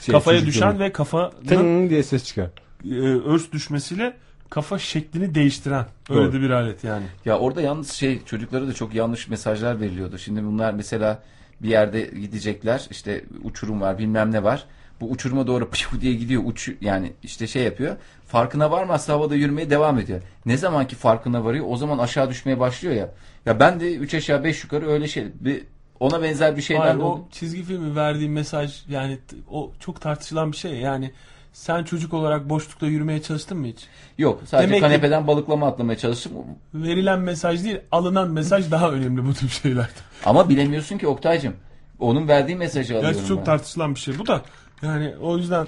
Şey, 0.00 0.12
Kafaya 0.12 0.46
düşen 0.46 0.80
ve 0.80 0.92
kafanın 0.92 1.30
Tın 1.48 1.90
diye 1.90 2.02
ses 2.02 2.24
çıkar. 2.24 2.50
e, 2.84 2.94
örs 3.04 3.52
düşmesiyle 3.52 4.16
kafa 4.50 4.78
şeklini 4.78 5.34
değiştiren 5.34 5.86
öyle 6.10 6.22
Doğru. 6.22 6.32
de 6.32 6.40
bir 6.40 6.50
alet 6.50 6.84
yani. 6.84 7.04
Ya 7.24 7.38
orada 7.38 7.60
yalnız 7.60 7.92
şey 7.92 8.24
çocuklara 8.24 8.66
da 8.66 8.72
çok 8.72 8.94
yanlış 8.94 9.28
mesajlar 9.28 9.80
veriliyordu. 9.80 10.18
Şimdi 10.18 10.44
bunlar 10.44 10.72
mesela 10.72 11.22
bir 11.62 11.68
yerde 11.68 12.00
gidecekler 12.00 12.86
işte 12.90 13.24
uçurum 13.44 13.80
var 13.80 13.98
bilmem 13.98 14.32
ne 14.32 14.44
var. 14.44 14.66
Bu 15.00 15.10
uçuruma 15.10 15.46
doğru 15.46 15.70
pişu 15.70 16.00
diye 16.00 16.14
gidiyor 16.14 16.42
uç 16.46 16.70
yani 16.80 17.12
işte 17.22 17.46
şey 17.46 17.62
yapıyor. 17.62 17.96
Farkına 18.26 18.70
varmazsa 18.70 19.12
havada 19.12 19.34
yürümeye 19.34 19.70
devam 19.70 19.98
ediyor. 19.98 20.22
Ne 20.46 20.56
zamanki 20.56 20.96
farkına 20.96 21.44
varıyor 21.44 21.64
o 21.68 21.76
zaman 21.76 21.98
aşağı 21.98 22.30
düşmeye 22.30 22.60
başlıyor 22.60 22.94
ya. 22.94 23.10
Ya 23.46 23.60
ben 23.60 23.80
de 23.80 23.94
3 23.94 24.14
aşağı 24.14 24.44
5 24.44 24.64
yukarı 24.64 24.88
öyle 24.88 25.08
şey 25.08 25.26
bir 25.40 25.62
ona 26.00 26.22
benzer 26.22 26.56
bir 26.56 26.62
şeyler 26.62 26.82
Hayır, 26.82 26.98
o 26.98 27.28
çizgi 27.30 27.62
filmin 27.62 27.96
verdiği 27.96 28.28
mesaj 28.28 28.82
yani 28.88 29.18
o 29.50 29.72
çok 29.80 30.00
tartışılan 30.00 30.52
bir 30.52 30.56
şey. 30.56 30.72
Yani 30.72 31.12
sen 31.58 31.84
çocuk 31.84 32.14
olarak 32.14 32.48
boşlukta 32.48 32.86
yürümeye 32.86 33.22
çalıştın 33.22 33.58
mı 33.58 33.66
hiç? 33.66 33.86
Yok 34.18 34.42
sadece 34.46 34.68
Demek 34.68 34.80
kanepeden 34.80 35.26
balıklama 35.26 35.66
atlamaya 35.66 35.98
çalıştım. 35.98 36.32
Verilen 36.74 37.20
mesaj 37.20 37.64
değil, 37.64 37.80
alınan 37.92 38.30
mesaj 38.30 38.70
daha 38.70 38.90
önemli 38.90 39.26
bu 39.26 39.34
tür 39.34 39.48
şeylerde. 39.48 39.88
Ama 40.24 40.48
bilemiyorsun 40.48 40.98
ki 40.98 41.06
Oktay'cım. 41.06 41.54
Onun 41.98 42.28
verdiği 42.28 42.56
mesajı 42.56 42.96
alıyorum 42.96 43.16
Gerçi 43.16 43.28
çok 43.28 43.38
ben. 43.38 43.44
tartışılan 43.44 43.94
bir 43.94 44.00
şey 44.00 44.18
bu 44.18 44.26
da. 44.26 44.42
Yani 44.82 45.14
o 45.20 45.36
yüzden 45.36 45.66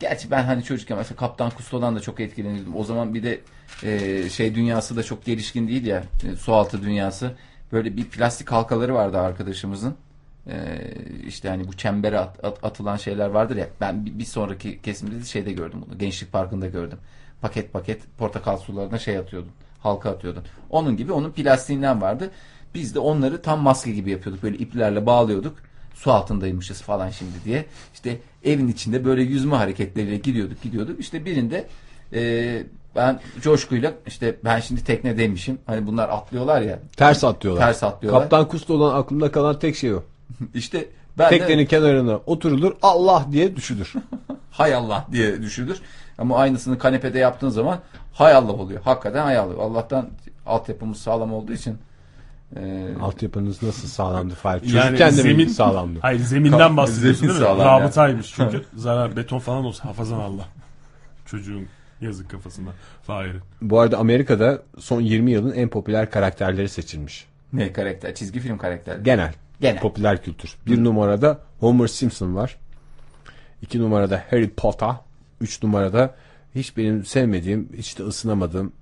Gerçi 0.00 0.30
ben 0.30 0.42
hani 0.42 0.64
çocukken 0.64 0.98
mesela 0.98 1.16
Kaptan 1.16 1.50
Kusto'dan 1.50 1.96
da 1.96 2.00
çok 2.00 2.20
etkilenirdim. 2.20 2.76
O 2.76 2.84
zaman 2.84 3.14
bir 3.14 3.22
de 3.22 3.40
e, 3.82 4.28
şey 4.30 4.54
dünyası 4.54 4.96
da 4.96 5.02
çok 5.02 5.24
gelişkin 5.24 5.68
değil 5.68 5.86
ya. 5.86 6.02
E, 6.32 6.36
sualtı 6.36 6.82
dünyası. 6.82 7.32
Böyle 7.72 7.96
bir 7.96 8.04
plastik 8.04 8.52
halkaları 8.52 8.94
vardı 8.94 9.18
arkadaşımızın. 9.18 9.94
E, 10.50 10.56
işte 11.26 11.48
hani 11.48 11.68
bu 11.68 11.72
çembere 11.76 12.18
at- 12.18 12.44
at- 12.44 12.64
atılan 12.64 12.96
şeyler 12.96 13.28
vardır 13.28 13.56
ya. 13.56 13.66
Ben 13.80 14.06
bir, 14.06 14.18
bir 14.18 14.24
sonraki 14.24 14.82
kesimde 14.82 15.20
de 15.20 15.24
şeyde 15.24 15.52
gördüm 15.52 15.84
bunu. 15.86 15.98
Gençlik 15.98 16.32
Parkı'nda 16.32 16.66
gördüm. 16.66 16.98
Paket 17.40 17.72
paket 17.72 18.00
portakal 18.18 18.56
sularına 18.56 18.98
şey 18.98 19.18
atıyordun. 19.18 19.50
Halka 19.80 20.10
atıyordun. 20.10 20.42
Onun 20.70 20.96
gibi 20.96 21.12
onun 21.12 21.30
plastiğinden 21.30 22.00
vardı. 22.02 22.30
Biz 22.74 22.94
de 22.94 22.98
onları 22.98 23.42
tam 23.42 23.60
maske 23.60 23.90
gibi 23.92 24.10
yapıyorduk. 24.10 24.42
Böyle 24.42 24.56
iplerle 24.58 25.06
bağlıyorduk. 25.06 25.56
Su 25.94 26.12
altındaymışız 26.12 26.82
falan 26.82 27.10
şimdi 27.10 27.32
diye. 27.44 27.64
İşte 27.94 28.18
evin 28.44 28.68
içinde 28.68 29.04
böyle 29.04 29.22
yüzme 29.22 29.56
hareketleriyle 29.56 30.16
gidiyorduk 30.16 30.62
gidiyorduk. 30.62 31.00
İşte 31.00 31.24
birinde 31.24 31.66
e, 32.12 32.62
ben 32.96 33.20
coşkuyla 33.40 33.92
işte 34.06 34.36
ben 34.44 34.60
şimdi 34.60 34.84
teknedeymişim. 34.84 35.58
Hani 35.66 35.86
bunlar 35.86 36.08
atlıyorlar 36.08 36.62
ya. 36.62 36.78
Ters 36.96 37.24
atlıyorlar. 37.24 37.66
Ters 37.66 37.82
atlıyorlar. 37.82 38.22
Kaptan 38.22 38.48
Kusto'dan 38.48 38.94
aklımda 38.94 39.32
kalan 39.32 39.58
tek 39.58 39.76
şey 39.76 39.94
o. 39.94 40.02
İşte 40.54 40.88
ben 41.18 41.28
Teknenin 41.30 41.62
de 41.62 41.66
kenarına 41.66 42.16
oturulur 42.16 42.72
Allah 42.82 43.26
diye 43.32 43.56
düşülür. 43.56 43.92
hay 44.50 44.74
Allah 44.74 45.06
diye 45.12 45.42
düşünür. 45.42 45.80
Ama 46.18 46.36
aynısını 46.38 46.78
kanepede 46.78 47.18
yaptığın 47.18 47.48
zaman 47.48 47.78
hay 48.12 48.34
Allah 48.34 48.52
oluyor. 48.52 48.80
Hakikaten 48.84 49.24
hay 49.24 49.38
Allah. 49.38 49.62
Allah'tan 49.62 50.08
altyapımız 50.46 50.98
sağlam 50.98 51.32
olduğu 51.32 51.52
için 51.52 51.78
e, 52.56 52.88
Altyapınız 53.02 53.62
nasıl 53.62 53.88
sağlamdı 53.88 54.34
Fahir? 54.34 54.62
yani 54.62 54.84
Çocukken 54.86 55.12
de 55.12 55.16
mi 55.16 55.22
zemin 55.22 55.48
sağlamdı? 55.48 55.98
Hayır 56.02 56.20
zeminden 56.20 56.76
bahsediyorsun 56.76 57.26
zemin 57.26 57.40
değil 57.40 57.56
mi? 57.56 57.64
Rabıtaymış 57.64 58.32
çünkü 58.36 58.64
zarar 58.76 59.16
beton 59.16 59.38
falan 59.38 59.64
olsa 59.64 59.84
hafazan 59.84 60.18
Allah. 60.20 60.48
Çocuğun 61.26 61.66
yazık 62.00 62.30
kafasına. 62.30 62.70
Fahir'in. 63.02 63.40
Bu 63.62 63.80
arada 63.80 63.98
Amerika'da 63.98 64.62
son 64.78 65.00
20 65.00 65.30
yılın 65.30 65.52
en 65.52 65.68
popüler 65.68 66.10
karakterleri 66.10 66.68
seçilmiş. 66.68 67.26
ne 67.52 67.72
karakter? 67.72 68.14
Çizgi 68.14 68.40
film 68.40 68.58
karakteri. 68.58 69.02
Genel. 69.02 69.32
Genel. 69.60 69.80
Popüler 69.80 70.22
kültür. 70.22 70.54
Bir 70.66 70.84
numarada 70.84 71.40
Homer 71.60 71.86
Simpson 71.86 72.34
var. 72.34 72.56
İki 73.62 73.78
numarada 73.80 74.24
Harry 74.30 74.50
Potter. 74.50 74.94
Üç 75.40 75.62
numarada 75.62 76.14
hiç 76.54 76.76
benim 76.76 77.04
sevmediğim, 77.04 77.68
hiç 77.76 77.98
de 77.98 78.02
ısınamadığım 78.02 78.72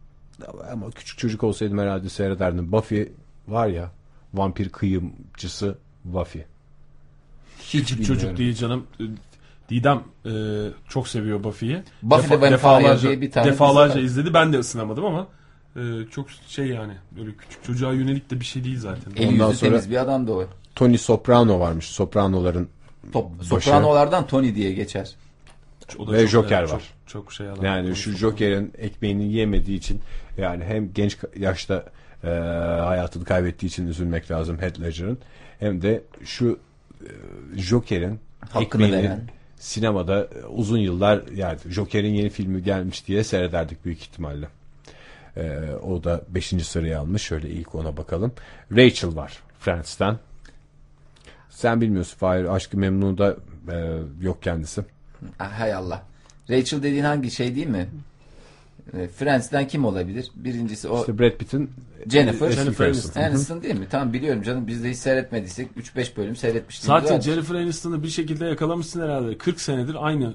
ama 0.73 0.91
küçük 0.91 1.19
çocuk 1.19 1.45
olsaydım 1.45 1.79
herhalde 1.79 2.09
seyrederdim. 2.09 2.73
Buffy 2.73 3.13
var 3.49 3.67
ya 3.67 3.91
vampir 4.35 4.69
kıyımcısı 4.69 5.79
Buffy. 6.05 6.45
Hiç 7.61 7.73
Küçük 7.73 7.99
bilmiyorum. 7.99 8.21
çocuk 8.23 8.39
değil 8.39 8.55
canım. 8.55 8.87
Didem 9.71 10.03
e, 10.27 10.31
çok 10.89 11.09
seviyor 11.09 11.45
Buffy'yi. 11.45 11.83
Buffy 12.03 12.41
Vampire 12.41 13.01
diye 13.03 13.21
bir 13.21 13.31
tane 13.31 13.47
defalarca 13.47 13.95
dizi 13.95 14.07
izledi. 14.07 14.35
Ben 14.35 14.53
de 14.53 14.59
ısınamadım 14.59 15.05
ama 15.05 15.27
e, 15.77 15.81
çok 16.11 16.27
şey 16.49 16.67
yani 16.67 16.93
böyle 17.19 17.31
küçük 17.37 17.65
çocuğa 17.65 17.93
yönelik 17.93 18.31
de 18.31 18.41
bir 18.41 18.45
şey 18.45 18.65
değil 18.65 18.79
zaten. 18.79 19.13
Eli 19.17 19.29
Ondan 19.29 19.47
yüzü 19.49 19.59
sonra- 19.59 19.71
temiz 19.71 19.91
bir 19.91 19.97
adam 19.97 20.27
da 20.27 20.33
o. 20.33 20.47
Tony 20.79 20.99
Soprano 20.99 21.61
varmış. 21.61 21.87
Sopranoların 21.87 22.69
Top, 23.13 23.27
sopranolardan 23.43 24.27
Tony 24.27 24.55
diye 24.55 24.73
geçer. 24.73 25.11
O 25.99 26.07
da 26.07 26.13
Ve 26.13 26.21
çok- 26.21 26.31
Joker 26.31 26.63
var. 26.63 26.69
Çok, 26.69 26.81
çok 27.07 27.33
şey 27.33 27.47
yani 27.63 27.97
şu 27.97 28.11
Joker'in 28.13 28.73
ekmeğini 28.79 29.33
yemediği 29.33 29.79
için 29.79 30.01
yani 30.37 30.65
hem 30.65 30.93
genç 30.93 31.19
yaşta 31.37 31.85
e, 32.25 32.29
hayatını 32.29 33.25
kaybettiği 33.25 33.71
için 33.71 33.87
üzülmek 33.87 34.31
lazım 34.31 34.59
Heath 34.59 34.81
Ledger'ın 34.81 35.19
hem 35.61 35.83
de 35.83 36.03
şu 36.25 36.59
e, 37.01 37.09
Joker'in 37.59 38.21
Hakkını 38.41 38.63
ekmeğini 38.63 38.97
veren. 39.09 39.29
sinemada 39.57 40.25
e, 40.25 40.47
uzun 40.47 40.79
yıllar 40.79 41.23
yani 41.35 41.59
Joker'in 41.69 42.15
yeni 42.15 42.31
filmi 42.31 42.63
gelmiş 42.63 43.07
diye 43.07 43.25
seyrederdik 43.25 43.85
büyük 43.85 44.01
ihtimalle. 44.01 44.49
E, 45.37 45.61
o 45.83 46.05
da 46.05 46.21
5. 46.29 46.47
sıraya 46.47 47.01
almış. 47.01 47.23
Şöyle 47.23 47.49
ilk 47.49 47.75
ona 47.75 47.97
bakalım. 47.97 48.33
Rachel 48.73 49.17
var 49.17 49.39
Friends'ten. 49.59 50.19
Sen 51.59 51.81
bilmiyorsun 51.81 52.19
Fahir. 52.19 52.45
Aşkı 52.55 52.79
Memnu'da 52.79 53.37
e, 53.73 53.99
yok 54.21 54.43
kendisi. 54.43 54.85
Ah, 55.39 55.61
hay 55.61 55.75
Allah. 55.75 56.03
Rachel 56.51 56.83
dediğin 56.83 57.05
hangi 57.05 57.31
şey 57.31 57.55
değil 57.55 57.67
mi? 57.67 57.89
E, 58.99 59.09
Friends'den 59.09 59.69
kim 59.69 59.85
olabilir? 59.85 60.31
Birincisi 60.35 60.89
o 60.89 61.01
İşte 61.01 61.19
Brad 61.19 61.37
Pitt'in 61.37 61.71
Jennifer. 62.07 62.51
Jennifer 62.51 62.87
karısı. 62.87 63.21
Aniston 63.21 63.63
değil 63.63 63.79
mi? 63.79 63.87
Tamam 63.91 64.13
biliyorum 64.13 64.43
canım. 64.43 64.67
Biz 64.67 64.85
de 64.85 64.91
hiç 64.91 64.97
seyretmediysek 64.97 65.69
3-5 65.97 66.17
bölüm 66.17 66.37
seyretmiştik. 66.37 66.87
Zaten 66.87 67.21
Jennifer 67.21 67.55
Aniston'ı 67.55 68.03
bir 68.03 68.09
şekilde 68.09 68.47
yakalamışsın 68.47 69.03
herhalde. 69.03 69.39
40 69.39 69.61
senedir 69.61 69.97
aynı 70.07 70.35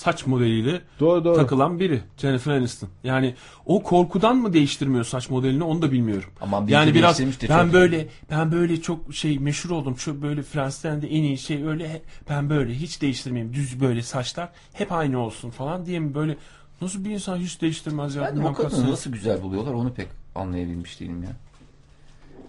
saç 0.00 0.26
modeliyle 0.26 0.80
Doğru 1.00 1.24
doğru. 1.24 1.36
takılan 1.36 1.80
biri 1.80 2.00
Jennifer 2.16 2.52
Aniston. 2.52 2.88
Yani 3.04 3.34
o 3.66 3.82
korkudan 3.82 4.36
mı 4.36 4.52
değiştirmiyor 4.52 5.04
saç 5.04 5.30
modelini 5.30 5.64
onu 5.64 5.82
da 5.82 5.92
bilmiyorum. 5.92 6.30
Aman 6.40 6.66
bir 6.66 6.72
yani 6.72 6.94
biraz 6.94 7.20
ben 7.20 7.64
çok. 7.64 7.72
böyle 7.72 8.08
ben 8.30 8.52
böyle 8.52 8.82
çok 8.82 9.14
şey 9.14 9.38
meşhur 9.38 9.70
oldum. 9.70 9.98
Şu 9.98 10.22
böyle 10.22 10.42
Fransa'dan 10.42 11.02
da 11.02 11.06
en 11.06 11.22
iyi 11.22 11.38
şey 11.38 11.64
öyle 11.64 12.02
ben 12.28 12.50
böyle 12.50 12.74
hiç 12.74 13.02
değiştirmeyeyim. 13.02 13.54
Düz 13.54 13.80
böyle 13.80 14.02
saçlar 14.02 14.48
hep 14.72 14.92
aynı 14.92 15.18
olsun 15.18 15.50
falan 15.50 15.86
diye 15.86 15.98
mi 15.98 16.14
böyle 16.14 16.36
nasıl 16.80 17.04
bir 17.04 17.10
insan 17.10 17.36
hiç 17.36 17.60
değiştirmez 17.60 18.14
ya? 18.14 18.32
Ben 18.36 18.40
o 18.40 18.52
kadını 18.52 18.90
nasıl 18.90 19.12
güzel 19.12 19.42
buluyorlar 19.42 19.72
onu 19.72 19.94
pek 19.94 20.06
anlayabilmiş 20.34 21.00
değilim 21.00 21.22
ya. 21.22 21.30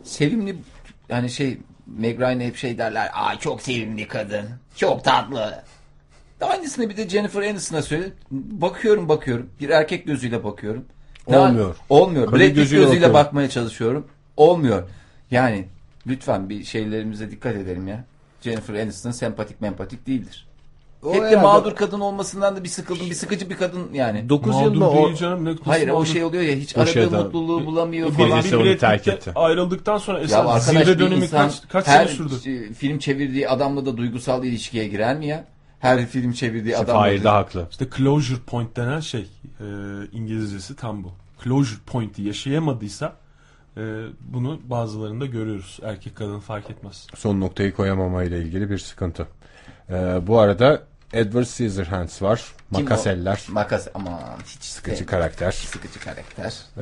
Sevimli 0.04 0.56
yani 1.10 1.30
şey 1.30 1.58
Meg 1.88 2.20
Ryan'e 2.20 2.48
hep 2.48 2.56
şey 2.56 2.78
derler. 2.78 3.10
Aa 3.14 3.40
çok 3.40 3.62
sevimli 3.62 4.08
kadın. 4.08 4.46
Çok 4.76 5.04
tatlı. 5.04 5.64
Aynısını 6.41 6.89
bir 6.89 6.97
de 6.97 7.10
Jennifer 7.10 7.41
Aniston'a 7.41 7.82
söyle. 7.82 8.04
Bakıyorum 8.32 9.10
bakıyorum. 9.10 9.49
Bir 9.60 9.69
erkek 9.69 10.06
gözüyle 10.08 10.43
bakıyorum. 10.43 10.86
Ne- 11.30 11.38
Olmuyor. 11.38 11.75
Olmuyor. 11.89 12.25
Kadın 12.25 12.39
Brad 12.39 12.45
Pitt 12.47 12.56
gözüyle 12.56 12.82
gözüyle 12.84 13.01
bakıyorum. 13.01 13.13
bakmaya 13.25 13.49
çalışıyorum. 13.49 14.08
Olmuyor. 14.38 14.84
Yani 15.32 15.67
lütfen 16.08 16.49
bir 16.49 16.63
şeylerimize 16.63 17.32
dikkat 17.32 17.56
edelim 17.56 17.88
ya. 17.88 18.06
Jennifer 18.41 18.73
Aniston 18.75 19.12
sempatik 19.12 19.62
mempatik 19.62 20.08
değildir. 20.08 20.47
O 21.04 21.13
Hep 21.13 21.21
de 21.21 21.25
herhalde- 21.27 21.41
mağdur 21.41 21.75
kadın 21.75 21.99
olmasından 21.99 22.56
da 22.56 22.63
bir 22.63 22.69
sıkıldım. 22.69 23.10
Bir 23.10 23.15
sıkıcı 23.15 23.49
bir 23.49 23.56
kadın 23.58 23.93
yani. 23.93 24.30
9 24.30 24.56
yıl 24.56 24.62
Mağdur 24.62 24.77
mı 24.77 24.89
o 24.89 25.06
değil 25.08 25.17
canım. 25.17 25.45
Ne, 25.45 25.56
Hayır 25.65 25.88
o 25.89 25.93
mağdur? 25.93 26.06
şey 26.06 26.23
oluyor 26.23 26.43
ya 26.43 26.56
hiç 26.56 26.77
O 26.77 26.80
aradığı 26.80 26.91
şeyden- 26.91 27.23
mutluluğu 27.23 27.65
bulamıyor 27.65 28.10
Bir- 28.10 28.13
falan. 28.13 28.39
birisi 28.39 28.58
onu 28.58 28.65
Brad 28.65 28.77
terk 28.77 29.08
etti. 29.08 29.32
ayrıldıktan 29.36 29.97
sonra 29.97 30.17
Ya 30.17 30.23
esas 30.23 30.38
arkadaş 30.39 30.63
zirve 30.63 30.93
bir 30.93 30.99
dönemi 30.99 31.23
insan 31.23 31.47
kaç, 31.47 31.67
kaç 31.69 31.88
her 31.88 32.06
sene 32.06 32.15
sürdü? 32.17 32.49
e, 32.69 32.73
film 32.73 32.99
çevirdiği 32.99 33.49
adamla 33.49 33.86
da 33.86 33.97
duygusal 33.97 34.43
ilişkiye 34.43 34.88
girer 34.88 35.17
mi 35.17 35.27
ya? 35.27 35.45
Her 35.82 36.06
film 36.06 36.32
çevirdiği 36.34 36.74
İşte 36.74 36.86
Fahir 36.86 37.20
de 37.20 37.24
da- 37.24 37.34
haklı. 37.34 37.67
İşte 37.72 37.88
closure 37.98 38.39
point 38.48 38.76
denen 38.78 39.00
şey 39.00 39.22
e, 39.60 39.65
İngilizcesi 40.12 40.76
tam 40.76 41.04
bu. 41.04 41.12
Closure 41.44 41.80
point'i 41.86 42.22
yaşayamadıysa 42.22 43.13
e, 43.78 43.82
bunu 44.20 44.60
bazılarında 44.63 45.26
görüyoruz. 45.26 45.80
Erkek 45.84 46.15
kadın 46.15 46.39
fark 46.39 46.70
etmez. 46.70 47.08
Son 47.15 47.39
noktayı 47.41 47.74
koyamamayla 47.74 48.38
ilgili 48.38 48.70
bir 48.70 48.78
sıkıntı. 48.78 49.28
Ee, 49.89 50.20
bu 50.28 50.39
arada 50.39 50.82
Edward 51.13 51.44
Scissorhands 51.46 52.22
var. 52.22 52.38
Kim 52.76 52.84
Makaseller. 52.84 53.46
o? 53.50 53.54
Makas 53.54 53.88
aman 53.94 54.20
hiç 54.46 54.63
Sıkıcı 54.63 54.96
sevmem. 54.98 55.10
karakter. 55.12 55.52
Sıkıcı 55.52 56.00
karakter. 56.00 56.54
Ee, 56.78 56.82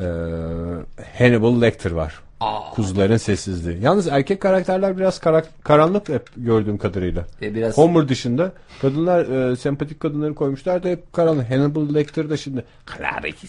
Hannibal 1.23 1.62
Lecter 1.62 1.91
var. 1.91 2.19
Aa, 2.39 2.71
Kuzuların 2.71 3.17
sessizliği. 3.17 3.82
Yalnız 3.82 4.08
erkek 4.08 4.41
karakterler 4.41 4.97
biraz 4.97 5.19
kara- 5.19 5.43
karanlık 5.63 6.10
hep 6.10 6.30
gördüğüm 6.38 6.78
kadarıyla. 6.78 7.25
e, 7.41 7.56
biraz 7.56 7.78
Homer 7.78 8.08
dışında 8.10 8.52
kadınlar 8.82 9.52
e, 9.52 9.56
sempatik 9.56 9.99
kadınları 9.99 10.36
koymuşlar 10.36 10.84
da 10.84 10.88
hep 10.89 11.13
karanlık. 11.13 11.49
Hannibal 11.52 11.93
Lecter 11.93 12.30
da 12.30 12.38
şimdi 12.38 12.65
Clarice 12.97 13.47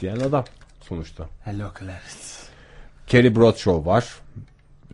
diyen 0.00 0.16
adam 0.20 0.44
sonuçta. 0.80 1.26
Hello 1.44 1.70
Clarence. 1.78 2.00
Kerry 3.06 3.36
Bradshaw 3.36 3.90
var. 3.90 4.14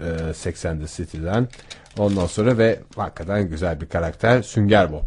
E, 0.00 0.04
80'de 0.32 0.86
City'den. 0.86 1.48
Ondan 1.98 2.26
sonra 2.26 2.58
ve 2.58 2.80
hakikaten 2.96 3.48
güzel 3.48 3.80
bir 3.80 3.86
karakter 3.88 4.42
Sünger 4.42 4.92
Bob. 4.92 5.02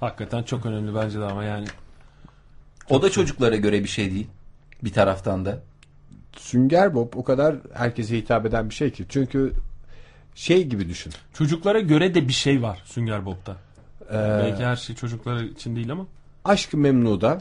Hakikaten 0.00 0.42
çok 0.42 0.66
önemli 0.66 0.94
bence 0.94 1.20
de 1.20 1.24
ama 1.24 1.44
yani. 1.44 1.66
o 2.90 3.02
da 3.02 3.10
çocuklara 3.10 3.56
göre 3.56 3.82
bir 3.82 3.88
şey 3.88 4.10
değil. 4.10 4.26
Bir 4.84 4.92
taraftan 4.92 5.44
da. 5.44 5.58
Sünger 6.36 6.94
Bob 6.94 7.12
o 7.16 7.24
kadar 7.24 7.56
herkese 7.74 8.16
hitap 8.16 8.46
eden 8.46 8.70
bir 8.70 8.74
şey 8.74 8.90
ki. 8.90 9.04
Çünkü 9.08 9.52
şey 10.34 10.66
gibi 10.66 10.88
düşün. 10.88 11.12
Çocuklara 11.34 11.80
göre 11.80 12.14
de 12.14 12.28
bir 12.28 12.32
şey 12.32 12.62
var 12.62 12.82
Sünger 12.84 13.26
Bob'ta. 13.26 13.56
Ee, 14.10 14.14
Belki 14.14 14.64
her 14.64 14.76
şey 14.76 14.96
çocuklar 14.96 15.40
için 15.42 15.76
değil 15.76 15.92
ama. 15.92 16.06
Aşk-ı 16.44 16.76
Memnu'da 16.76 17.40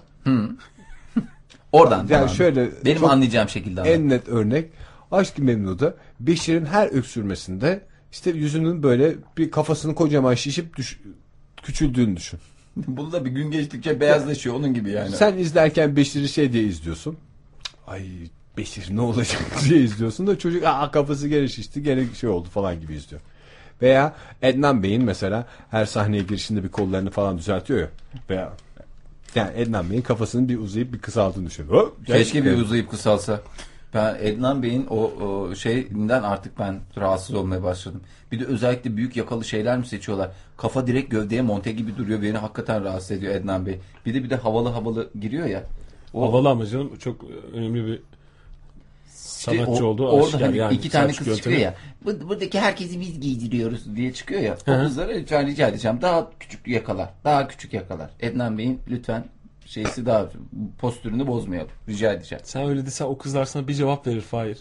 Oradan 1.72 2.08
yani 2.10 2.30
şöyle 2.30 2.70
Benim 2.86 3.06
anlayacağım 3.06 3.50
şekilde. 3.50 3.82
anlat. 3.82 3.94
en 3.94 4.10
net 4.10 4.28
örnek 4.28 4.70
Aşk-ı 5.12 5.42
Memnu'da 5.44 5.96
Beşir'in 6.20 6.66
her 6.66 6.88
öksürmesinde 6.88 7.82
işte 8.12 8.30
yüzünün 8.30 8.84
böyle 8.84 9.16
bir 9.38 9.52
kafasını 9.52 9.96
kocaman 9.96 10.34
şişip 10.34 10.76
düş- 10.78 11.00
küçüldüğünü 11.64 12.16
düşün. 12.18 12.40
Bunu 12.76 13.12
da 13.12 13.26
bir 13.26 13.32
gün 13.32 13.52
geçtikçe 13.52 14.00
beyazlaşıyor 14.00 14.56
onun 14.56 14.74
gibi 14.74 14.90
yani. 14.92 15.12
Sen 15.12 15.38
izlerken 15.38 15.96
Beşir'i 15.96 16.30
şey 16.30 16.54
diye 16.54 16.64
izliyorsun. 16.64 17.18
Ay 17.88 18.06
Beşir 18.58 18.96
ne 18.96 19.02
olacak 19.02 19.42
diye 19.70 19.82
izliyorsun 19.82 20.28
da 20.28 20.40
çocuk 20.40 20.64
aa 20.66 20.92
kafası 20.92 21.28
gene 21.28 21.48
şişti 21.48 21.84
gene 21.84 22.06
şey 22.20 22.30
oldu 22.30 22.50
falan 22.50 22.80
gibi 22.82 22.94
izliyor. 22.96 23.22
Veya 23.82 24.16
Ednan 24.42 24.84
Bey'in 24.84 25.04
mesela 25.04 25.48
her 25.72 25.86
sahneye 25.86 26.24
girişinde 26.24 26.64
bir 26.64 26.70
kollarını 26.70 27.10
falan 27.10 27.38
düzeltiyor 27.38 27.80
ya. 27.80 27.88
Veya 28.30 28.54
yani 29.36 29.52
Ednan 29.56 29.90
Bey'in 29.90 30.02
kafasının 30.02 30.50
bir 30.50 30.60
uzayıp 30.60 30.94
bir 30.94 31.00
kısaltığını 31.00 31.46
düşün. 31.48 31.68
Hop, 31.68 32.08
Keşke 32.08 32.46
bir 32.46 32.58
uzayıp 32.58 32.92
kısalsa. 32.92 33.42
Ben 33.94 34.18
Ednan 34.22 34.64
Bey'in 34.64 34.88
o, 34.90 34.96
o 34.96 35.56
şeyinden 35.56 36.24
artık 36.24 36.60
ben 36.60 36.80
rahatsız 36.98 37.36
olmaya 37.36 37.64
başladım. 37.64 38.02
Bir 38.32 38.40
de 38.40 38.46
özellikle 38.46 38.98
büyük 38.98 39.18
yakalı 39.18 39.46
şeyler 39.46 39.78
mi 39.78 39.86
seçiyorlar? 39.86 40.32
Kafa 40.58 40.88
direkt 40.88 41.12
gövdeye 41.12 41.42
monte 41.42 41.72
gibi 41.72 41.98
duruyor. 41.98 42.22
Beni 42.22 42.38
hakikaten 42.38 42.84
rahatsız 42.84 43.12
ediyor 43.12 43.36
Ednan 43.36 43.66
Bey. 43.66 43.80
Bir 44.06 44.14
de 44.14 44.24
bir 44.24 44.30
de 44.30 44.36
havalı 44.36 44.70
havalı 44.70 45.10
giriyor 45.22 45.46
ya. 45.46 45.64
O, 46.14 46.22
Havalı 46.28 46.50
ama 46.50 46.66
canım 46.66 46.98
çok 47.00 47.26
önemli 47.54 47.86
bir 47.86 48.00
işte 49.38 49.52
sanatçı 49.66 49.86
o- 49.86 49.88
olduğu 49.90 50.08
Orada 50.08 50.24
aşikar 50.28 50.42
hani 50.42 50.58
yani. 50.58 50.74
iki 50.76 50.90
tane 50.90 51.08
kız 51.08 51.28
yöntemi. 51.28 51.38
çıkıyor 51.38 51.60
ya. 51.60 51.76
Bu- 52.06 52.30
buradaki 52.30 52.60
herkesi 52.60 53.00
biz 53.00 53.20
giydiriyoruz 53.20 53.96
diye 53.96 54.14
çıkıyor 54.14 54.42
ya. 54.42 54.58
O 54.68 54.84
kızlara 54.84 55.12
lütfen 55.12 55.48
rica 55.48 55.68
edeceğim. 55.68 55.98
Daha 56.02 56.32
küçük 56.40 56.68
yakalar. 56.68 57.10
Daha 57.24 57.48
küçük 57.48 57.74
yakalar. 57.74 58.10
Ednan 58.20 58.58
Bey'in 58.58 58.80
lütfen 58.90 59.26
şeysi 59.66 60.06
daha 60.06 60.30
postürünü 60.80 61.28
bozmayalım. 61.28 61.72
Rica 61.90 62.14
edeceğim. 62.14 62.42
Sen 62.46 62.70
öyle 62.70 62.86
desen 62.86 63.06
o 63.06 63.18
kızlar 63.18 63.46
sana 63.46 63.68
bir 63.68 63.74
cevap 63.74 64.08
verir 64.08 64.22
Fahir. 64.22 64.58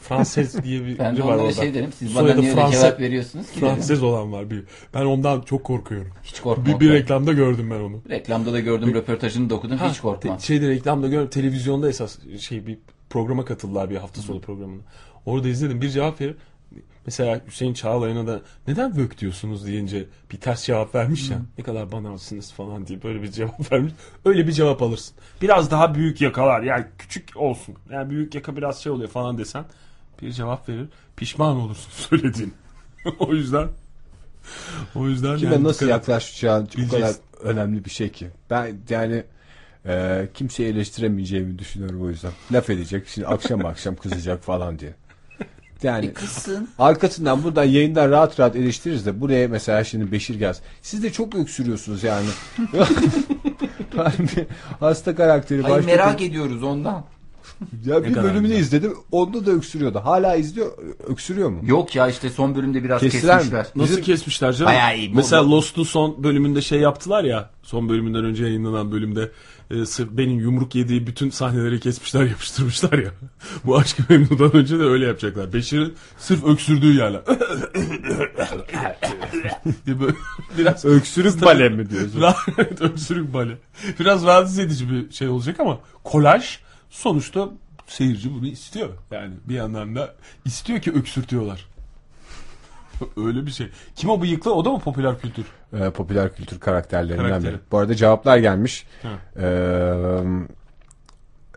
Fransız 0.00 0.62
diye 0.64 0.84
bir 0.86 0.98
Ben 0.98 1.16
biri 1.16 1.24
var 1.24 1.36
orada. 1.36 1.52
şey 1.52 1.74
derim. 1.74 1.92
Siz 1.92 2.14
bana 2.14 2.34
niye 2.34 2.54
Fransa- 2.54 2.70
cevap 2.72 3.00
veriyorsunuz 3.00 3.50
ki? 3.50 3.60
derim. 3.60 3.74
Fransız 3.74 4.02
olan 4.02 4.32
var 4.32 4.50
bir. 4.50 4.64
Ben 4.94 5.04
ondan 5.04 5.40
çok 5.40 5.64
korkuyorum. 5.64 6.10
Hiç 6.22 6.40
korkma. 6.40 6.66
Bir, 6.66 6.80
bir 6.80 6.90
reklamda 6.92 7.32
gördüm 7.32 7.70
ben 7.70 7.80
onu. 7.80 8.02
Reklamda 8.10 8.52
da 8.52 8.60
gördüm, 8.60 8.94
röportajını 8.94 9.50
da 9.50 9.54
okudum. 9.54 9.78
Hiç 9.90 10.00
korkma. 10.00 10.36
Te- 10.36 10.46
şeyde 10.46 10.68
reklamda 10.68 11.08
gördüm. 11.08 11.30
Televizyonda 11.30 11.88
esas 11.88 12.18
şey 12.40 12.66
bir 12.66 12.78
programa 13.16 13.44
katıldılar 13.44 13.90
bir 13.90 13.96
hafta 13.96 14.22
sonu 14.22 14.40
programında. 14.40 14.82
Orada 15.26 15.48
izledim. 15.48 15.82
Bir 15.82 15.88
cevap 15.88 16.20
verir. 16.20 16.36
Mesela 17.06 17.40
Hüseyin 17.46 17.74
Çağlayan'a 17.74 18.26
da 18.26 18.40
neden 18.68 18.96
vök 18.96 19.18
diyorsunuz 19.18 19.66
deyince 19.66 20.04
bir 20.32 20.40
ters 20.40 20.64
cevap 20.64 20.94
vermiş 20.94 21.30
ya. 21.30 21.38
Ne 21.58 21.64
kadar 21.64 21.92
banalsınız 21.92 22.52
falan 22.52 22.86
diye 22.86 23.02
böyle 23.02 23.22
bir 23.22 23.30
cevap 23.30 23.72
vermiş. 23.72 23.92
Öyle 24.24 24.46
bir 24.46 24.52
cevap 24.52 24.82
alırsın. 24.82 25.16
Biraz 25.42 25.70
daha 25.70 25.94
büyük 25.94 26.20
yakalar 26.20 26.62
yani 26.62 26.84
küçük 26.98 27.36
olsun. 27.36 27.74
Yani 27.90 28.10
büyük 28.10 28.34
yaka 28.34 28.56
biraz 28.56 28.82
şey 28.82 28.92
oluyor 28.92 29.10
falan 29.10 29.38
desen 29.38 29.64
bir 30.22 30.32
cevap 30.32 30.68
verir. 30.68 30.88
Pişman 31.16 31.56
olursun 31.56 31.90
söylediğin. 32.08 32.54
o 33.18 33.34
yüzden 33.34 33.68
o 34.94 35.08
yüzden 35.08 35.36
Kime 35.36 35.52
yani 35.54 35.64
nasıl 35.64 35.88
yaklaşacağın 35.88 36.68
o 36.86 36.90
kadar 36.90 37.14
önemli 37.42 37.84
bir 37.84 37.90
şey 37.90 38.08
ki. 38.08 38.30
Ben 38.50 38.78
yani 38.88 39.24
e, 39.88 40.26
kimseyi 40.34 40.68
eleştiremeyeceğimi 40.68 41.58
düşünüyorum 41.58 42.02
o 42.02 42.08
yüzden. 42.08 42.30
Laf 42.52 42.70
edecek. 42.70 43.08
Şimdi 43.08 43.26
akşam 43.26 43.66
akşam 43.66 43.96
kızacak 43.96 44.42
falan 44.42 44.78
diye. 44.78 44.94
Yani 45.82 46.12
kızsın. 46.12 46.68
arkasından 46.78 47.44
buradan 47.44 47.64
yayından 47.64 48.10
rahat 48.10 48.40
rahat 48.40 48.56
eleştiririz 48.56 49.06
de 49.06 49.20
buraya 49.20 49.48
mesela 49.48 49.84
şimdi 49.84 50.12
Beşir 50.12 50.34
gelsin. 50.34 50.62
Siz 50.82 51.02
de 51.02 51.12
çok 51.12 51.34
öksürüyorsunuz 51.34 52.04
yani. 52.04 52.26
Yani 53.96 54.46
hasta 54.80 55.14
karakteri 55.14 55.62
Hayır 55.62 55.76
başka 55.76 55.90
merak 55.90 56.22
ediyoruz 56.22 56.62
ondan. 56.62 57.04
Ya 57.86 58.04
bir 58.04 58.14
bölümünü 58.14 58.42
güzel. 58.48 58.60
izledim. 58.60 58.94
Onda 59.12 59.46
da 59.46 59.50
öksürüyordu. 59.50 60.00
Hala 60.04 60.36
izliyor. 60.36 60.72
Öksürüyor 61.08 61.48
mu? 61.48 61.60
Yok 61.62 61.96
ya 61.96 62.08
işte 62.08 62.30
son 62.30 62.54
bölümde 62.54 62.84
biraz 62.84 63.00
Kestiler 63.00 63.34
mi? 63.36 63.40
kesmişler. 63.40 63.66
Nasıl 63.76 63.90
Bizim- 63.92 64.04
kesmişler 64.04 64.52
canım? 64.52 64.72
Bayağı 64.72 64.98
iyi. 64.98 65.10
Mesela 65.14 65.50
Lost'un 65.50 65.82
son 65.84 66.24
bölümünde 66.24 66.62
şey 66.62 66.80
yaptılar 66.80 67.24
ya. 67.24 67.50
Son 67.62 67.88
bölümünden 67.88 68.24
önce 68.24 68.44
yayınlanan 68.44 68.92
bölümde 68.92 69.30
e, 69.70 69.86
sırf 69.86 70.08
benim 70.10 70.38
yumruk 70.38 70.74
yediği 70.74 71.06
bütün 71.06 71.30
sahneleri 71.30 71.80
kesmişler 71.80 72.24
yapıştırmışlar 72.26 72.98
ya. 72.98 73.10
Bu 73.64 73.76
aşkı 73.78 74.02
memnudan 74.08 74.56
önce 74.56 74.78
de 74.78 74.82
öyle 74.82 75.06
yapacaklar. 75.06 75.52
Beşir'in 75.52 75.94
sırf 76.18 76.44
öksürdüğü 76.44 76.92
yerler. 76.94 77.20
biraz 80.58 80.84
Öksürük 80.84 81.42
bale 81.44 81.68
mi 81.68 81.90
diyorsun? 81.90 82.22
Evet, 82.58 82.82
öksürük 82.82 83.34
bale. 83.34 83.58
Biraz 84.00 84.24
rahatsız 84.24 84.58
edici 84.58 84.90
bir 84.90 85.10
şey 85.10 85.28
olacak 85.28 85.60
ama 85.60 85.78
kolaj 86.04 86.58
sonuçta 86.90 87.48
seyirci 87.86 88.34
bunu 88.34 88.46
istiyor. 88.46 88.88
Yani 89.10 89.34
bir 89.48 89.54
yandan 89.54 89.96
da 89.96 90.14
istiyor 90.44 90.80
ki 90.80 90.92
öksürtüyorlar. 90.92 91.66
Öyle 93.16 93.46
bir 93.46 93.50
şey. 93.50 93.68
Kim 93.96 94.10
o 94.10 94.20
bıyıklı? 94.20 94.54
O 94.54 94.64
da 94.64 94.70
mı 94.70 94.78
popüler 94.80 95.20
kültür? 95.20 95.44
Ee, 95.72 95.90
popüler 95.90 96.34
kültür 96.34 96.60
karakterlerinden 96.60 97.28
Karakteri. 97.28 97.52
biri. 97.52 97.60
Bu 97.72 97.78
arada 97.78 97.94
cevaplar 97.94 98.38
gelmiş. 98.38 98.86
Ee, 99.36 99.92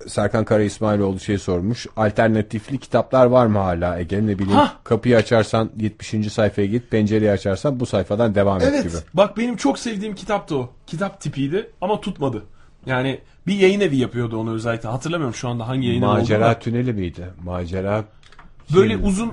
Serkan 0.07 0.45
Kara 0.45 0.63
İsmailoğlu 0.63 1.19
şey 1.19 1.37
sormuş. 1.37 1.87
Alternatifli 1.97 2.79
kitaplar 2.79 3.25
var 3.25 3.45
mı 3.45 3.59
hala 3.59 3.99
Ege? 3.99 4.27
Ne 4.27 4.39
bileyim 4.39 4.57
Hah! 4.59 4.73
kapıyı 4.83 5.17
açarsan 5.17 5.69
70. 5.77 6.33
sayfaya 6.33 6.67
git. 6.67 6.91
Pencereyi 6.91 7.31
açarsan 7.31 7.79
bu 7.79 7.85
sayfadan 7.85 8.35
devam 8.35 8.61
et 8.61 8.83
gibi. 8.83 8.93
Bak 9.13 9.37
benim 9.37 9.55
çok 9.57 9.79
sevdiğim 9.79 10.15
kitaptı 10.15 10.57
o. 10.57 10.69
Kitap 10.87 11.21
tipiydi 11.21 11.69
ama 11.81 12.01
tutmadı. 12.01 12.43
Yani 12.85 13.19
bir 13.47 13.55
yayın 13.55 13.79
evi 13.79 13.97
yapıyordu 13.97 14.37
onu 14.37 14.53
özellikle. 14.53 14.89
Hatırlamıyorum 14.89 15.35
şu 15.35 15.49
anda 15.49 15.67
hangi 15.67 15.87
yayın 15.87 16.01
evi 16.01 16.05
olduğunu 16.07 16.19
Macera 16.19 16.49
da. 16.49 16.59
tüneli 16.59 16.93
miydi? 16.93 17.29
Macera 17.43 18.03
Böyle 18.75 18.97
şey 18.97 19.07
uzun 19.07 19.31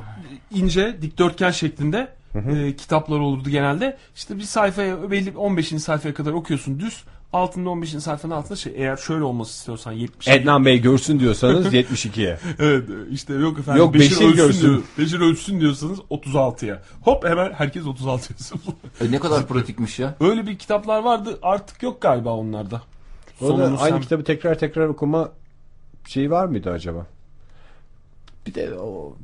ince 0.55 0.97
dikdörtgen 1.03 1.51
şeklinde 1.51 2.09
e, 2.35 2.77
kitaplar 2.77 3.19
olurdu 3.19 3.51
genelde. 3.51 3.97
İşte 4.17 4.37
bir 4.37 4.43
sayfaya 4.43 5.11
belli 5.11 5.37
15. 5.37 5.69
sayfaya 5.69 6.15
kadar 6.15 6.33
okuyorsun 6.33 6.81
düz. 6.81 7.05
Altında 7.33 7.71
15. 7.71 7.91
sayfanın 7.91 8.35
altında 8.35 8.57
şey 8.57 8.73
eğer 8.77 8.97
şöyle 8.97 9.25
olması 9.25 9.51
istiyorsan 9.53 9.93
70. 9.93 10.29
Ednan 10.29 10.65
Bey 10.65 10.81
görsün 10.81 11.21
diyorsanız 11.21 11.67
72'ye. 11.75 12.39
Evet 12.59 12.89
işte 13.11 13.35
yok 13.35 13.59
efendim 13.59 13.83
Yok, 13.83 13.95
Beşir, 13.95 14.11
Beşir 14.11 14.35
görsün. 14.37 14.63
diyor. 14.69 14.83
Beşir 14.99 15.21
ölsün 15.21 15.61
diyorsanız 15.61 15.99
36'ya. 15.99 16.83
Hop 17.03 17.25
hemen 17.25 17.53
herkes 17.53 17.87
36 17.87 18.33
yazıyor. 18.33 18.61
E, 19.01 19.13
ne 19.13 19.19
kadar 19.19 19.47
pratikmiş 19.47 19.99
ya. 19.99 20.15
Öyle 20.21 20.47
bir 20.47 20.59
kitaplar 20.59 21.03
vardı 21.03 21.39
artık 21.43 21.83
yok 21.83 22.01
galiba 22.03 22.31
onlarda. 22.31 22.83
Sonunu 23.39 23.65
aynı 23.65 23.95
sen- 23.95 24.01
kitabı 24.01 24.25
tekrar 24.25 24.59
tekrar 24.59 24.89
okuma 24.89 25.33
şeyi 26.07 26.31
var 26.31 26.47
mıydı 26.47 26.71
acaba? 26.71 27.07
Bir 28.47 28.55
de 28.55 28.79
o 28.79 29.17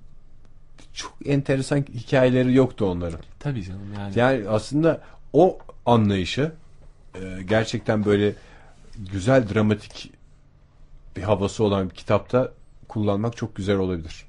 çok 0.93 1.15
enteresan 1.25 1.77
hikayeleri 1.95 2.55
yoktu 2.55 2.87
onların. 2.87 3.21
Tabii 3.41 3.65
canım 3.65 3.95
yani. 3.99 4.19
Yani 4.19 4.49
aslında 4.49 5.01
o 5.33 5.59
anlayışı 5.87 6.53
e, 7.15 7.43
gerçekten 7.49 8.05
böyle 8.05 8.35
güzel 9.13 9.55
dramatik 9.55 10.13
bir 11.17 11.23
havası 11.23 11.65
olan 11.65 11.91
bir 11.91 11.95
kitapta 11.95 12.53
kullanmak 12.89 13.37
çok 13.37 13.57
güzel 13.57 13.77
olabilir. 13.77 14.25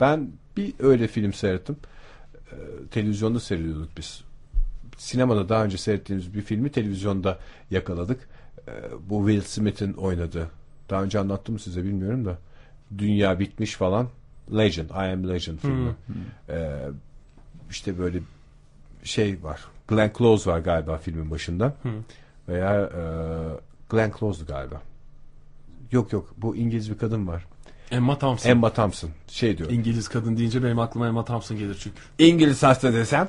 Ben 0.00 0.30
bir 0.56 0.74
öyle 0.78 1.08
film 1.08 1.32
seyrettim. 1.32 1.76
E, 2.52 2.56
televizyonda 2.90 3.40
seyrediyorduk 3.40 3.90
biz. 3.96 4.24
Sinemada 4.98 5.48
daha 5.48 5.64
önce 5.64 5.78
seyrettiğimiz 5.78 6.34
bir 6.34 6.42
filmi 6.42 6.72
televizyonda 6.72 7.38
yakaladık. 7.70 8.28
E, 8.68 8.72
bu 9.08 9.28
Will 9.28 9.48
Smith'in 9.48 9.92
oynadığı. 9.92 10.50
Daha 10.90 11.02
önce 11.02 11.18
anlattım 11.18 11.52
mı 11.52 11.58
size 11.58 11.84
bilmiyorum 11.84 12.24
da. 12.24 12.38
Dünya 12.98 13.38
bitmiş 13.38 13.74
falan. 13.74 14.08
Legend, 14.56 14.90
I 14.90 15.12
Am 15.12 15.28
Legend 15.28 15.58
filmi. 15.58 15.94
E, 16.48 16.78
işte 17.70 17.98
böyle 17.98 18.20
şey 19.04 19.42
var. 19.42 19.64
Glenn 19.88 20.12
Close 20.18 20.50
var 20.50 20.58
galiba 20.58 20.96
filmin 20.96 21.30
başında. 21.30 21.74
Veya 22.48 22.80
e, 22.80 23.02
Glenn 23.90 24.12
Close'du 24.18 24.46
galiba. 24.46 24.82
Yok 25.92 26.12
yok 26.12 26.34
bu 26.36 26.56
İngiliz 26.56 26.90
bir 26.90 26.98
kadın 26.98 27.26
var. 27.26 27.46
Emma 27.90 28.18
Thompson. 28.18 28.50
Emma 28.50 28.72
Thompson. 28.72 29.10
Şey 29.28 29.58
diyor. 29.58 29.70
İngiliz 29.70 30.08
kadın 30.08 30.36
deyince 30.36 30.62
benim 30.62 30.78
aklıma 30.78 31.06
Emma 31.06 31.24
Thompson 31.24 31.58
gelir 31.58 31.78
çünkü. 31.80 31.96
İngiliz 32.18 32.62
hasta 32.62 32.92
desem. 32.92 33.28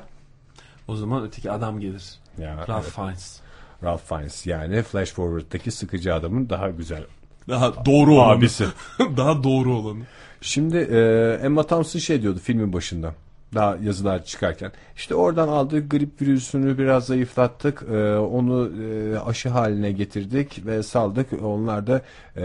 O 0.88 0.96
zaman 0.96 1.24
öteki 1.24 1.50
adam 1.50 1.80
gelir. 1.80 2.14
Ya, 2.38 2.56
Ralph 2.68 2.84
evet. 2.84 2.94
Fiennes. 2.94 3.40
Ralph 3.86 4.02
Fiennes 4.08 4.46
yani 4.46 4.82
Flash 4.82 5.12
Forward'daki 5.12 5.70
sıkıcı 5.70 6.14
adamın 6.14 6.48
daha 6.50 6.70
güzel 6.70 7.04
Daha 7.48 7.84
doğru 7.86 8.14
olanı. 8.14 8.30
abisi. 8.32 8.64
Daha 9.16 9.44
doğru 9.44 9.74
olanı. 9.74 10.02
Şimdi 10.40 10.76
e, 10.76 10.98
Emma 11.42 11.62
Thompson 11.66 11.98
şey 11.98 12.22
diyordu 12.22 12.40
filmin 12.42 12.72
başında. 12.72 13.14
Daha 13.54 13.76
yazılar 13.76 14.24
çıkarken. 14.24 14.72
İşte 14.96 15.14
oradan 15.14 15.48
aldık 15.48 15.90
grip 15.90 16.22
virüsünü 16.22 16.78
biraz 16.78 17.06
zayıflattık. 17.06 17.82
e, 17.92 18.16
onu 18.16 18.70
e, 18.82 19.18
aşı 19.18 19.48
haline 19.48 19.92
getirdik 19.92 20.66
ve 20.66 20.82
saldık. 20.82 21.26
Onlar 21.42 21.86
da 21.86 21.96
e, 22.36 22.42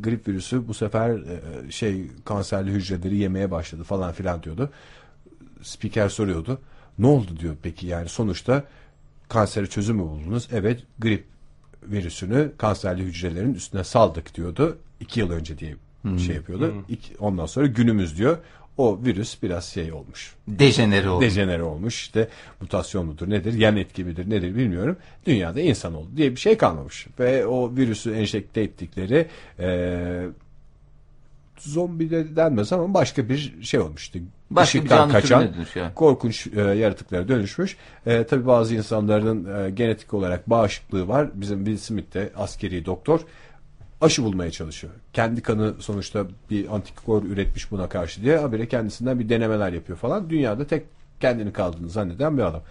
grip 0.00 0.28
virüsü 0.28 0.68
bu 0.68 0.74
sefer 0.74 1.10
e, 1.10 1.70
şey 1.70 2.06
kanserli 2.24 2.70
hücreleri 2.70 3.16
yemeye 3.16 3.50
başladı 3.50 3.82
falan 3.82 4.12
filan 4.12 4.42
diyordu. 4.42 4.70
Spiker 5.62 6.08
soruyordu. 6.08 6.58
Ne 6.98 7.06
oldu 7.06 7.30
diyor 7.40 7.56
peki 7.62 7.86
yani 7.86 8.08
sonuçta 8.08 8.62
kansere 9.28 9.66
çözüm 9.66 9.96
mü 9.96 10.02
buldunuz? 10.02 10.48
Evet 10.52 10.82
grip 10.98 11.24
virüsünü 11.82 12.52
kanserli 12.58 13.02
hücrelerin 13.02 13.54
üstüne 13.54 13.84
saldık 13.84 14.34
diyordu. 14.34 14.78
İki 15.00 15.20
yıl 15.20 15.30
önce 15.30 15.58
diye 15.58 15.74
şey 16.26 16.34
yapıyordu. 16.36 16.74
İki- 16.88 17.16
ondan 17.18 17.46
sonra 17.46 17.66
günümüz 17.66 18.18
diyor. 18.18 18.38
O 18.78 18.98
virüs 19.04 19.42
biraz 19.42 19.64
şey 19.64 19.92
olmuş. 19.92 20.34
Dejenere 20.48 21.08
oldu. 21.08 21.20
Dejenere 21.24 21.62
olmuş. 21.62 21.94
İşte 22.02 22.28
mutasyon 22.60 23.06
mudur 23.06 23.30
nedir? 23.30 23.52
Yan 23.52 23.76
etki 23.76 24.04
midir 24.04 24.30
nedir 24.30 24.56
bilmiyorum. 24.56 24.96
Dünyada 25.26 25.60
insan 25.60 25.94
oldu 25.94 26.08
diye 26.16 26.30
bir 26.30 26.36
şey 26.36 26.56
kalmamış. 26.56 27.06
Ve 27.20 27.46
o 27.46 27.76
virüsü 27.76 28.12
enjekte 28.12 28.60
ettikleri 28.60 29.26
eee 29.58 30.26
zombi 31.58 32.10
de 32.10 32.36
denmez 32.36 32.72
ama 32.72 32.94
başka 32.94 33.28
bir 33.28 33.54
şey 33.62 33.80
olmuştu. 33.80 34.18
Başka 34.50 34.86
canlı 34.86 35.12
kaçan 35.12 35.48
yani. 35.74 35.94
korkunç 35.94 36.46
e, 36.46 36.60
yaratıklara 36.60 37.28
dönüşmüş. 37.28 37.76
E, 38.06 38.24
tabii 38.24 38.46
bazı 38.46 38.74
insanların 38.74 39.66
e, 39.66 39.70
genetik 39.70 40.14
olarak 40.14 40.50
bağışıklığı 40.50 41.08
var. 41.08 41.28
Bizim 41.34 41.64
Will 41.64 41.78
Smith 41.78 42.14
de 42.14 42.32
askeri 42.36 42.84
doktor 42.84 43.20
aşı 44.00 44.24
bulmaya 44.24 44.50
çalışıyor. 44.50 44.92
Kendi 45.12 45.42
kanı 45.42 45.74
sonuçta 45.78 46.26
bir 46.50 46.74
antikor 46.74 47.22
üretmiş 47.22 47.70
buna 47.70 47.88
karşı 47.88 48.22
diye 48.22 48.38
habire 48.38 48.68
kendisinden 48.68 49.18
bir 49.20 49.28
denemeler 49.28 49.72
yapıyor 49.72 49.98
falan. 49.98 50.30
Dünyada 50.30 50.66
tek 50.66 50.84
kendini 51.20 51.52
kaldığını 51.52 51.88
zanneden 51.88 52.38
bir 52.38 52.42
adam. 52.42 52.62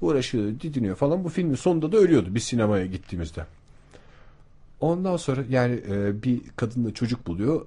Uğraşıyor, 0.00 0.44
didiniyor 0.44 0.96
falan. 0.96 1.24
Bu 1.24 1.28
filmin 1.28 1.54
sonunda 1.54 1.92
da 1.92 1.96
ölüyordu 1.96 2.34
biz 2.34 2.44
sinemaya 2.44 2.86
gittiğimizde. 2.86 3.46
Ondan 4.84 5.16
sonra 5.16 5.40
yani 5.50 5.80
e, 5.90 6.22
bir 6.22 6.40
kadınla 6.56 6.94
çocuk 6.94 7.26
buluyor. 7.26 7.66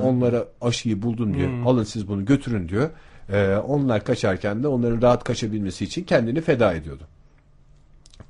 Onlara 0.00 0.48
aşıyı 0.60 1.02
buldun 1.02 1.34
diyor. 1.34 1.50
Alın 1.66 1.84
siz 1.84 2.08
bunu 2.08 2.24
götürün 2.24 2.68
diyor. 2.68 2.90
E, 3.28 3.56
onlar 3.56 4.04
kaçarken 4.04 4.62
de 4.62 4.68
onların 4.68 5.02
rahat 5.02 5.24
kaçabilmesi 5.24 5.84
için 5.84 6.04
kendini 6.04 6.40
feda 6.40 6.74
ediyordu. 6.74 7.02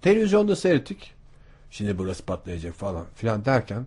Televizyonda 0.03 0.57
seyrettik. 0.57 1.15
Şimdi 1.71 1.99
burası 1.99 2.25
patlayacak 2.25 2.75
falan 2.75 3.05
filan 3.15 3.45
derken 3.45 3.87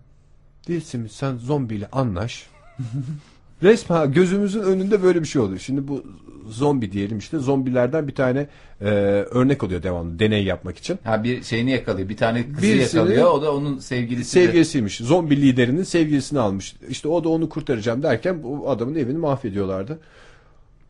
Smith 0.83 1.13
sen 1.13 1.37
zombiyle 1.37 1.87
anlaş. 1.91 2.47
Resmen 3.63 4.11
gözümüzün 4.11 4.59
önünde 4.61 5.03
böyle 5.03 5.21
bir 5.21 5.27
şey 5.27 5.41
oluyor. 5.41 5.59
Şimdi 5.59 5.87
bu 5.87 6.03
zombi 6.49 6.91
diyelim 6.91 7.17
işte 7.17 7.37
zombilerden 7.39 8.07
bir 8.07 8.15
tane 8.15 8.47
e, 8.81 8.85
örnek 9.31 9.63
oluyor 9.63 9.83
devamlı 9.83 10.19
deney 10.19 10.43
yapmak 10.43 10.77
için. 10.77 10.99
Ha 11.03 11.23
bir 11.23 11.43
şeyini 11.43 11.71
yakalıyor. 11.71 12.09
Bir 12.09 12.17
tane 12.17 12.51
kızı 12.53 12.61
Birisini- 12.67 12.97
yakalıyor. 12.97 13.31
O 13.31 13.41
da 13.41 13.55
onun 13.55 13.79
sevgilisi. 13.79 14.39
de- 14.39 14.45
Sevgilisiymiş. 14.45 14.97
Zombi 14.97 15.41
liderinin 15.41 15.83
sevgilisini 15.83 16.39
almış. 16.39 16.75
İşte 16.89 17.07
o 17.07 17.23
da 17.23 17.29
onu 17.29 17.49
kurtaracağım 17.49 18.03
derken 18.03 18.43
bu 18.43 18.69
adamın 18.69 18.95
evini 18.95 19.17
mahvediyorlardı. 19.17 19.99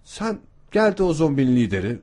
Sen 0.03 0.37
geldi 0.71 1.03
o 1.03 1.13
zombinin 1.13 1.55
lideri. 1.55 1.99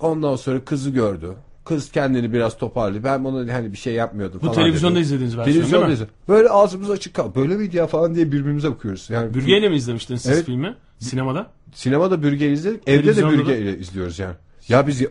Ondan 0.00 0.36
sonra 0.36 0.64
kızı 0.64 0.90
gördü. 0.90 1.34
Kız 1.70 1.90
kendini 1.92 2.32
biraz 2.32 2.58
toparladı. 2.58 3.04
Ben 3.04 3.24
ona 3.24 3.54
hani 3.54 3.72
bir 3.72 3.76
şey 3.78 3.94
yapmıyordum 3.94 4.40
Bu 4.42 4.46
falan 4.46 4.54
televizyonda 4.56 4.94
dedi. 4.94 5.02
izlediğiniz 5.04 5.36
versiyon 5.38 5.54
Televizyonda 5.54 5.86
değil 5.86 5.88
mi? 5.88 5.94
izledim. 5.94 6.14
Böyle 6.28 6.48
ağzımız 6.48 6.90
açık 6.90 7.14
kal. 7.14 7.34
Böyle 7.34 7.56
miydi 7.56 7.76
ya 7.76 7.86
falan 7.86 8.14
diye 8.14 8.32
birbirimize 8.32 8.70
bakıyoruz. 8.70 9.10
Yani 9.10 9.34
Bürgeyle 9.34 9.68
mi 9.68 9.76
izlemiştiniz 9.76 10.22
siz 10.22 10.32
Evet. 10.32 10.44
filmi? 10.46 10.74
Sinemada? 10.98 11.46
Sinemada 11.74 12.22
bürge 12.22 12.52
izledik. 12.52 12.82
Evde 12.86 12.98
de 13.08 13.14
Televizyonda 13.14 13.46
da- 13.48 13.54
izliyoruz 13.56 14.18
yani. 14.18 14.34
Ya 14.68 14.86
biz 14.86 15.02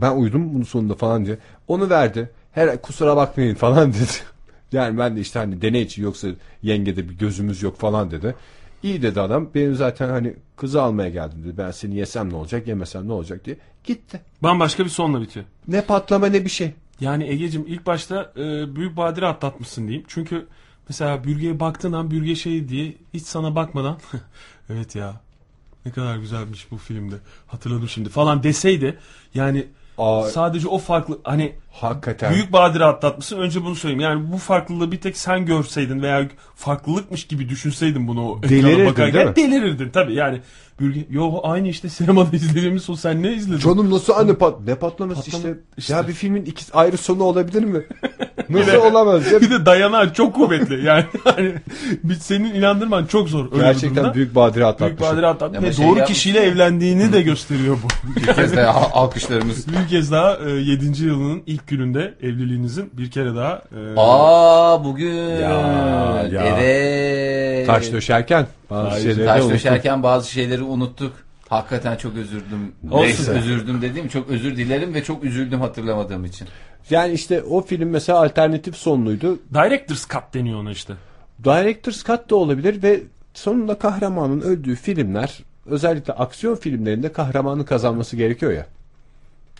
ben 0.00 0.16
uyudum 0.16 0.54
bunun 0.54 0.62
sonunda 0.64 0.94
falan 0.94 1.26
diye. 1.26 1.38
Onu 1.68 1.90
verdi. 1.90 2.30
Her 2.52 2.82
kusura 2.82 3.16
bakmayın 3.16 3.54
falan 3.54 3.92
dedi. 3.92 4.12
Yani 4.72 4.98
ben 4.98 5.16
de 5.16 5.20
işte 5.20 5.38
hani 5.38 5.62
deney 5.62 5.82
için 5.82 6.02
yoksa 6.02 6.28
yengede 6.62 7.08
bir 7.08 7.14
gözümüz 7.14 7.62
yok 7.62 7.78
falan 7.78 8.10
dedi. 8.10 8.34
İyi 8.84 9.02
dedi 9.02 9.20
adam. 9.20 9.50
Benim 9.54 9.74
zaten 9.74 10.08
hani 10.08 10.34
kızı 10.56 10.82
almaya 10.82 11.08
geldim 11.08 11.44
dedi. 11.44 11.58
Ben 11.58 11.70
seni 11.70 11.96
yesem 11.96 12.30
ne 12.30 12.36
olacak 12.36 12.68
yemesem 12.68 13.08
ne 13.08 13.12
olacak 13.12 13.44
diye. 13.44 13.56
Gitti. 13.84 14.20
Bambaşka 14.42 14.84
bir 14.84 14.90
sonla 14.90 15.20
bitiyor. 15.20 15.46
Ne 15.68 15.84
patlama 15.84 16.26
ne 16.26 16.44
bir 16.44 16.50
şey. 16.50 16.72
Yani 17.00 17.24
Ege'cim 17.24 17.64
ilk 17.66 17.86
başta 17.86 18.32
e, 18.36 18.76
büyük 18.76 18.96
badire 18.96 19.26
atlatmışsın 19.26 19.82
diyeyim. 19.88 20.04
Çünkü 20.08 20.46
mesela 20.88 21.24
bürgeye 21.24 21.60
baktığın 21.60 21.92
an 21.92 22.10
bürge 22.10 22.34
şey 22.34 22.68
diye 22.68 22.94
hiç 23.14 23.22
sana 23.22 23.54
bakmadan 23.54 23.98
evet 24.70 24.96
ya 24.96 25.20
ne 25.86 25.92
kadar 25.92 26.16
güzelmiş 26.16 26.70
bu 26.70 26.76
filmde 26.76 27.14
hatırladım 27.46 27.88
şimdi 27.88 28.08
falan 28.08 28.42
deseydi 28.42 28.98
yani 29.34 29.66
Aa, 29.98 30.22
sadece 30.22 30.68
o 30.68 30.78
farklı 30.78 31.18
hani 31.24 31.52
hakikaten. 31.72 32.32
büyük 32.32 32.52
badire 32.52 32.84
atlatmışsın 32.84 33.38
önce 33.38 33.64
bunu 33.64 33.74
söyleyeyim. 33.74 34.00
Yani 34.00 34.32
bu 34.32 34.38
farklılığı 34.38 34.92
bir 34.92 35.00
tek 35.00 35.16
sen 35.16 35.46
görseydin 35.46 36.02
veya 36.02 36.28
farklılıkmış 36.54 37.26
gibi 37.26 37.48
düşünseydin 37.48 38.08
bunu 38.08 38.38
ekrana 38.42 38.50
Delirirdin, 38.50 38.86
bakarken 38.86 39.34
değil 39.36 39.48
mi? 39.48 39.52
delirirdin 39.52 39.90
tabii 39.90 40.14
yani. 40.14 40.40
Bürge, 40.80 41.06
yo 41.10 41.40
aynı 41.42 41.68
işte 41.68 41.88
sinemada 41.88 42.28
izlediğimiz 42.36 42.90
o 42.90 42.96
sen 42.96 43.22
ne 43.22 43.32
izledin? 43.32 43.58
Canım 43.58 43.90
nasıl 43.90 44.12
anne 44.12 44.34
pat 44.34 44.54
ne 44.66 44.74
patlaması 44.74 45.20
Patlama- 45.20 45.36
işte. 45.36 45.54
işte. 45.76 45.92
Ya 45.94 46.08
bir 46.08 46.12
filmin 46.12 46.44
iki 46.44 46.64
ayrı 46.72 46.96
sonu 46.96 47.22
olabilir 47.22 47.64
mi? 47.64 47.82
Nasıl 48.48 48.76
olamaz 48.76 49.32
ya? 49.32 49.40
bir 49.40 49.50
de 49.50 49.66
dayanağı 49.66 50.12
çok 50.12 50.34
kuvvetli. 50.34 50.84
Yani 50.86 51.04
hani 51.24 51.54
bir 52.04 52.14
senin 52.14 52.54
inandırman 52.54 53.06
çok 53.06 53.28
zor. 53.28 53.52
Öyle 53.52 53.62
Gerçekten 53.64 54.14
büyük 54.14 54.34
badire 54.34 54.54
büyük 54.54 54.66
atlatmışım. 54.68 55.14
badire 55.16 55.26
atlatmış 55.26 55.62
ve 55.62 55.72
şey 55.72 55.86
doğru 55.86 55.98
yapmış 55.98 56.16
kişiyle 56.18 56.40
evlendiğini 56.40 57.12
de 57.12 57.22
gösteriyor 57.22 57.76
bu. 57.84 58.20
Bir 58.20 58.26
kez 58.34 58.56
daha 58.56 58.74
al- 58.80 58.90
alkışlarımız. 59.04 59.68
bir 59.68 59.88
kez 59.88 60.12
daha 60.12 60.30
7. 60.60 61.04
yılının 61.04 61.42
ilk 61.46 61.66
gününde 61.68 62.14
evliliğinizin 62.22 62.90
bir 62.92 63.10
kere 63.10 63.34
daha 63.36 63.52
e, 63.54 63.94
Aa 63.96 64.84
bugün. 64.84 65.14
Ya, 65.14 66.26
ya. 66.32 66.42
Evet. 66.58 67.66
Taş 67.66 67.92
döşerken 67.92 68.46
bazı 68.70 68.90
Taş- 68.90 69.02
şeyleri 69.02 69.50
döşerken 69.50 70.02
bazı 70.02 70.30
şeyleri 70.30 70.62
unuttuk. 70.62 71.12
Hakikaten 71.48 71.96
çok 71.96 72.16
üzüldüm. 72.16 72.72
Neyse. 72.82 73.38
Üzüldüm 73.38 73.82
dediğim 73.82 74.08
çok 74.08 74.28
özür 74.28 74.56
dilerim 74.56 74.94
ve 74.94 75.04
çok 75.04 75.24
üzüldüm 75.24 75.60
hatırlamadığım 75.60 76.24
için. 76.24 76.48
Yani 76.90 77.12
işte 77.12 77.42
o 77.42 77.62
film 77.62 77.88
mesela 77.88 78.22
alternatif 78.22 78.76
sonluydu. 78.76 79.38
Director's 79.54 80.08
Cut 80.08 80.34
deniyor 80.34 80.60
ona 80.60 80.70
işte. 80.70 80.94
Director's 81.44 82.04
Cut 82.04 82.30
da 82.30 82.36
olabilir 82.36 82.82
ve 82.82 83.02
sonunda 83.34 83.78
kahramanın 83.78 84.40
öldüğü 84.40 84.74
filmler 84.74 85.38
özellikle 85.66 86.12
aksiyon 86.12 86.54
filmlerinde 86.54 87.12
kahramanın 87.12 87.64
kazanması 87.64 88.16
gerekiyor 88.16 88.52
ya. 88.52 88.66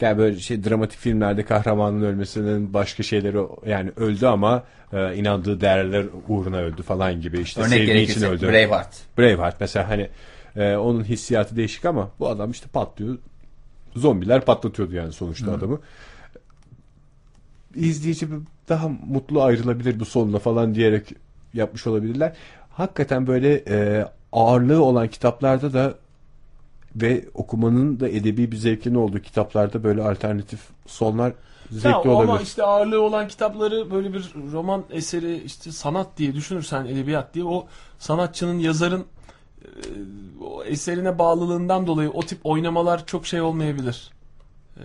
Yani 0.00 0.18
böyle 0.18 0.38
şey 0.38 0.64
dramatik 0.64 0.98
filmlerde 0.98 1.44
kahramanın 1.44 2.02
ölmesinin 2.02 2.74
başka 2.74 3.02
şeyleri 3.02 3.38
yani 3.66 3.90
öldü 3.96 4.26
ama 4.26 4.64
e, 4.92 5.16
inandığı 5.16 5.60
değerler 5.60 6.06
uğruna 6.28 6.56
öldü 6.56 6.82
falan 6.82 7.20
gibi 7.20 7.40
işte 7.40 7.60
Örnek 7.60 7.70
sevdiği 7.70 8.02
için 8.10 8.22
öldü. 8.22 8.48
Braveheart. 8.48 9.18
Braveheart 9.18 9.60
mesela 9.60 9.88
hani 9.88 10.08
e, 10.56 10.76
onun 10.76 11.04
hissiyatı 11.04 11.56
değişik 11.56 11.84
ama 11.84 12.10
bu 12.18 12.28
adam 12.28 12.50
işte 12.50 12.66
patlıyor. 12.72 13.18
Zombiler 13.96 14.44
patlatıyordu 14.44 14.94
yani 14.94 15.12
sonuçta 15.12 15.52
adamı. 15.52 15.80
İzleyici 17.74 18.28
daha 18.68 18.88
mutlu 18.88 19.42
ayrılabilir 19.42 20.00
bu 20.00 20.04
sonla 20.04 20.38
falan 20.38 20.74
diyerek 20.74 21.12
yapmış 21.54 21.86
olabilirler. 21.86 22.32
Hakikaten 22.70 23.26
böyle 23.26 23.62
e, 23.68 24.06
ağırlığı 24.32 24.82
olan 24.82 25.08
kitaplarda 25.08 25.72
da 25.72 25.94
ve 26.96 27.24
okumanın 27.34 28.00
da 28.00 28.08
edebi 28.08 28.52
bir 28.52 28.56
zevkinin 28.56 28.94
olduğu 28.94 29.20
kitaplarda 29.20 29.84
böyle 29.84 30.02
alternatif 30.02 30.60
sonlar 30.86 31.32
zevkli 31.70 31.88
Ya, 31.88 32.00
olabilir. 32.14 32.32
ama 32.32 32.40
işte 32.40 32.62
ağırlığı 32.62 33.00
olan 33.02 33.28
kitapları 33.28 33.90
böyle 33.90 34.12
bir 34.12 34.34
roman 34.52 34.84
eseri 34.90 35.36
işte 35.44 35.72
sanat 35.72 36.08
diye 36.16 36.34
düşünürsen 36.34 36.84
edebiyat 36.86 37.34
diye 37.34 37.44
o 37.44 37.66
sanatçının 37.98 38.58
yazarın 38.58 39.04
e, 39.62 39.68
o 40.44 40.64
eserine 40.64 41.18
bağlılığından 41.18 41.86
dolayı 41.86 42.10
o 42.10 42.22
tip 42.22 42.38
oynamalar 42.44 43.06
çok 43.06 43.26
şey 43.26 43.40
olmayabilir. 43.40 44.10
E, 44.76 44.84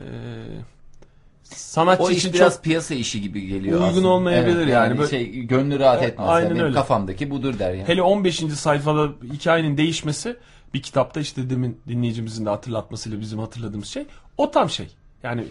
sanatçı 1.43 2.03
O 2.03 2.09
iş 2.09 2.17
için 2.17 2.33
biraz 2.33 2.53
çok 2.55 2.63
piyasa 2.63 2.93
işi 2.95 3.21
gibi 3.21 3.47
geliyor 3.47 3.75
Uygun 3.79 3.89
aslında. 3.89 4.07
olmayabilir 4.07 4.57
Evet, 4.57 4.69
yani. 4.73 4.97
Böyle- 4.97 5.09
şey, 5.09 5.31
gönlü 5.41 5.79
rahat 5.79 6.03
etmez. 6.03 6.29
aynen 6.29 6.45
Yani. 6.45 6.53
Benim 6.55 6.65
öyle. 6.65 6.73
kafamdaki 6.75 7.29
budur 7.29 7.59
der 7.59 7.73
yani. 7.73 7.87
hele 7.87 8.01
15. 8.01 8.55
sayfada 8.55 9.09
hikayenin 9.33 9.77
değişmesi 9.77 10.37
bir 10.73 10.81
kitapta 10.81 11.19
işte 11.19 11.49
demin 11.49 11.81
dinleyicimizin 11.87 12.45
de 12.45 12.49
hatırlatmasıyla 12.49 13.19
bizim 13.19 13.39
hatırladığımız 13.39 13.87
şey 13.87 14.05
o 14.37 14.51
tam 14.51 14.69
şey. 14.69 14.87
Yani 15.23 15.43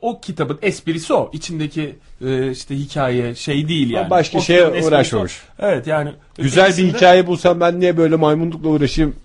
o 0.00 0.20
kitabın 0.20 0.58
esprisi 0.62 1.14
o. 1.14 1.30
İçindeki 1.32 1.98
e, 2.24 2.50
işte 2.50 2.76
hikaye 2.76 3.34
şey 3.34 3.68
değil 3.68 3.90
yani. 3.90 4.10
başka 4.10 4.38
O 4.38 4.40
şeye 4.40 4.84
uğraşmamış. 4.86 5.42
o. 5.60 5.66
Evet 5.66 5.86
yani. 5.86 6.12
Güzel 6.36 6.76
bir 6.76 6.92
hikaye 6.94 7.26
bulsam 7.26 7.60
ben 7.60 7.80
niye 7.80 7.96
böyle 7.96 8.16
maymunlukla 8.16 8.68
uğraşayım 8.68 9.16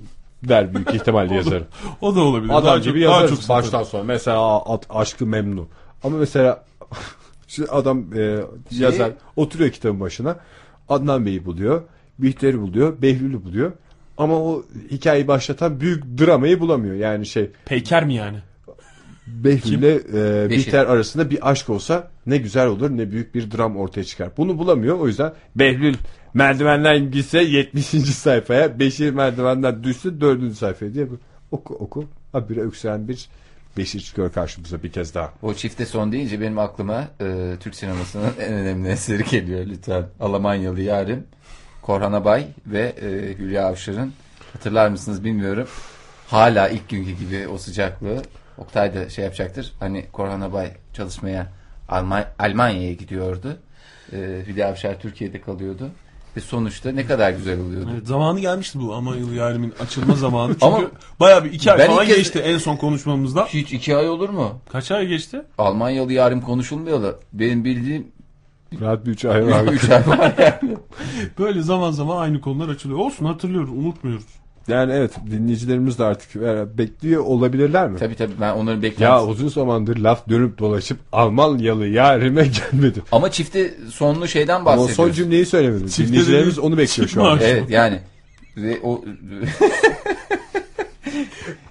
der 0.44 0.74
büyük 0.76 0.94
ihtimalle 0.94 1.36
yazarım. 1.36 1.68
O 2.02 2.16
da 2.16 2.22
olabilir. 2.22 2.50
Adam 2.54 2.66
Daha 2.66 2.78
gibi 2.78 3.02
çok- 3.02 3.10
daha 3.12 3.22
yazarız 3.22 3.40
çok 3.40 3.50
baştan 3.50 3.84
sonra. 3.84 4.04
Mesela 4.04 4.60
at, 4.66 4.86
aşkı 4.90 5.26
memnun. 5.26 5.68
Ama 6.04 6.18
mesela 6.18 6.66
şu 7.48 7.76
adam 7.76 8.06
e, 8.18 8.40
yazar 8.72 9.12
oturuyor 9.36 9.70
kitabın 9.72 10.00
başına. 10.00 10.38
Adnan 10.90 11.26
Bey'i 11.26 11.46
buluyor. 11.46 11.82
Bihter'i 12.20 12.62
buluyor. 12.62 13.02
Behlül'ü 13.02 13.44
buluyor. 13.44 13.72
Ama 14.18 14.36
o 14.36 14.66
hikayeyi 14.92 15.28
başlatan 15.28 15.80
büyük 15.80 16.04
dramayı 16.20 16.60
bulamıyor. 16.60 16.96
Yani 16.96 17.26
şey 17.26 17.50
Peyker 17.66 18.06
mi 18.06 18.14
yani? 18.14 18.38
Behlül'le 19.28 19.84
e, 19.84 20.50
Beşir. 20.50 20.50
Bihter 20.50 20.86
arasında 20.86 21.30
bir 21.30 21.50
aşk 21.52 21.70
olsa 21.70 22.12
ne 22.26 22.38
güzel 22.38 22.68
olur 22.68 22.90
ne 22.90 23.12
büyük 23.12 23.36
bir 23.36 23.52
dram 23.52 23.78
ortaya 23.78 24.04
çıkar. 24.04 24.30
Bunu 24.38 24.58
bulamıyor. 24.58 25.00
O 25.00 25.08
yüzden 25.08 25.34
Behlül 25.56 25.96
merdivenden 26.34 27.12
gitse 27.12 27.44
70. 27.44 27.86
sayfaya 27.86 28.80
Beşir 28.80 29.12
merdivenden 29.12 29.84
düşse 29.84 30.22
4. 30.22 30.54
sayfaya 30.54 30.94
diye 30.94 31.08
oku 31.52 31.74
oku 31.74 32.06
habire 32.32 32.62
öksüren 32.62 33.08
bir 33.08 33.28
Beşir 33.78 34.00
çıkıyor 34.00 34.34
karşımıza 34.34 34.84
bir 34.84 34.92
kez 34.92 35.16
daha. 35.16 35.34
O 35.42 35.54
çifte 35.54 35.86
son 35.86 36.12
deyince 36.12 36.42
benim 36.42 36.60
aklıma 36.60 37.08
e, 37.22 37.56
Türk 37.60 37.76
sinemasının 37.76 38.32
en 38.40 38.54
önemli 38.54 38.90
eseri 38.90 39.24
geliyor 39.24 39.66
lütfen. 39.66 40.04
Almanyalı 40.20 40.82
yarim 40.82 41.24
Korhan 41.86 42.14
Abay 42.14 42.48
ve 42.66 42.96
e, 43.02 43.38
Hülya 43.38 43.68
Avşar'ın 43.68 44.14
hatırlar 44.54 44.90
mısınız 44.90 45.24
bilmiyorum. 45.24 45.68
Hala 46.28 46.70
ilk 46.70 46.90
günkü 46.90 47.12
gibi 47.12 47.48
o 47.48 47.58
sıcaklığı 47.58 48.22
Oktay 48.58 48.96
da 48.96 49.10
şey 49.10 49.24
yapacaktır. 49.26 49.74
Hani 49.80 50.06
Korhan 50.12 50.42
Abay 50.42 50.72
çalışmaya 50.94 51.48
Alman, 51.90 52.26
Almanya'ya 52.40 52.94
gidiyordu. 52.94 53.58
E, 54.14 54.18
Hülya 54.48 54.70
Avşar 54.70 55.00
Türkiye'de 55.00 55.42
kalıyordu. 55.42 55.90
Ve 56.38 56.42
sonuçta 56.42 56.92
ne 56.92 57.06
kadar 57.06 57.32
güzel 57.32 57.60
oluyordu. 57.60 57.90
Evet, 57.94 58.08
zamanı 58.08 58.40
gelmişti 58.40 58.80
bu 58.82 58.94
ama 58.94 59.16
yıl 59.16 59.34
yarimin 59.34 59.74
açılma 59.80 60.16
zamanı. 60.16 60.52
Çünkü 60.52 60.66
Ama 60.66 60.82
bayağı 61.20 61.44
bir 61.44 61.52
iki 61.54 61.72
ay 61.72 61.80
ben 61.80 61.88
falan 61.88 62.06
kez- 62.06 62.16
geçti 62.16 62.40
en 62.40 62.58
son 62.58 62.76
konuşmamızda. 62.78 63.46
Hiç 63.46 63.74
iki 63.74 63.96
ay 63.96 64.10
olur 64.10 64.30
mu? 64.30 64.62
Kaç 64.72 64.92
ay 64.92 65.08
geçti? 65.08 65.42
Almanyalı 65.58 66.14
yarim 66.14 66.42
konuşulmuyorlar. 66.42 67.16
Benim 67.34 67.66
bildiğim 67.66 68.08
Rahat 68.82 69.06
bir 69.06 69.12
üç 69.12 69.26
ay 69.26 69.48
var. 69.48 69.64
3 69.74 69.90
ay 69.90 70.08
var 70.08 70.34
yani. 70.38 70.78
Böyle 71.40 71.62
zaman 71.62 71.92
zaman 71.92 72.18
aynı 72.18 72.42
konular 72.42 72.70
açılıyor. 72.70 73.00
Olsun 73.00 73.26
hatırlıyoruz, 73.26 73.70
unutmuyoruz. 73.70 74.26
Yani 74.68 74.94
evet 74.94 75.12
dinleyicilerimiz 75.32 76.00
de 76.00 76.04
artık 76.04 76.36
e, 76.36 76.78
bekliyor 76.78 77.24
olabilirler 77.24 77.90
mi? 77.90 78.00
Tabii 78.00 78.16
tabii 78.16 78.34
ben 78.42 78.54
onları 78.54 78.76
Ya 78.76 78.82
bekliyorum. 78.82 79.30
uzun 79.30 79.48
zamandır 79.48 79.98
laf 79.98 80.30
dönüp 80.30 80.60
dolaşıp 80.60 80.98
Almanyalı 81.12 81.88
yarime 81.88 82.48
gelmedi. 82.72 83.02
Ama 83.12 83.32
çifte 83.32 83.74
sonlu 83.90 84.28
şeyden 84.28 84.56
Ama 84.56 84.64
o 84.64 84.66
bahsediyoruz. 84.66 84.96
son 84.96 85.12
cümleyi 85.12 85.46
söylemedim. 85.46 85.88
Çifte 85.88 86.08
Dinleyicilerimiz 86.08 86.60
onu 86.60 86.78
bekliyor 86.78 87.10
şu 87.10 87.24
an. 87.24 87.40
Evet 87.42 87.70
yani 87.70 88.00
ve 88.58 88.80
o 88.84 89.02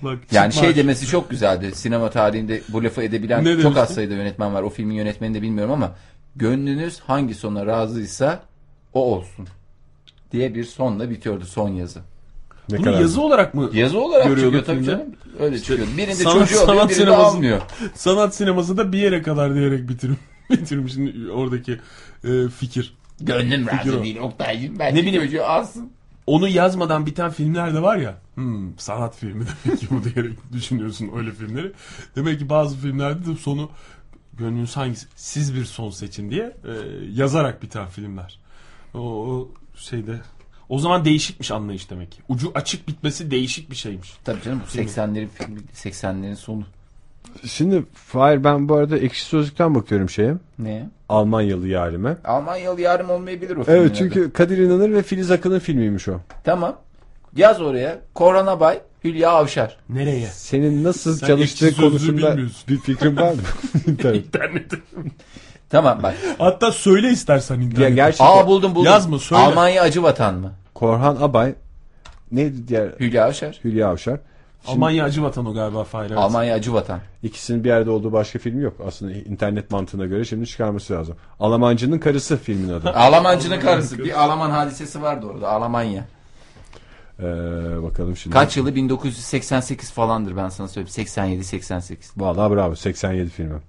Bak, 0.02 0.18
yani 0.32 0.52
şey 0.52 0.76
demesi 0.76 1.06
çok 1.06 1.30
güzeldi. 1.30 1.72
Sinema 1.74 2.10
tarihinde 2.10 2.60
bu 2.68 2.84
lafı 2.84 3.02
edebilen 3.02 3.44
Ne 3.44 3.62
çok 3.62 3.76
az 3.76 3.94
sayıda 3.94 4.14
yönetmen 4.14 4.54
var. 4.54 4.62
O 4.62 4.68
filmin 4.70 4.94
yönetmenini 4.94 5.36
de 5.36 5.42
bilmiyorum 5.42 5.72
ama 5.72 5.94
gönlünüz 6.36 7.00
hangi 7.00 7.34
sona 7.34 7.66
razıysa 7.66 8.42
o 8.92 9.14
olsun 9.14 9.46
diye 10.32 10.54
bir 10.54 10.64
sonla 10.64 11.10
bitiyordu 11.10 11.44
son 11.44 11.68
yazı. 11.68 12.00
Ne 12.70 12.78
Bunu 12.78 12.90
yazı 12.90 13.20
olarak 13.22 13.54
mı? 13.54 13.70
Yazı 13.72 14.00
olarak 14.00 14.28
çıkıyor 14.38 14.64
tabii 14.64 14.84
canım. 14.84 15.02
Öyle 15.40 15.58
çıkıyor. 15.58 15.88
Birinde 15.96 16.14
sanat- 16.14 16.38
çocuğu 16.38 16.54
sanat 16.66 16.90
birinde 16.90 17.02
sineması- 17.04 17.24
almıyor. 17.36 17.60
Sanat 17.94 18.34
sineması 18.34 18.76
da 18.76 18.92
bir 18.92 18.98
yere 18.98 19.22
kadar 19.22 19.54
diyerek 19.54 19.88
bitirim, 19.88 20.16
bitirmiş 20.50 20.94
oradaki 21.34 21.80
e, 22.24 22.48
fikir. 22.48 22.94
Gönlüm 23.20 23.66
Fikir 23.66 23.88
o. 23.90 23.92
razı 23.92 24.02
değil 24.02 24.16
Oktay'cığım. 24.18 24.78
Ben 24.78 24.94
Ne 24.94 24.98
ne 24.98 25.02
bileyim. 25.02 25.22
çocuğu 25.24 25.44
alsın. 25.44 25.90
Onu 26.26 26.48
yazmadan 26.48 27.06
biten 27.06 27.30
filmler 27.30 27.74
de 27.74 27.82
var 27.82 27.96
ya. 27.96 28.14
Hmm, 28.34 28.78
sanat 28.78 29.16
filmi 29.16 29.44
demek 29.64 29.80
ki 29.80 29.86
bu 29.90 30.04
diyerek 30.04 30.52
düşünüyorsun 30.52 31.10
öyle 31.16 31.30
filmleri. 31.32 31.72
Demek 32.16 32.38
ki 32.38 32.48
bazı 32.48 32.76
filmlerde 32.76 33.26
de 33.26 33.36
sonu 33.36 33.70
gönlünüz 34.38 34.76
hangisi? 34.76 35.06
Siz 35.16 35.54
bir 35.54 35.64
son 35.64 35.90
seçin 35.90 36.30
diye 36.30 36.44
e, 36.64 36.72
yazarak 37.12 37.62
biten 37.62 37.86
filmler. 37.88 38.40
O, 38.94 38.98
o 39.00 39.48
şeyde 39.76 40.20
o 40.68 40.78
zaman 40.78 41.04
değişikmiş 41.04 41.50
anlayış 41.50 41.90
demek 41.90 42.12
ki. 42.12 42.22
Ucu 42.28 42.52
açık 42.54 42.88
bitmesi 42.88 43.30
değişik 43.30 43.70
bir 43.70 43.76
şeymiş. 43.76 44.12
Tabii 44.24 44.42
canım 44.42 44.62
bu 44.66 44.78
80'lerin 44.78 45.28
filmi, 45.28 45.60
80'lerin 45.74 46.34
sonu. 46.36 46.64
Şimdi 47.44 47.84
Fahir 47.94 48.44
ben 48.44 48.68
bu 48.68 48.74
arada 48.76 48.98
ekşi 48.98 49.24
sözlükten 49.24 49.74
bakıyorum 49.74 50.10
şeye. 50.10 50.34
Ne? 50.58 50.88
Almanyalı 51.08 51.68
yarime. 51.68 52.16
Almanyalı 52.24 52.80
yarım 52.80 53.10
olmayabilir 53.10 53.56
o 53.56 53.64
filmin 53.64 53.78
Evet 53.78 53.90
adı. 53.90 53.98
çünkü 53.98 54.32
Kadir 54.32 54.58
İnanır 54.58 54.90
ve 54.92 55.02
Filiz 55.02 55.30
Akın'ın 55.30 55.58
filmiymiş 55.58 56.08
o. 56.08 56.20
Tamam. 56.44 56.76
Yaz 57.36 57.60
oraya 57.62 57.98
Korhan 58.14 58.46
Abay, 58.46 58.80
Hülya 59.04 59.30
Avşar. 59.30 59.76
Nereye? 59.88 60.26
Senin 60.26 60.84
nasıl 60.84 61.16
Sen 61.16 61.26
çalıştığı 61.26 61.76
konusunda 61.76 62.36
bir 62.68 62.78
fikrin 62.78 63.16
var 63.16 63.32
mı? 63.32 63.40
İnternet. 63.86 64.26
İnternette. 64.26 64.76
Tamam 65.70 66.02
bak. 66.02 66.14
Hatta 66.38 66.72
söyle 66.72 67.10
istersen 67.10 67.54
internette. 67.60 67.82
ya 67.82 67.88
gerçekten 67.88 68.26
Aa 68.26 68.46
buldum 68.46 68.74
buldum. 68.74 68.92
Yazma, 68.92 69.18
söyle. 69.18 69.42
Almanya 69.42 69.82
acı 69.82 70.02
vatan 70.02 70.34
mı? 70.34 70.52
Korhan 70.74 71.16
Abay 71.20 71.54
neydi 72.32 72.68
diğer 72.68 72.88
Hülya 73.00 73.24
Avşar. 73.24 73.60
Hülya 73.64 73.88
Avşar. 73.88 74.20
Şimdi 74.64 74.74
Almanya 74.76 75.04
acı 75.04 75.22
vatan 75.22 75.46
o 75.46 75.54
galiba 75.54 75.84
Fahir. 75.84 76.08
evet. 76.10 76.18
Almanya 76.18 76.54
acı 76.54 76.72
vatan. 76.74 77.00
ikisinin 77.22 77.64
bir 77.64 77.68
yerde 77.68 77.90
olduğu 77.90 78.12
başka 78.12 78.38
film 78.38 78.60
yok. 78.60 78.74
Aslında 78.88 79.12
internet 79.12 79.70
mantığına 79.70 80.06
göre 80.06 80.24
şimdi 80.24 80.46
çıkarması 80.46 80.92
lazım. 80.92 81.16
Almancının 81.40 81.98
karısı 81.98 82.36
filmin 82.36 82.68
adı. 82.72 82.90
Almancının 82.94 83.60
karısı. 83.60 83.98
Bir 83.98 84.22
Alman 84.22 84.50
hadisesi 84.50 85.02
vardı 85.02 85.26
orada. 85.26 85.48
Almanya. 85.48 86.04
Ee, 87.20 87.24
bakalım 87.82 88.16
şimdi. 88.16 88.34
Kaç 88.34 88.56
yılı? 88.56 88.74
1988 88.74 89.90
falandır 89.92 90.36
ben 90.36 90.48
sana 90.48 90.68
söyleyeyim. 90.68 90.88
87 90.88 91.44
88. 91.44 92.12
Vallahi 92.16 92.52
bravo 92.54 92.76
87 92.76 93.30
filmi. 93.30 93.54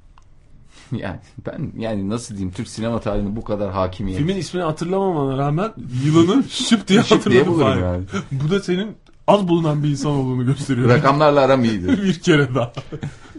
Yani 0.92 1.20
ben 1.46 1.72
yani 1.78 2.10
nasıl 2.10 2.36
diyeyim 2.36 2.52
Türk 2.54 2.68
sinema 2.68 3.00
tarihine 3.00 3.36
bu 3.36 3.44
kadar 3.44 3.72
hakimiyet. 3.72 4.20
Filmin 4.20 4.36
ismini 4.36 4.64
hatırlamamana 4.64 5.38
rağmen 5.38 5.74
yılını 6.06 6.44
şıp 6.50 6.88
diye 6.88 7.00
hatırladım 7.00 7.62
yani. 7.62 8.04
Bu 8.32 8.52
da 8.52 8.60
senin 8.60 8.96
az 9.28 9.48
bulunan 9.48 9.84
bir 9.84 9.90
insan 9.90 10.12
olduğunu 10.12 10.46
gösteriyor. 10.46 10.90
Rakamlarla 10.90 11.42
aram 11.42 11.64
iyidir. 11.64 12.04
bir 12.04 12.14
kere 12.20 12.56
daha. 12.56 12.74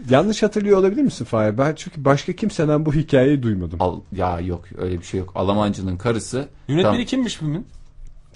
Yanlış 0.09 0.43
hatırlıyor 0.43 0.77
olabilir 0.77 1.01
misin 1.01 1.25
Fahir? 1.25 1.57
Ben 1.57 1.75
çünkü 1.75 2.05
başka 2.05 2.33
kimseden 2.33 2.85
bu 2.85 2.93
hikayeyi 2.93 3.43
duymadım. 3.43 3.81
Al, 3.81 3.99
ya 4.11 4.39
yok 4.39 4.61
öyle 4.77 4.99
bir 4.99 5.05
şey 5.05 5.19
yok. 5.19 5.31
Almancının 5.35 5.97
karısı. 5.97 6.47
Yönetmeni 6.67 6.93
Tamam. 6.93 7.05
kimmiş 7.05 7.35
filmin? 7.35 7.67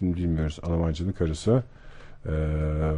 Şimdi 0.01 0.17
bilmiyoruz. 0.17 0.59
Almancının 0.63 1.11
karısı. 1.11 1.63
Ee, 2.25 2.31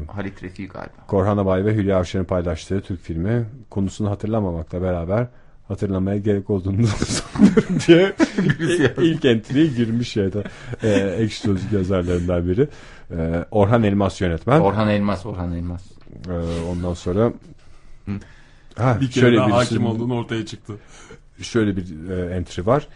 Halit 0.08 0.44
Refi 0.44 0.68
galiba. 0.68 0.92
Korhan 1.08 1.38
Abay 1.38 1.66
ve 1.66 1.76
Hülya 1.76 1.98
Avşar'ın 1.98 2.26
paylaştığı 2.26 2.82
Türk 2.82 3.02
filmi 3.02 3.46
konusunu 3.70 4.10
hatırlamamakla 4.10 4.82
beraber 4.82 5.28
hatırlamaya 5.68 6.18
gerek 6.18 6.50
olduğunu 6.50 6.88
sanıyorum 6.88 7.78
diye 7.88 8.14
ilk 9.12 9.26
entry'ye 9.26 9.68
girmiş 9.68 10.16
ya 10.18 10.34
da 10.34 10.44
e, 10.84 10.90
ekşi 10.90 11.40
sözlük 11.40 11.72
yazarlarından 11.72 12.48
biri. 12.48 12.68
E, 13.12 13.46
Orhan 13.52 13.84
Elmas 13.84 14.22
yönetmen. 14.22 14.60
Orhan 14.60 14.90
Elmas, 14.90 15.26
Orhan 15.26 15.54
Elmas. 15.54 15.84
E, 16.30 16.34
ondan 16.72 16.94
sonra 16.94 17.34
ha, 18.78 18.98
Bir 19.02 19.12
kere 19.12 19.22
şöyle 19.22 19.38
daha 19.38 19.48
bir 19.48 19.52
hakim 19.52 19.86
olduğunu 19.86 20.16
ortaya 20.16 20.46
çıktı. 20.46 20.74
şöyle 21.42 21.78
bir 21.78 22.10
e, 22.10 22.36
entry 22.36 22.66
var. 22.66 22.88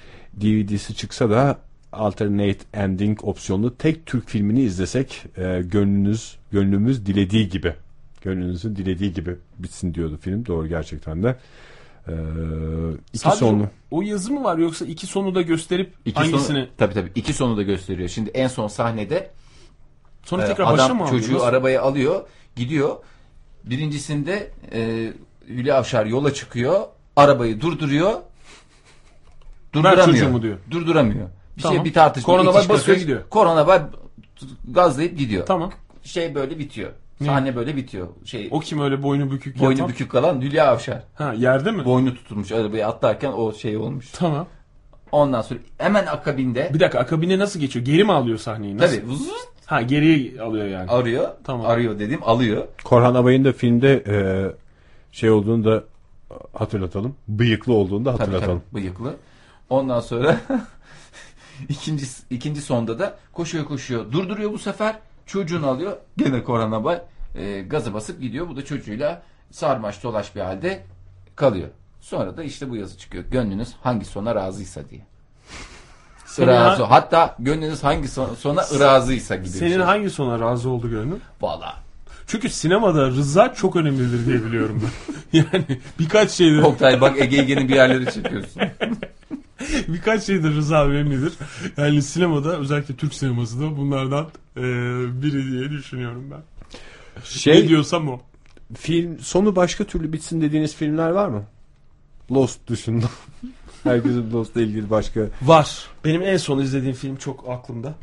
DVD'si 0.41 0.95
çıksa 0.95 1.29
da 1.29 1.66
alternate 1.91 2.57
ending 2.73 3.19
opsiyonlu 3.23 3.77
tek 3.77 4.05
Türk 4.05 4.29
filmini 4.29 4.61
izlesek 4.61 5.23
e, 5.37 5.61
gönlünüz 5.61 6.37
gönlümüz 6.51 7.05
dilediği 7.05 7.49
gibi 7.49 7.73
gönlünüzün 8.21 8.75
dilediği 8.75 9.13
gibi 9.13 9.35
bitsin 9.59 9.93
diyordu 9.93 10.17
film. 10.21 10.45
Doğru 10.45 10.67
gerçekten 10.67 11.23
de. 11.23 11.37
E, 12.07 12.13
iki 13.09 13.17
Sadece 13.17 13.39
sonlu. 13.39 13.69
o 13.91 14.01
yazı 14.01 14.31
mı 14.33 14.43
var 14.43 14.57
yoksa 14.57 14.85
iki 14.85 15.07
sonu 15.07 15.35
da 15.35 15.41
gösterip 15.41 15.93
İki 16.05 16.19
hangisini? 16.19 16.57
Sonu, 16.57 16.67
tabii 16.77 16.93
tabii. 16.93 17.11
iki 17.15 17.33
sonu 17.33 17.57
da 17.57 17.61
gösteriyor. 17.63 18.09
Şimdi 18.09 18.29
en 18.29 18.47
son 18.47 18.67
sahnede 18.67 19.31
Sonra 20.23 20.43
e, 20.43 20.47
tekrar 20.47 20.65
başa 20.73 20.87
mı 20.93 20.93
adam 20.93 21.01
alıyor? 21.01 21.21
çocuğu 21.21 21.43
arabaya 21.43 21.81
alıyor, 21.81 22.27
gidiyor. 22.55 22.95
Birincisinde 23.63 24.51
e, 24.73 25.13
Hülya 25.47 25.75
Avşar 25.77 26.05
yola 26.05 26.33
çıkıyor, 26.33 26.81
arabayı 27.15 27.61
durduruyor. 27.61 28.13
Durduramıyor. 29.73 30.05
çocuğumu 30.05 30.41
diyor. 30.41 30.57
Durduramıyor. 30.71 31.29
Bir 31.57 31.61
Tamam. 31.61 31.75
şey 31.77 31.85
bir 31.85 31.93
tartışma. 31.93 32.33
Korona 32.33 32.47
var, 32.53 32.55
basıyor 32.69 32.77
kakış. 32.79 33.01
gidiyor. 33.01 33.21
Korona 33.29 33.67
var 33.67 33.81
gazlayıp 34.71 35.17
gidiyor. 35.17 35.45
Tamam. 35.45 35.71
Şey 36.03 36.35
böyle 36.35 36.59
bitiyor. 36.59 36.89
Ne? 37.21 37.27
Sahne 37.27 37.55
böyle 37.55 37.75
bitiyor. 37.75 38.07
Şey 38.25 38.47
O 38.51 38.59
kim 38.59 38.81
öyle 38.81 39.03
boynu 39.03 39.31
bükük 39.31 39.59
boynu 39.59 39.71
yatan? 39.71 39.89
bükük 39.89 40.11
kalan 40.11 40.41
Hülya 40.41 40.67
Avşar. 40.71 41.03
Ha 41.15 41.33
yerde 41.33 41.71
mi? 41.71 41.85
Boynu 41.85 42.15
tutulmuş 42.15 42.51
arabaya 42.51 42.87
atlarken 42.87 43.31
o 43.31 43.53
şey 43.53 43.77
olmuş. 43.77 44.11
Tamam. 44.11 44.47
Ondan 45.11 45.41
sonra 45.41 45.59
hemen 45.77 46.05
akabinde 46.05 46.71
Bir 46.73 46.79
dakika 46.79 46.99
akabine 46.99 47.39
nasıl 47.39 47.59
geçiyor? 47.59 47.85
Geri 47.85 48.03
mi 48.03 48.11
alıyor 48.13 48.37
sahneyi? 48.37 48.77
Nasıl? 48.77 48.95
tabii 48.95 49.09
vızz 49.09 49.29
Ha 49.65 49.81
geriye 49.81 50.41
alıyor 50.41 50.65
yani. 50.67 50.91
arıyor. 50.91 51.29
Tamam. 51.43 51.65
Arıyor 51.65 51.99
dedim 51.99 52.19
alıyor. 52.25 52.63
Korhan 52.83 53.15
Abay'ın 53.15 53.45
da 53.45 53.53
filmde 53.53 54.03
e, 54.07 54.15
şey 55.11 55.29
olduğunu 55.31 55.65
da 55.65 55.83
hatırlatalım. 56.53 57.15
Bıyıklı 57.27 57.73
olduğunu 57.73 58.05
da 58.05 58.11
Tabii 58.11 58.19
hatırlatalım. 58.19 58.61
tabii 58.71 58.81
bıyıklı. 58.81 59.13
Ondan 59.69 59.99
sonra 59.99 60.37
ikinci 61.69 62.05
ikinci 62.29 62.61
sonda 62.61 62.99
da 62.99 63.17
koşuyor 63.33 63.65
koşuyor. 63.65 64.11
Durduruyor 64.11 64.51
bu 64.51 64.59
sefer. 64.59 64.95
Çocuğunu 65.25 65.67
alıyor. 65.67 65.97
Gene 66.17 66.43
Korhan 66.43 66.71
Abay 66.71 67.01
e, 67.35 67.61
gazı 67.61 67.93
basıp 67.93 68.21
gidiyor. 68.21 68.49
Bu 68.49 68.55
da 68.57 68.65
çocuğuyla 68.65 69.21
sarmaş 69.51 70.03
dolaş 70.03 70.35
bir 70.35 70.41
halde 70.41 70.83
kalıyor. 71.35 71.67
Sonra 72.01 72.37
da 72.37 72.43
işte 72.43 72.69
bu 72.69 72.75
yazı 72.75 72.97
çıkıyor. 72.97 73.23
Gönlünüz 73.31 73.73
hangi 73.83 74.05
sona 74.05 74.35
razıysa 74.35 74.89
diye. 74.89 75.01
Irazı. 76.37 76.83
ha- 76.83 76.91
Hatta 76.91 77.35
gönlünüz 77.39 77.83
hangi 77.83 78.07
son- 78.07 78.35
sona 78.35 78.61
ırazıysa 78.75 79.35
gibi 79.35 79.47
Senin 79.47 79.69
şey. 79.73 79.81
hangi 79.81 80.09
sona 80.09 80.39
razı 80.39 80.69
oldu 80.69 80.89
gönlün? 80.89 81.21
Valla. 81.41 81.73
Çünkü 82.27 82.49
sinemada 82.49 83.07
rıza 83.07 83.53
çok 83.53 83.75
önemlidir 83.75 84.25
diye 84.25 84.45
biliyorum 84.45 84.81
ben. 84.83 85.13
yani 85.51 85.65
birkaç 85.99 86.31
şeydir, 86.31 86.61
Oktay 86.63 87.01
bak 87.01 87.21
Ege 87.21 87.37
Ege'nin 87.37 87.67
bir 87.67 87.75
yerleri 87.75 88.13
çekiyorsun. 88.13 88.61
birkaç 89.87 90.23
şeydir 90.23 90.55
rıza 90.55 90.85
önemlidir. 90.85 91.33
Yani 91.77 92.01
sinemada 92.01 92.57
özellikle 92.59 92.95
Türk 92.95 93.13
sineması 93.13 93.59
da 93.61 93.77
bunlardan 93.77 94.25
e, 94.57 94.61
biri 95.21 95.51
diye 95.51 95.69
düşünüyorum 95.69 96.31
ben. 96.31 96.39
Ne 97.17 97.23
Şey 97.25 97.67
diyorsam 97.67 98.07
o. 98.09 98.19
film 98.77 99.19
sonu 99.19 99.55
başka 99.55 99.83
türlü 99.83 100.13
bitsin 100.13 100.41
dediğiniz 100.41 100.75
filmler 100.75 101.09
var 101.09 101.27
mı? 101.29 101.43
Lost 102.31 102.69
dışında. 102.69 103.05
Herkesin 103.83 104.31
Lost'la 104.31 104.61
ilgili 104.61 104.89
başka 104.89 105.21
Var. 105.41 105.85
Benim 106.05 106.21
en 106.21 106.37
son 106.37 106.59
izlediğim 106.59 106.95
film 106.95 107.15
çok 107.15 107.49
aklımda. 107.49 107.93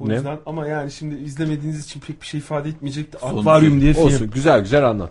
O 0.00 0.08
Ne? 0.08 0.14
yüzden 0.14 0.38
ama 0.46 0.66
yani 0.66 0.90
şimdi 0.92 1.14
izlemediğiniz 1.14 1.84
için 1.84 2.00
pek 2.00 2.22
bir 2.22 2.26
şey 2.26 2.40
ifade 2.40 2.68
etmeyecekti. 2.68 3.18
Akvaryum 3.18 3.80
diye 3.80 3.92
film. 3.92 4.04
olsun. 4.04 4.30
Güzel 4.30 4.60
güzel 4.60 4.84
anlat. 4.88 5.10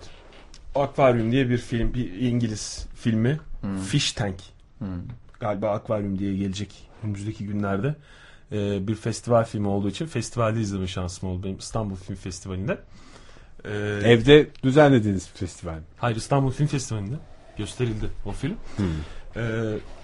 Akvaryum 0.76 1.32
diye 1.32 1.50
bir 1.50 1.58
film, 1.58 1.94
bir 1.94 2.12
İngiliz 2.22 2.86
filmi. 2.96 3.40
Fish 3.88 4.12
Tank. 4.12 4.36
Galiba 5.40 5.70
Akvaryum 5.72 6.20
diye 6.20 6.38
gelecek 6.38 6.90
önümüzdeki 7.04 7.46
günlerde. 7.46 7.96
Ee, 8.52 8.88
bir 8.88 8.96
festival 8.96 9.44
filmi 9.46 9.68
olduğu 9.68 9.90
için 9.90 10.06
festivalde 10.06 10.62
izleme 10.62 10.88
şansım 10.88 11.30
oldu 11.30 11.44
benim 11.44 11.58
İstanbul 11.58 11.96
Film 11.96 12.16
Festivali'nde. 12.16 12.78
Ee, 13.66 13.70
Evde 14.04 14.48
düzenlediğiniz 14.64 15.28
festival. 15.30 15.80
Hayır 15.98 16.16
İstanbul 16.16 16.52
Film 16.52 16.68
Festivali'nde 16.68 17.16
gösterildi 17.58 18.10
o 18.26 18.32
film. 18.32 18.56
Ee, 19.36 19.42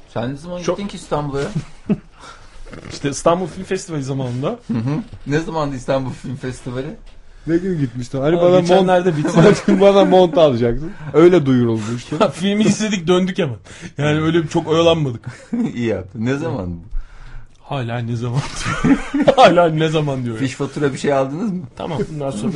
Sen 0.10 0.32
ne 0.32 0.36
zaman 0.38 0.62
Çok- 0.62 0.78
gittin 0.78 0.88
ki 0.90 0.98
İstanbul'a? 0.98 1.42
işte 2.92 3.10
İstanbul 3.10 3.48
Film 3.48 3.64
Festivali 3.66 4.04
zamanında 4.04 4.60
ne 5.28 5.40
zamandı 5.40 5.76
İstanbul 5.76 6.12
Film 6.12 6.36
Festivali? 6.36 6.96
Ne 7.48 7.58
gün 7.58 7.80
gitmiştin? 7.80 8.22
Hani 8.22 8.38
bana 8.38 8.50
mont, 8.50 8.62
geçenlerde 8.62 9.18
bitti. 9.18 9.82
bana 9.82 10.06
mont 10.06 10.38
alacaksın. 10.38 10.91
Öyle 11.14 11.46
duyurulmuştu. 11.46 12.32
Filmi 12.34 12.64
izledik 12.64 13.08
döndük 13.08 13.38
hemen. 13.38 13.56
Yani 13.98 14.22
öyle 14.22 14.48
çok 14.48 14.68
oyalanmadık. 14.68 15.26
İyi 15.76 15.86
yaptın. 15.88 16.26
Ne 16.26 16.38
zaman 16.38 16.70
bu? 16.72 16.80
Hala 17.62 17.98
ne 18.00 18.16
zaman 18.16 18.41
diyor. 18.86 18.98
Hala 19.36 19.70
ne 19.70 19.89
zaman 19.89 20.24
diyor. 20.24 20.36
ya. 20.36 20.39
Fiş 20.41 20.54
fatura 20.54 20.93
bir 20.93 20.98
şey 20.98 21.14
aldınız 21.14 21.52
mı? 21.52 21.62
Tamam 21.78 22.00
bundan 22.12 22.32
sonra 22.32 22.54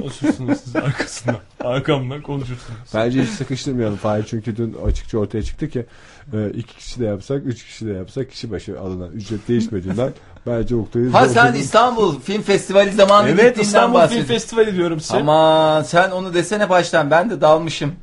konuşursunuz 0.00 0.58
siz 0.64 0.76
arkasından. 0.76 1.36
Arkamdan 1.60 2.22
konuşursunuz. 2.22 2.78
Bence 2.94 3.22
hiç 3.22 3.28
sıkıştırmayalım 3.28 3.96
Fahir 3.96 4.24
çünkü 4.24 4.56
dün 4.56 4.76
açıkça 4.86 5.18
ortaya 5.18 5.42
çıktı 5.42 5.68
ki 5.68 5.86
e, 6.32 6.50
iki 6.50 6.76
kişi 6.76 7.00
de 7.00 7.04
yapsak, 7.04 7.42
üç 7.46 7.64
kişi 7.64 7.86
de 7.86 7.90
yapsak 7.90 8.30
kişi 8.30 8.50
başı 8.50 8.80
alınan 8.80 9.12
ücret 9.12 9.48
değişmediğinden 9.48 10.12
bence 10.46 10.76
Oktay'ı 10.76 11.10
Ha 11.10 11.28
sen 11.28 11.54
İstanbul 11.54 12.20
Film 12.20 12.42
Festivali 12.42 12.92
zamanı 12.92 13.28
Evet 13.28 13.36
gittiğinden 13.36 13.62
İstanbul 13.62 13.92
Film 13.92 14.02
bahsediyorsun. 14.02 14.34
Festivali 14.34 14.76
diyorum 14.76 15.00
size. 15.00 15.16
Aman 15.16 15.82
sen 15.82 16.10
onu 16.10 16.34
desene 16.34 16.68
baştan. 16.68 17.10
Ben 17.10 17.30
de 17.30 17.40
dalmışım. 17.40 17.94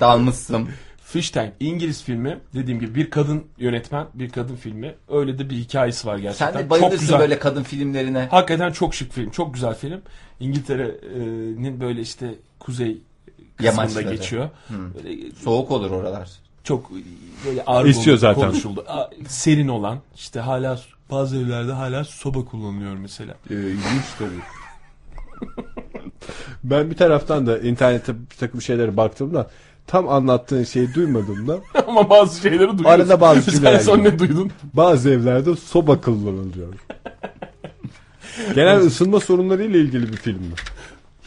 Dalmışsın. 0.00 0.68
Fish 1.12 1.30
Tank 1.30 1.52
İngiliz 1.60 2.02
filmi 2.02 2.38
dediğim 2.54 2.80
gibi 2.80 2.94
bir 2.94 3.10
kadın 3.10 3.44
yönetmen 3.58 4.06
bir 4.14 4.30
kadın 4.30 4.56
filmi 4.56 4.94
öyle 5.08 5.38
de 5.38 5.50
bir 5.50 5.56
hikayesi 5.56 6.06
var 6.08 6.18
gerçekten. 6.18 6.46
Sen 6.46 6.54
de 6.54 6.60
çok 6.62 6.70
bayılırsın 6.70 7.00
güzel. 7.00 7.20
böyle 7.20 7.38
kadın 7.38 7.62
filmlerine. 7.62 8.28
Hakikaten 8.30 8.72
çok 8.72 8.94
şık 8.94 9.12
film 9.12 9.30
çok 9.30 9.54
güzel 9.54 9.74
film. 9.74 10.00
İngiltere'nin 10.40 11.80
böyle 11.80 12.00
işte 12.00 12.34
kuzey 12.58 12.98
kısmında 13.56 13.62
Yamaçları. 13.66 14.14
geçiyor. 14.14 14.48
Böyle 14.70 15.32
Soğuk 15.32 15.70
olur 15.70 15.90
oralar. 15.90 16.28
çok 16.64 16.90
böyle 17.46 17.64
ağır 17.64 17.86
İstiyor 17.86 18.06
bulundu, 18.06 18.20
zaten. 18.34 18.50
konuşuldu. 18.50 18.84
Serin 19.28 19.68
olan 19.68 19.98
işte 20.14 20.40
hala 20.40 20.80
bazı 21.10 21.38
evlerde 21.38 21.72
hala 21.72 22.04
soba 22.04 22.44
kullanılıyor 22.44 22.94
mesela. 22.96 23.34
Ee, 23.50 23.54
ilginç 23.54 24.04
tabii. 24.18 24.40
Ben 26.64 26.90
bir 26.90 26.96
taraftan 26.96 27.46
da 27.46 27.58
internette 27.58 28.14
bir 28.30 28.36
takım 28.40 28.62
şeylere 28.62 28.96
baktığımda 28.96 29.50
tam 29.90 30.08
anlattığın 30.08 30.64
şeyi 30.64 30.94
duymadığımda 30.94 31.58
Ama 31.88 32.10
bazı 32.10 32.40
şeyleri 32.40 32.58
duyuyorsun. 32.58 32.84
Arada 32.84 33.20
bazı 33.20 33.42
Sen 33.42 33.52
cümleler 33.52 33.78
son 33.78 33.98
ne 34.04 34.18
duydun? 34.18 34.50
bazı 34.74 35.10
evlerde 35.10 35.56
soba 35.56 36.00
kullanılıyor. 36.00 36.74
Genel 38.54 38.80
ısınma 38.80 39.20
sorunlarıyla 39.20 39.80
ilgili 39.80 40.12
bir 40.12 40.16
film 40.16 40.38
mi? 40.38 40.54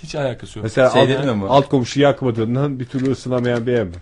Hiç 0.03 0.15
alakası 0.15 0.59
yok. 0.59 0.63
Mesela 0.63 0.89
Şey 0.89 1.17
alt, 1.17 1.35
mu? 1.35 1.47
alt 1.49 1.69
komşu 1.69 1.99
yakmadığından 2.01 2.79
bir 2.79 2.85
türlü 2.85 3.11
ısınamayan 3.11 3.67
bir 3.67 3.73
ev 3.73 3.85
mi? 3.85 3.95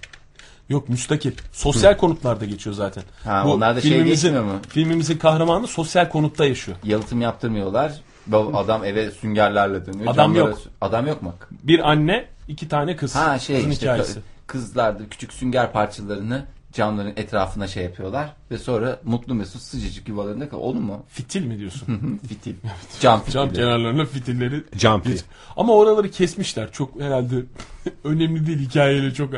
Yok 0.69 0.89
müstakil. 0.89 1.31
Sosyal 1.51 1.97
konutlarda 1.97 2.45
geçiyor 2.45 2.75
zaten. 2.75 3.03
Ha, 3.23 3.43
onlar 3.47 3.75
da 3.75 3.81
şey 3.81 4.03
geçmiyor 4.03 4.43
mu? 4.43 4.51
Filmimizin 4.69 5.17
kahramanı 5.17 5.67
sosyal 5.67 6.09
konutta 6.09 6.45
yaşıyor. 6.45 6.77
Yalıtım 6.83 7.21
yaptırmıyorlar. 7.21 7.93
Bu 8.27 8.51
Adam 8.53 8.85
eve 8.85 9.11
süngerlerle 9.11 9.85
dönüyor. 9.85 10.13
Adam 10.13 10.33
camlara- 10.35 10.49
yok. 10.49 10.59
Adam 10.81 11.07
yok 11.07 11.21
mu? 11.21 11.33
Bir 11.63 11.91
anne, 11.91 12.25
iki 12.47 12.67
tane 12.67 12.95
kız. 12.95 13.15
Ha 13.15 13.39
şey 13.39 13.55
Kızın 13.57 13.71
işte 13.71 13.85
hikayesi. 13.85 14.19
Kı- 14.51 14.61
kızlar 14.61 14.99
da 14.99 15.09
küçük 15.09 15.33
sünger 15.33 15.71
parçalarını 15.71 16.45
camların 16.73 17.13
etrafına 17.15 17.67
şey 17.67 17.83
yapıyorlar 17.83 18.33
ve 18.51 18.57
sonra 18.57 18.99
mutlu 19.03 19.35
mesut 19.35 19.61
sıcacık 19.61 20.07
yuvalarında 20.09 20.49
kal. 20.49 20.57
Olur 20.57 20.79
mu? 20.79 21.03
Fitil 21.07 21.45
mi 21.45 21.59
diyorsun? 21.59 22.19
Fitil. 22.27 22.55
Cam 22.99 23.19
fitili. 23.19 23.33
Cam 23.33 23.53
kenarlarına 23.53 24.05
fitilleri 24.05 24.63
Jumpy. 24.77 25.09
Geç- 25.09 25.23
Ama 25.57 25.73
oraları 25.73 26.11
kesmişler. 26.11 26.71
Çok 26.71 27.01
herhalde 27.01 27.35
önemli 28.03 28.47
değil 28.47 28.59
hikayeyle 28.59 29.13
çok. 29.13 29.33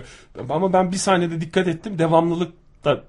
Ama 0.49 0.73
ben 0.73 0.91
bir 0.91 0.97
sahnede 0.97 1.41
dikkat 1.41 1.67
ettim. 1.67 1.99
Devamlılık 1.99 2.53
da 2.85 3.03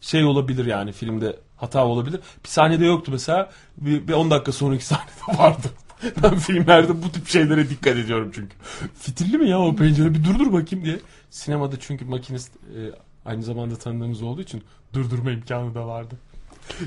şey 0.00 0.24
olabilir 0.24 0.66
yani 0.66 0.92
filmde 0.92 1.36
hata 1.56 1.86
olabilir. 1.86 2.20
Bir 2.44 2.48
sahnede 2.48 2.86
yoktu 2.86 3.10
mesela. 3.12 3.50
Bir, 3.76 4.08
bir 4.08 4.12
10 4.12 4.30
dakika 4.30 4.52
sonraki 4.52 4.84
sahnede 4.86 5.38
vardı. 5.38 5.66
Ben 6.22 6.38
filmlerde 6.38 7.02
bu 7.02 7.12
tip 7.12 7.28
şeylere 7.28 7.70
dikkat 7.70 7.96
ediyorum 7.96 8.30
çünkü. 8.34 8.56
Fitilli 9.00 9.38
mi 9.38 9.48
ya 9.48 9.60
o 9.60 9.76
pencere 9.76 10.14
bir 10.14 10.24
durdur 10.24 10.52
bakayım 10.52 10.84
diye. 10.84 10.98
Sinemada 11.30 11.80
çünkü 11.80 12.04
makinist 12.04 12.56
e, 12.56 12.78
aynı 13.24 13.42
zamanda 13.42 13.76
tanıdığımız 13.76 14.22
olduğu 14.22 14.40
için 14.40 14.64
durdurma 14.92 15.30
imkanı 15.30 15.74
da 15.74 15.86
vardı. 15.86 16.14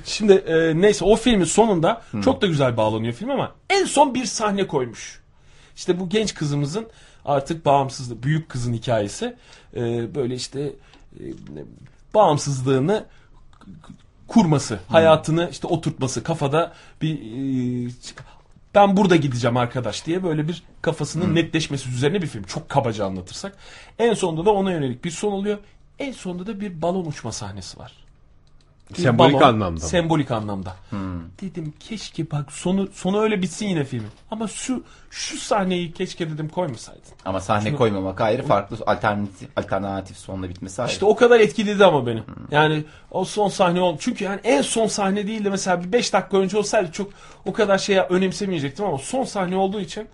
Şimdi 0.06 0.34
e, 0.34 0.82
neyse 0.82 1.06
o 1.06 1.16
filmin 1.16 1.44
sonunda 1.44 2.02
çok 2.24 2.42
da 2.42 2.48
güzel 2.48 2.78
bağlanıyor 2.78 3.14
film 3.14 3.30
ama 3.30 3.52
en 3.70 3.86
son 3.86 4.16
bir 4.16 4.26
sahne 4.26 4.68
koymuş. 4.68 5.22
İşte 5.76 6.00
bu 6.00 6.10
genç 6.10 6.34
kızımızın 6.34 6.88
artık 7.26 7.66
bağımsızlığı, 7.66 8.24
büyük 8.24 8.50
kızın 8.50 8.74
hikayesi 8.74 9.36
e, 9.76 10.16
böyle 10.16 10.36
işte 10.36 10.62
e, 11.20 11.24
bağımsızlığını 12.14 13.06
kurması, 14.28 14.80
hayatını 14.88 15.50
işte 15.52 15.68
oturtması, 15.68 16.24
kafada 16.24 16.74
bir 17.02 17.16
e, 17.16 17.90
ben 18.76 18.98
burada 18.98 19.16
gideceğim 19.16 19.58
arkadaş 19.58 20.06
diye 20.06 20.24
böyle 20.24 20.48
bir 20.48 20.64
kafasının 20.82 21.36
netleşmesi 21.36 21.90
üzerine 21.90 22.22
bir 22.22 22.28
film. 22.28 22.44
Çok 22.44 22.70
kabaca 22.70 23.06
anlatırsak. 23.06 23.58
En 24.00 24.14
sonunda 24.14 24.46
da 24.46 24.52
ona 24.52 24.72
yönelik 24.72 25.06
bir 25.06 25.12
son 25.12 25.32
oluyor. 25.32 25.58
En 26.00 26.12
sonunda 26.12 26.48
da 26.48 26.60
bir 26.62 26.82
balon 26.82 27.06
uçma 27.06 27.32
sahnesi 27.32 27.80
var. 27.80 27.94
Bir 28.90 28.96
Sembolik 29.02 29.42
anlamda 29.42 29.70
mı? 29.70 29.80
Sembolik 29.80 30.32
anlamda. 30.32 30.76
Dedim 31.42 31.74
keşke 31.80 32.32
bak 32.32 32.52
sonu 32.52 32.88
sonu 32.94 33.20
öyle 33.22 33.42
bitsin 33.42 33.68
yine 33.68 33.84
filmin. 33.84 34.08
Ama 34.32 34.48
şu 34.48 34.84
şu 35.10 35.38
sahneyi 35.38 35.92
keşke 35.94 36.30
dedim 36.30 36.50
koymasaydın. 36.50 37.02
Ama 37.26 37.40
sahne 37.42 37.70
Şunu- 37.70 37.78
koymamak 37.78 38.22
ayrı 38.22 38.44
farklı 38.44 38.78
alternatif, 38.86 39.50
alternatif 39.58 40.18
sonla 40.18 40.50
bitmesi 40.50 40.82
ayrı. 40.82 40.92
İşte 40.92 41.06
o 41.06 41.16
kadar 41.16 41.40
etkiledi 41.40 41.86
ama 41.86 42.06
beni. 42.08 42.24
Yani 42.52 42.84
o 43.12 43.26
son 43.26 43.48
sahne 43.50 43.82
oldu. 43.82 43.98
Çünkü 44.02 44.24
yani 44.26 44.40
en 44.44 44.62
son 44.62 44.88
sahne 44.88 45.28
değil 45.28 45.46
de 45.46 45.50
mesela 45.50 45.84
bir 45.84 45.92
5 45.92 46.14
dakika 46.14 46.38
önce 46.38 46.58
olsaydı 46.58 46.92
çok 46.92 47.12
o 47.46 47.54
kadar 47.54 47.78
şeye 47.78 48.02
önemsemeyecektim 48.02 48.86
ama 48.86 48.98
son 48.98 49.24
sahne 49.24 49.56
olduğu 49.56 49.80
için 49.82 50.08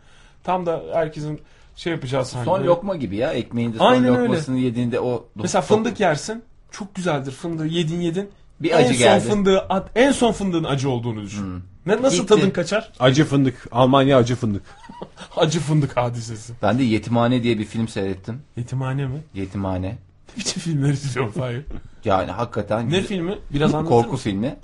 tam 0.43 0.65
da 0.65 0.83
herkesin 0.93 1.41
şey 1.75 1.93
yapacağı 1.93 2.25
sahne. 2.25 2.45
son 2.45 2.63
lokma 2.63 2.95
gibi 2.95 3.15
ya 3.15 3.31
ekmeğinde 3.33 3.77
son 3.77 3.85
Aynen 3.85 4.15
öyle. 4.15 4.21
lokmasını 4.21 4.57
yediğinde 4.57 4.99
o 4.99 5.25
Mesela 5.35 5.61
fındık 5.61 5.99
yersin. 5.99 6.43
Çok 6.71 6.95
güzeldir 6.95 7.31
fındığı 7.31 7.67
yedin 7.67 8.01
yedin. 8.01 8.29
Bir 8.61 8.71
en 8.71 8.77
acı 8.77 8.87
son 8.87 8.97
geldi. 8.97 9.27
fındığı 9.29 9.59
at, 9.59 9.89
en 9.95 10.11
son 10.11 10.31
fındığın 10.31 10.63
acı 10.63 10.89
olduğunu 10.89 11.21
düşün. 11.21 11.63
Ne 11.85 12.01
nasıl 12.01 12.17
İlk 12.17 12.27
tadın 12.27 12.49
kaçar? 12.49 12.91
Acı 12.99 13.25
fındık. 13.25 13.67
Almanya 13.71 14.17
acı 14.17 14.35
fındık. 14.35 14.63
Acı 15.37 15.59
fındık 15.59 15.97
hadisesi. 15.97 16.53
Ben 16.61 16.79
de 16.79 16.83
Yetimhane 16.83 17.43
diye 17.43 17.59
bir 17.59 17.65
film 17.65 17.87
seyrettim. 17.87 18.41
Yetimhane 18.57 19.05
mi? 19.07 19.21
Yetimhane. 19.33 19.87
Ne 20.37 20.41
biçim 20.41 20.61
filmler 20.61 20.89
izliyorsun 20.89 21.39
Fahir? 21.39 21.61
Yani 22.05 22.31
hakikaten 22.31 22.85
ne 22.85 22.89
güzel- 22.89 23.03
filmi? 23.07 23.35
Biraz 23.53 23.73
anlatır 23.75 23.89
korku 23.89 24.11
mısın? 24.11 24.23
filmi. 24.29 24.55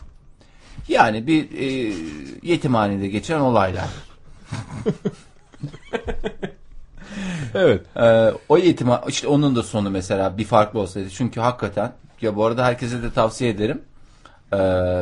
Yani 0.88 1.28
bir 1.28 1.52
e, 1.60 1.94
yetimhanede 2.44 3.08
geçen 3.08 3.40
olaylar. 3.40 3.88
Evet. 7.56 7.82
Ee, 7.98 8.32
o 8.50 8.58
yetim 8.58 8.88
işte 9.08 9.28
onun 9.28 9.56
da 9.56 9.64
sonu 9.64 9.90
mesela 9.90 10.38
bir 10.38 10.46
farklı 10.46 10.80
olsaydı. 10.80 11.10
Çünkü 11.10 11.40
hakikaten 11.40 11.92
ya 12.24 12.36
bu 12.36 12.46
arada 12.46 12.66
herkese 12.66 13.04
de 13.04 13.12
tavsiye 13.12 13.50
ederim. 13.50 13.82
Ee, 14.54 14.58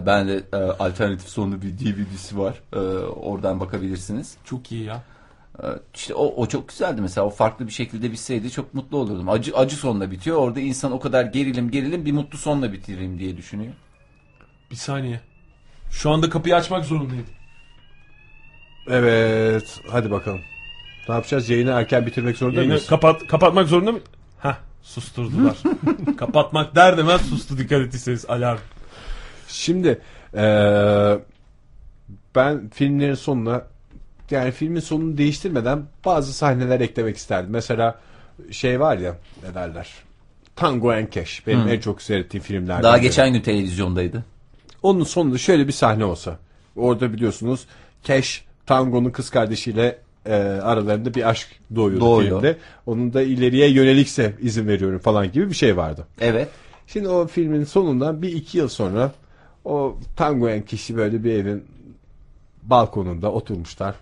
ben 0.06 0.28
de 0.28 0.44
e, 0.54 0.56
alternatif 0.58 1.28
sonlu 1.30 1.62
bir 1.62 1.80
DVD'si 1.80 2.38
var. 2.38 2.56
Ee, 2.74 2.78
oradan 3.06 3.60
bakabilirsiniz. 3.60 4.36
Çok 4.46 4.72
iyi 4.72 4.84
ya. 4.84 5.04
Ee, 5.64 5.66
işte 5.96 6.14
o, 6.14 6.26
o 6.26 6.48
çok 6.48 6.70
güzeldi 6.70 7.02
mesela. 7.02 7.28
O 7.28 7.30
farklı 7.30 7.68
bir 7.68 7.72
şekilde 7.72 8.12
bitseydi 8.12 8.52
çok 8.52 8.74
mutlu 8.74 8.98
olurdum. 8.98 9.30
Acı 9.30 9.58
acı 9.58 9.76
sonla 9.76 10.12
bitiyor. 10.12 10.38
Orada 10.38 10.60
insan 10.60 10.92
o 10.92 11.00
kadar 11.00 11.26
gerilim 11.26 11.72
gerilim 11.72 12.06
bir 12.06 12.12
mutlu 12.12 12.38
sonla 12.38 12.74
bitireyim 12.74 13.20
diye 13.20 13.38
düşünüyor. 13.38 13.74
Bir 14.72 14.76
saniye. 14.76 15.22
Şu 15.92 16.12
anda 16.12 16.30
kapıyı 16.30 16.56
açmak 16.56 16.86
zorundayım. 16.86 17.26
Evet. 18.88 19.80
Hadi 19.92 20.12
bakalım. 20.12 20.42
Ne 21.10 21.16
yapacağız? 21.16 21.50
Yayını 21.50 21.72
erken 21.72 22.06
bitirmek 22.06 22.38
zorunda 22.38 22.56
Yayını 22.56 22.74
mıyız? 22.74 22.88
kapat, 22.88 23.28
kapatmak 23.28 23.68
zorunda 23.68 23.92
mı? 23.92 24.00
Hah 24.40 24.58
susturdular. 24.84 25.58
Kapatmak 26.18 26.76
der 26.76 26.98
demez 26.98 27.22
sustu 27.22 27.58
dikkat 27.58 27.82
ettiyseniz 27.82 28.26
alarm. 28.30 28.60
Şimdi 29.48 30.02
eee, 30.36 31.20
ben 32.36 32.70
filmlerin 32.70 33.14
sonuna 33.14 33.62
yani 34.32 34.52
filmin 34.52 34.80
sonunu 34.80 35.18
değiştirmeden 35.18 35.84
bazı 36.06 36.34
sahneler 36.34 36.80
eklemek 36.80 37.18
isterdim. 37.18 37.52
Mesela 37.52 38.00
şey 38.52 38.80
var 38.80 38.98
ya 38.98 39.18
ne 39.44 39.54
derler? 39.56 39.88
Tango 40.56 40.92
and 40.92 41.08
Cash. 41.12 41.48
Benim 41.48 41.68
en 41.68 41.80
çok 41.80 42.02
seyrettiğim 42.02 42.44
filmlerden. 42.44 42.84
Daha 42.84 42.96
biri. 42.96 43.02
geçen 43.02 43.34
gün 43.34 43.42
televizyondaydı. 43.42 44.24
Onun 44.84 45.04
sonunda 45.04 45.38
şöyle 45.38 45.68
bir 45.68 45.74
sahne 45.74 46.06
olsa. 46.06 46.38
Orada 46.76 47.14
biliyorsunuz 47.14 47.66
Cash 48.04 48.46
Tango'nun 48.66 49.10
kız 49.10 49.30
kardeşiyle 49.30 50.00
e, 50.26 50.34
aralarında 50.36 51.14
bir 51.14 51.30
aşk 51.30 51.48
doğuyor 51.76 52.00
Doğuyor. 52.00 52.30
filmde. 52.42 52.58
Onun 52.86 53.14
da 53.14 53.22
ileriye 53.22 53.70
yönelikse 53.70 54.34
izin 54.42 54.68
veriyorum 54.68 55.00
falan 55.00 55.32
gibi 55.32 55.50
bir 55.50 55.56
şey 55.56 55.78
vardı. 55.78 56.08
Evet. 56.22 56.48
Şimdi 56.88 57.08
o 57.10 57.28
filmin 57.28 57.64
sonundan 57.64 58.22
bir 58.22 58.32
iki 58.32 58.58
yıl 58.58 58.68
sonra 58.68 59.12
o 59.66 59.98
tangoyan 60.16 60.62
kişi 60.62 60.98
böyle 60.98 61.24
bir 61.24 61.34
evin 61.34 61.66
balkonunda 62.64 63.32
oturmuşlar. 63.32 63.96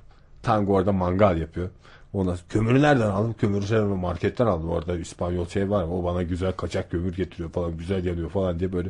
Tango 0.43 0.74
orada 0.74 0.91
mangal 0.91 1.38
yapıyor. 1.38 1.70
Ona 2.13 2.36
kömürü 2.49 2.82
nereden 2.82 3.09
aldım? 3.09 3.36
Kömürü 3.39 3.67
şey 3.67 3.80
marketten 3.80 4.45
aldım. 4.45 4.70
Orada 4.70 4.97
İspanyol 4.97 5.47
şey 5.47 5.70
var. 5.70 5.84
O 5.91 6.03
bana 6.03 6.24
güzel 6.24 6.51
kaçak 6.51 6.91
kömür 6.91 7.15
getiriyor 7.15 7.49
falan. 7.49 7.78
Güzel 7.78 8.05
yanıyor 8.05 8.30
falan 8.30 8.59
diye 8.59 8.74
böyle 8.74 8.89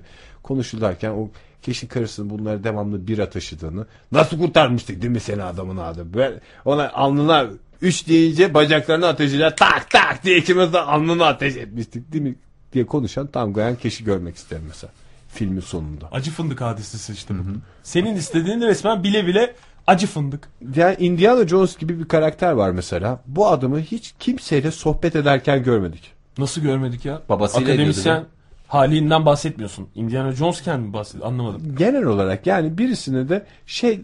konuşurlarken 0.49 1.09
o 1.09 1.29
kişi 1.61 1.87
karısının 1.87 2.29
bunları 2.29 2.63
devamlı 2.63 3.07
bira 3.07 3.29
taşıdığını 3.29 3.85
nasıl 4.11 4.39
kurtarmıştık 4.39 5.01
değil 5.01 5.11
mi 5.11 5.19
seni 5.19 5.43
adamın 5.43 5.77
adı? 5.77 6.13
Ben 6.17 6.33
ona 6.65 6.89
alnına 6.89 7.45
üç 7.81 8.07
deyince 8.07 8.53
bacaklarını 8.53 9.07
ateşiyle 9.07 9.55
tak 9.55 9.89
tak 9.89 10.23
diye 10.23 10.37
ikimiz 10.37 10.73
de 10.73 10.79
alnına 10.79 11.25
ateş 11.25 11.55
etmiştik 11.55 12.13
değil 12.13 12.23
mi? 12.23 12.35
diye 12.73 12.85
konuşan 12.85 13.27
tangoyan 13.27 13.75
kişi 13.75 14.03
görmek 14.03 14.35
isterim 14.35 14.63
mesela 14.67 14.93
filmin 15.27 15.61
sonunda. 15.61 16.09
Acı 16.11 16.31
fındık 16.31 16.61
hadisesi 16.61 17.13
işte 17.13 17.33
bu. 17.33 17.43
Senin 17.83 18.15
istediğin 18.15 18.61
resmen 18.61 19.03
bile 19.03 19.27
bile 19.27 19.55
acı 19.87 20.07
fındık. 20.07 20.49
Yani 20.75 20.95
Indiana 20.99 21.47
Jones 21.47 21.77
gibi 21.77 21.99
bir 21.99 22.07
karakter 22.07 22.51
var 22.51 22.71
mesela. 22.71 23.21
Bu 23.27 23.47
adamı 23.47 23.79
hiç 23.79 24.13
kimseyle 24.19 24.71
sohbet 24.71 25.15
ederken 25.15 25.63
görmedik. 25.63 26.11
Nasıl 26.37 26.61
görmedik 26.61 27.05
ya? 27.05 27.21
Babasıyla 27.29 27.67
Akademisyen 27.67 28.13
ediyordu 28.13 28.38
halinden 28.70 29.26
bahsetmiyorsun. 29.26 29.88
Indiana 29.95 30.32
Jones'ken 30.32 30.80
mi 30.80 30.93
bahsediyorsun? 30.93 31.34
Anlamadım. 31.34 31.76
Genel 31.78 32.03
olarak 32.03 32.47
yani 32.47 32.78
birisine 32.78 33.30
de 33.30 33.45
şey 33.65 34.01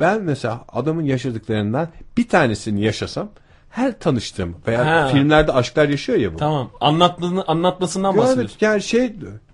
ben 0.00 0.22
mesela 0.22 0.64
adamın 0.68 1.02
yaşadıklarından 1.02 1.88
bir 2.16 2.28
tanesini 2.28 2.84
yaşasam 2.84 3.28
her 3.70 3.98
tanıştığım 3.98 4.56
veya 4.66 4.86
Ha. 4.86 5.08
filmlerde 5.08 5.52
aşklar 5.52 5.88
yaşıyor 5.88 6.18
ya 6.18 6.34
bu. 6.34 6.36
Tamam. 6.36 6.70
Anlatmasını, 6.80 7.44
anlatmasından 7.46 8.16
bahsediyorsun. 8.16 8.58
Görmedik 8.60 8.62
yani 8.62 8.82
şey 8.82 9.12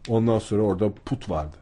ondan 0.08 0.38
sonra 0.38 0.62
orada 0.62 0.92
put 1.04 1.30
vardı. 1.30 1.56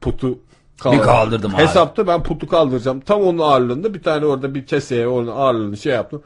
Putu 0.00 0.38
Bir 0.84 0.98
kaldırdım 0.98 1.54
abi. 1.54 1.62
Hesapta 1.62 2.06
ben 2.06 2.22
putu 2.22 2.46
kaldıracağım. 2.48 3.00
Tam 3.00 3.20
onun 3.20 3.38
ağırlığında 3.38 3.94
bir 3.94 4.02
tane 4.02 4.26
orada 4.26 4.54
bir 4.54 4.66
keseye 4.66 5.08
onun 5.08 5.26
ağırlığını 5.26 5.76
şey 5.76 5.92
yaptım. 5.92 6.22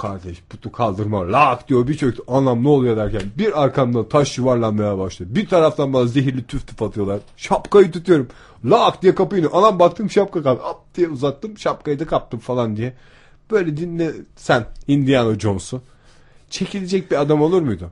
Kardeş 0.00 0.42
putu 0.50 0.72
kaldırma 0.72 1.32
lak 1.32 1.68
diyor 1.68 1.88
bir 1.88 1.96
çöktü. 1.96 2.22
Anam 2.28 2.64
ne 2.64 2.68
oluyor 2.68 2.96
derken 2.96 3.22
bir 3.38 3.62
arkamdan 3.62 4.08
taş 4.08 4.38
yuvarlanmaya 4.38 4.98
başladı. 4.98 5.28
Bir 5.34 5.48
taraftan 5.48 5.92
bana 5.92 6.06
zehirli 6.06 6.44
tüf 6.44 6.66
tüf 6.66 6.82
atıyorlar. 6.82 7.18
Şapkayı 7.36 7.90
tutuyorum. 7.92 8.28
Lak 8.64 9.02
diye 9.02 9.14
kapıyı. 9.14 9.48
Anam 9.52 9.78
baktım 9.78 10.10
şapka 10.10 10.42
kaldı. 10.42 10.60
Hop 10.62 10.94
diye 10.94 11.08
uzattım 11.08 11.58
şapkayı 11.58 11.98
da 12.00 12.06
kaptım 12.06 12.40
falan 12.40 12.76
diye. 12.76 12.92
Böyle 13.50 13.76
dinle 13.76 14.12
sen 14.36 14.64
Indiana 14.88 15.38
Jones'u. 15.38 15.82
Çekilecek 16.50 17.10
bir 17.10 17.20
adam 17.20 17.42
olur 17.42 17.62
muydu? 17.62 17.90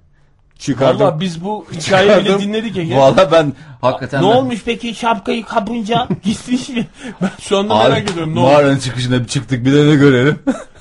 Çıkardım. 0.59 1.01
Valla 1.01 1.21
biz 1.21 1.45
bu 1.45 1.67
hikayeyi 1.73 2.25
bile 2.25 2.41
dinledik 2.41 2.77
Ege. 2.77 2.97
Valla 2.97 3.33
ben 3.33 3.53
hakikaten 3.81 4.23
Ne 4.23 4.27
ben- 4.31 4.37
olmuş 4.37 4.63
peki 4.65 4.95
şapkayı 4.95 5.45
kapınca 5.45 6.09
gitmiş 6.23 6.69
mi? 6.69 6.87
Ben 7.23 7.31
şu 7.41 7.59
anda 7.59 7.75
Abi, 7.75 7.89
merak 7.93 8.11
ediyorum 8.11 8.35
ne 8.35 8.41
oldu? 8.41 8.49
mağaranın 8.49 8.79
çıkışına 8.79 9.21
bir 9.21 9.27
çıktık 9.27 9.65
bir 9.65 9.73
de 9.73 9.87
ne 9.87 9.95
görelim. 9.95 10.39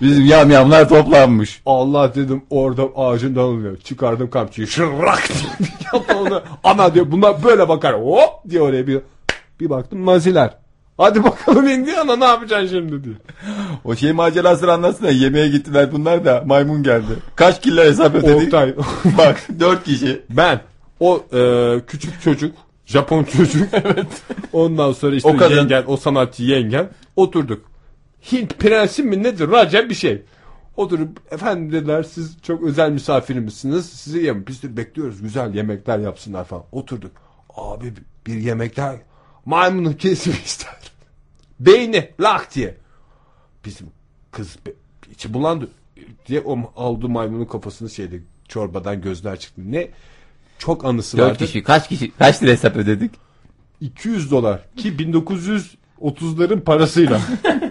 Bizim 0.00 0.24
yamyamlar 0.26 0.88
toplanmış. 0.88 1.62
Allah 1.66 2.14
dedim 2.14 2.42
orada 2.50 2.82
ağacın 2.96 3.36
dalınıyor. 3.36 3.76
Çıkardım 3.76 4.30
kamçıyı. 4.30 4.66
Şırrak 4.66 5.28
diye 5.58 5.70
yaptı 5.92 6.16
onu. 6.18 6.42
Ana 6.64 6.94
diyor 6.94 7.06
bunlar 7.10 7.44
böyle 7.44 7.68
bakar. 7.68 7.94
Hop 7.94 8.50
diye 8.50 8.60
oraya 8.62 8.86
bir 8.86 9.00
bir 9.60 9.70
baktım 9.70 9.98
maziler. 9.98 10.50
Hadi 10.98 11.24
bakalım 11.24 11.68
Indiana 11.68 12.16
ne 12.16 12.24
yapacaksın 12.24 12.68
şimdi 12.68 13.04
diye. 13.04 13.14
O 13.84 13.94
şey 13.96 14.12
macerasını 14.12 14.72
anlatsana. 14.72 15.10
Yemeğe 15.10 15.48
gittiler 15.48 15.92
bunlar 15.92 16.24
da 16.24 16.42
maymun 16.46 16.82
geldi. 16.82 17.12
Kaç 17.36 17.60
kilo 17.60 17.82
hesap 17.82 18.14
ödedik? 18.14 18.44
Oktay. 18.46 18.74
Bak 19.18 19.46
dört 19.60 19.84
kişi. 19.84 20.22
Ben 20.30 20.60
o 21.00 21.22
e, 21.32 21.40
küçük 21.86 22.22
çocuk 22.22 22.54
Japon 22.86 23.24
çocuk. 23.24 23.68
evet. 23.72 24.06
Ondan 24.52 24.92
sonra 24.92 25.16
işte 25.16 25.28
O 25.28 25.36
kadın. 25.36 25.56
yengen, 25.56 25.84
o 25.86 25.96
sanatçı 25.96 26.42
yengen 26.42 26.88
oturduk. 27.16 27.64
Hint 28.32 28.58
prensi 28.58 29.02
mi 29.02 29.22
nedir? 29.22 29.50
Raca 29.50 29.88
bir 29.88 29.94
şey. 29.94 30.22
Oturup 30.76 31.32
efendim 31.32 31.72
dediler 31.72 32.02
siz 32.02 32.36
çok 32.42 32.62
özel 32.62 32.90
misafirimizsiniz. 32.90 33.86
Sizi 33.86 34.18
yem 34.18 34.46
biz 34.46 34.62
de 34.62 34.76
bekliyoruz 34.76 35.22
güzel 35.22 35.54
yemekler 35.54 35.98
yapsınlar 35.98 36.44
falan. 36.44 36.64
Oturduk. 36.72 37.12
Abi 37.56 37.92
bir 38.26 38.34
yemekler 38.34 38.96
maymunu 39.44 39.96
kesmişler. 39.96 40.78
Beyni 41.60 42.10
lak 42.20 42.54
diye. 42.54 42.74
Bizim 43.64 43.86
kız 44.30 44.56
içi 45.10 45.34
bulandı 45.34 45.68
diye 46.26 46.40
o 46.40 46.72
aldı 46.76 47.08
maymunun 47.08 47.44
kafasını 47.44 47.90
şeyde 47.90 48.20
çorbadan 48.48 49.00
gözler 49.00 49.38
çıktı. 49.38 49.62
Ne 49.66 49.88
çok 50.58 50.84
anısı 50.84 51.18
vardı. 51.18 51.38
kişi. 51.38 51.62
Kaç 51.62 51.88
kişi? 51.88 52.10
Kaç 52.10 52.42
lira 52.42 52.50
hesap 52.50 52.76
ödedik? 52.76 53.10
200 53.80 54.30
dolar 54.30 54.60
ki 54.76 54.92
1930'ların 54.92 56.60
parasıyla. 56.60 57.20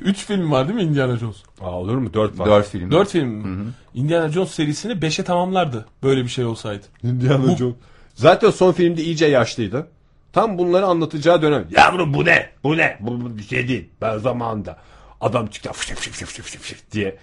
Üç 0.00 0.24
film 0.26 0.50
var 0.50 0.68
değil 0.68 0.76
mi 0.80 0.82
Indiana 0.84 1.16
Jones? 1.16 1.36
Aa, 1.60 1.70
olur 1.80 1.96
mu? 1.96 2.14
4 2.14 2.38
var. 2.38 2.46
Dört 2.46 2.68
film. 2.68 2.90
Dört 2.90 3.08
film 3.10 3.28
mi? 3.28 3.72
Indiana 3.94 4.28
Jones 4.28 4.50
serisini 4.50 4.92
5'e 4.92 5.24
tamamlardı. 5.24 5.86
Böyle 6.02 6.22
bir 6.22 6.28
şey 6.28 6.44
olsaydı. 6.44 6.84
Indiana 7.02 7.56
Jones. 7.56 7.74
Zaten 8.14 8.50
son 8.50 8.72
filmde 8.72 9.02
iyice 9.02 9.26
yaşlıydı. 9.26 9.86
Tam 10.32 10.58
bunları 10.58 10.86
anlatacağı 10.86 11.42
dönem. 11.42 11.66
Yavrum 11.76 12.14
bu 12.14 12.24
ne? 12.24 12.50
Bu 12.64 12.76
ne? 12.76 12.96
Bu, 13.00 13.20
bu 13.20 13.38
bir 13.38 13.42
şey 13.42 13.68
değil. 13.68 13.88
Ben 14.00 14.18
zamanında 14.18 14.76
adam 15.20 15.46
çıktı 15.46 15.72
fışık 15.72 15.96
fışık 15.96 16.26
fışık 16.28 16.44
fışık 16.62 16.92
diye 16.92 17.16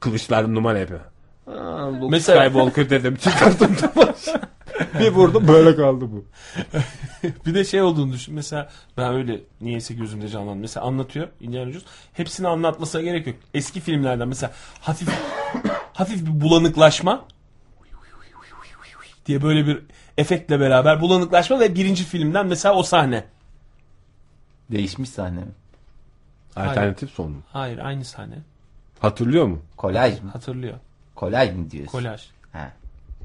kılıçlar 0.00 0.54
numara 0.54 0.78
yapıyor. 0.78 1.00
Aa, 1.48 1.92
Luke 1.92 2.06
Mesela- 2.10 2.48
Skywalker 2.48 2.90
dedim 2.90 3.16
çıkarttım 3.16 3.76
bir 5.00 5.08
vurdum 5.10 5.48
böyle 5.48 5.76
kaldı 5.76 6.04
bu. 6.12 6.24
Bir 7.46 7.54
de 7.54 7.64
şey 7.64 7.82
olduğunu 7.82 8.12
düşün. 8.12 8.34
Mesela 8.34 8.68
ben 8.96 9.14
öyle 9.14 9.40
niyeyse 9.60 9.94
gözümde 9.94 10.28
canlandı. 10.28 10.60
Mesela 10.60 10.86
anlatıyor 10.86 11.28
Indiana 11.40 11.70
Jones. 11.70 11.84
Hepsini 12.12 12.48
anlatmasına 12.48 13.02
gerek 13.02 13.26
yok. 13.26 13.36
Eski 13.54 13.80
filmlerden 13.80 14.28
mesela 14.28 14.52
hafif 14.80 15.08
hafif 15.92 16.26
bir 16.26 16.40
bulanıklaşma 16.40 17.24
diye 19.26 19.42
böyle 19.42 19.66
bir 19.66 19.82
efektle 20.18 20.60
beraber 20.60 21.00
bulanıklaşma 21.00 21.60
ve 21.60 21.74
birinci 21.74 22.04
filmden 22.04 22.46
mesela 22.46 22.74
o 22.74 22.82
sahne. 22.82 23.24
Değişmiş 24.70 25.10
sahne 25.10 25.40
mi? 25.40 25.52
Alternatif 26.56 27.10
son 27.10 27.30
mu? 27.30 27.42
Hayır 27.52 27.78
aynı 27.78 28.04
sahne. 28.04 28.34
Hatırlıyor 29.00 29.46
mu? 29.46 29.62
Kolaj 29.76 30.22
mı? 30.22 30.30
Hatırlıyor. 30.30 30.74
Kolaj 31.18 31.54
mı 31.54 31.70
diyorsun? 31.70 31.92
Kolaj. 31.92 32.22
Ha. 32.52 32.72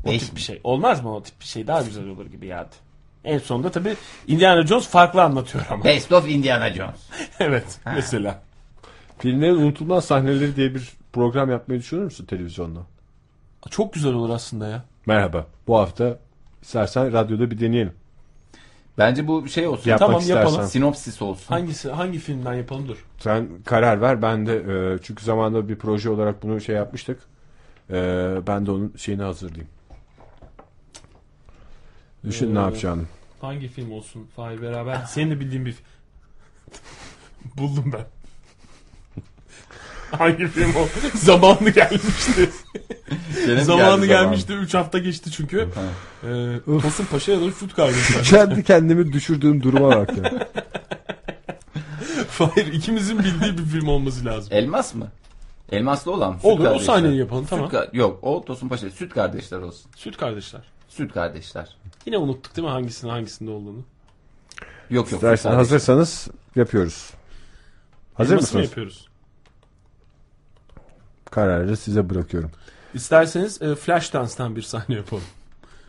O 0.03 0.09
Beş 0.09 0.21
tip 0.21 0.31
mi? 0.31 0.35
bir 0.35 0.41
şey. 0.41 0.61
Olmaz 0.63 1.03
mı 1.03 1.15
o 1.15 1.23
tip 1.23 1.39
bir 1.39 1.45
şey? 1.45 1.67
Daha 1.67 1.81
güzel 1.81 2.07
olur 2.07 2.25
gibi 2.25 2.45
geldi. 2.45 2.75
En 3.23 3.37
sonunda 3.37 3.71
tabii 3.71 3.95
Indiana 4.27 4.67
Jones 4.67 4.87
farklı 4.87 5.23
anlatıyor 5.23 5.65
ama. 5.69 5.83
Best 5.83 6.11
of 6.11 6.29
Indiana 6.29 6.73
Jones. 6.73 7.09
evet 7.39 7.79
mesela. 7.85 8.41
Filmlerin 9.19 9.55
unutulmaz 9.55 10.05
sahneleri 10.05 10.55
diye 10.55 10.75
bir 10.75 10.91
program 11.13 11.51
yapmayı 11.51 11.79
düşünür 11.79 12.03
müsün 12.03 12.25
televizyonda? 12.25 12.79
Çok 13.69 13.93
güzel 13.93 14.13
olur 14.13 14.29
aslında 14.29 14.67
ya. 14.67 14.83
Merhaba. 15.05 15.47
Bu 15.67 15.77
hafta 15.77 16.17
istersen 16.61 17.13
radyoda 17.13 17.51
bir 17.51 17.59
deneyelim. 17.59 17.93
Bence 18.97 19.27
bu 19.27 19.47
şey 19.47 19.67
olsun. 19.67 19.89
Yapmak 19.89 20.07
Tamam, 20.07 20.21
istersen. 20.21 20.41
yapalım. 20.41 20.67
Sinopsis 20.67 21.21
olsun. 21.21 21.53
Hangisi 21.53 21.91
hangi 21.91 22.19
filmden 22.19 22.53
yapalım 22.53 22.87
dur. 22.87 23.05
Sen 23.19 23.47
karar 23.65 24.01
ver. 24.01 24.21
Ben 24.21 24.45
de 24.47 24.55
e, 24.55 24.97
çünkü 25.03 25.25
zamanında 25.25 25.69
bir 25.69 25.75
proje 25.75 26.09
olarak 26.09 26.43
bunu 26.43 26.61
şey 26.61 26.75
yapmıştık. 26.75 27.32
E, 27.89 27.95
ben 28.47 28.65
de 28.65 28.71
onun 28.71 28.93
şeyini 28.97 29.21
hazırlayayım. 29.23 29.67
Düşün 32.27 32.55
ne 32.55 32.59
Ee, 32.59 32.61
yapacağını. 32.61 33.03
Hangi 33.41 33.67
film 33.67 33.91
olsun? 33.91 34.27
Fahir 34.36 34.61
beraber. 34.61 34.95
Senin 35.09 35.31
de 35.31 35.39
bildiğin 35.39 35.65
bir 35.65 35.75
Buldum 37.57 37.93
ben. 37.93 38.05
Hangi 40.17 40.47
film 40.47 40.75
o? 40.75 40.88
Zamanı 41.17 41.69
gelmişti. 41.69 42.49
Gene 43.45 43.55
mi 43.55 43.61
Zamanı 43.63 44.05
geldi 44.05 44.07
gelmişti. 44.07 44.53
3 44.53 44.73
hafta 44.73 44.99
geçti 44.99 45.31
çünkü. 45.31 45.69
Ee, 46.23 46.81
Tosun 46.81 47.05
Paşa 47.05 47.31
ya 47.31 47.41
da 47.41 47.51
Şut 47.51 47.75
kardeşler. 47.75 48.23
Kendi 48.23 48.63
kendimi 48.63 49.13
düşürdüğüm 49.13 49.63
duruma 49.63 49.89
bak 49.89 50.17
ya. 50.17 50.47
Fahir 52.29 52.73
ikimizin 52.73 53.19
bildiği 53.19 53.57
bir 53.57 53.63
film 53.65 53.88
olması 53.88 54.25
lazım. 54.25 54.53
Elmas 54.53 54.95
mı? 54.95 55.07
Elmaslı 55.72 56.11
olan. 56.11 56.34
Süt 56.36 56.45
Olur 56.45 56.59
o 56.59 56.64
kardeşler. 56.64 56.86
sahneyi 56.86 57.18
yapalım 57.18 57.43
Süt 57.43 57.49
tamam. 57.49 57.70
ka- 57.70 57.89
Yok 57.97 58.20
o 58.22 58.45
Tosun 58.45 58.70
Paşa. 58.70 58.89
Süt 58.89 59.14
kardeşler 59.14 59.57
olsun. 59.59 59.91
Süt 59.95 60.18
kardeşler. 60.18 60.61
Süt 60.89 61.14
kardeşler. 61.14 61.78
Yine 62.05 62.18
unuttuk 62.18 62.55
değil 62.55 62.68
mi 62.68 62.72
hangisinin 62.72 63.11
hangisinde 63.11 63.51
olduğunu? 63.51 63.78
Yok 63.78 63.84
yok. 64.89 65.05
İstersen 65.07 65.36
Süt 65.36 65.43
kardeşler. 65.43 65.57
hazırsanız 65.57 66.28
yapıyoruz. 66.55 67.09
Hazır 68.14 68.34
Elması 68.34 68.53
mı 68.55 68.59
mısınız? 68.61 68.66
yapıyoruz? 68.66 69.07
Kararı 71.32 71.78
size 71.78 72.09
bırakıyorum. 72.09 72.51
İsterseniz 72.93 73.61
e, 73.61 73.76
Flashdance'tan 73.76 74.55
bir 74.55 74.61
sahne 74.61 74.95
yapalım. 74.95 75.24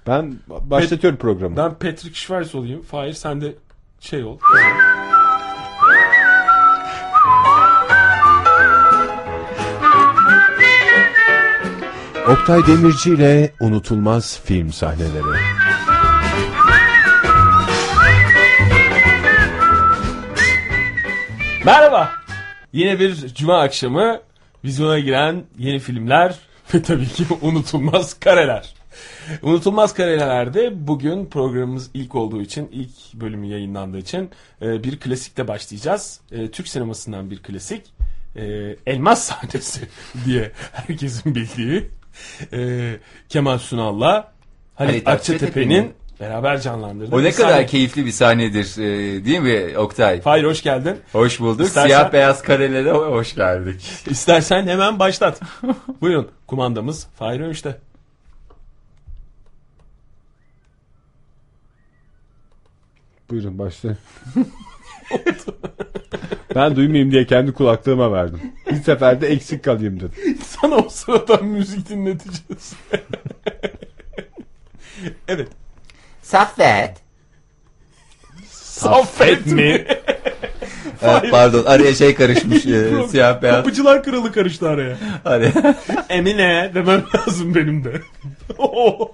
Ben 0.07 0.37
başlatıyorum 0.49 1.19
programı. 1.19 1.57
Ben 1.57 1.71
Patrick 1.71 2.15
Schwartz 2.15 2.55
olayım. 2.55 2.83
Fahir 2.83 3.13
sen 3.13 3.41
de 3.41 3.55
şey 4.01 4.25
ol. 4.25 4.39
Oktay 12.29 12.67
Demirci 12.67 13.11
ile 13.11 13.53
unutulmaz 13.61 14.41
film 14.45 14.73
sahneleri. 14.73 15.39
Merhaba. 21.65 22.13
Yine 22.73 23.01
bir 23.01 23.35
cuma 23.35 23.61
akşamı 23.61 24.21
vizyona 24.65 24.99
giren 24.99 25.45
yeni 25.59 25.79
filmler 25.79 26.39
ve 26.75 26.83
tabii 26.83 27.07
ki 27.07 27.25
unutulmaz 27.43 28.15
kareler. 28.21 28.75
Unutulmaz 29.43 29.95
karelerde 29.95 30.87
bugün 30.89 31.27
programımız 31.27 31.91
ilk 31.95 32.15
olduğu 32.15 32.43
için, 32.43 32.69
ilk 32.73 33.15
bölümü 33.15 33.47
yayınlandığı 33.47 33.99
için 33.99 34.31
e, 34.63 34.85
bir 34.85 35.01
klasikle 35.01 35.49
başlayacağız. 35.49 36.21
E, 36.33 36.51
Türk 36.51 36.69
sinemasından 36.69 37.31
bir 37.31 37.43
klasik. 37.43 37.83
E, 38.37 38.45
Elmas 38.87 39.25
sahnesi 39.25 39.81
diye 40.25 40.53
herkesin 40.73 41.35
bildiği. 41.35 41.91
E, 42.53 42.93
Kemal 43.29 43.59
Sunal'la 43.59 44.33
Halit 44.75 44.91
Halit 44.91 45.09
Akçatepe'nin 45.09 45.93
beraber 46.21 46.61
canlandırdığı 46.61 47.15
O 47.17 47.23
ne 47.23 47.25
bir 47.27 47.33
kadar 47.33 47.51
sahne. 47.51 47.67
keyifli 47.67 48.07
bir 48.07 48.11
sahnedir 48.13 48.79
e, 48.79 49.25
değil 49.25 49.39
mi 49.41 49.79
Oktay? 49.79 50.21
Fahir 50.21 50.45
hoş 50.45 50.63
geldin. 50.63 50.97
Hoş 51.13 51.41
bulduk. 51.41 51.67
İstersen- 51.67 51.87
Siyah 51.87 52.13
beyaz 52.13 52.43
karelere 52.43 52.93
hoş 52.93 53.35
geldik. 53.35 53.91
İstersen 54.11 54.67
hemen 54.67 54.99
başlat. 54.99 55.41
Buyurun 56.01 56.31
kumandamız 56.47 57.07
Fahir 57.19 57.41
Öğünç'te. 57.41 57.77
Buyurun 63.31 63.59
başlayın. 63.59 63.99
ben 66.55 66.77
duymayayım 66.77 67.13
diye 67.13 67.27
kendi 67.27 67.53
kulaklığıma 67.53 68.13
verdim. 68.13 68.41
Bir 68.71 68.77
seferde 68.77 69.27
eksik 69.27 69.65
kalayım 69.65 69.97
dedim. 69.97 70.13
Sana 70.47 70.77
o 70.77 70.89
sırada 70.89 71.37
müzik 71.37 71.89
dinleteceğiz. 71.89 72.73
evet. 75.29 75.49
Saffet. 76.23 76.97
Saffet 78.51 79.47
mi? 79.47 79.87
Evet, 81.03 81.31
pardon 81.31 81.65
araya 81.65 81.95
şey 81.95 82.15
karışmış 82.15 82.67
e, 82.67 83.09
siyah 83.09 83.43
beyaz. 83.43 83.57
Kapıcılar 83.57 84.03
kralı 84.03 84.33
karıştı 84.33 84.69
araya. 84.69 84.97
Hadi. 85.25 85.53
Emine 86.09 86.71
demem 86.75 87.03
lazım 87.15 87.55
benim 87.55 87.85
de. 87.85 88.01
o 88.59 89.13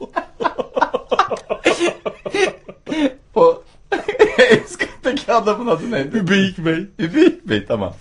Eskattaki 4.39 5.20
adamın 5.37 5.67
adı 5.67 5.91
neydi? 5.91 6.17
Übeyik 6.17 6.59
Bey. 6.59 6.87
Übeyik 6.99 7.49
Bey 7.49 7.67
tamam. 7.67 7.95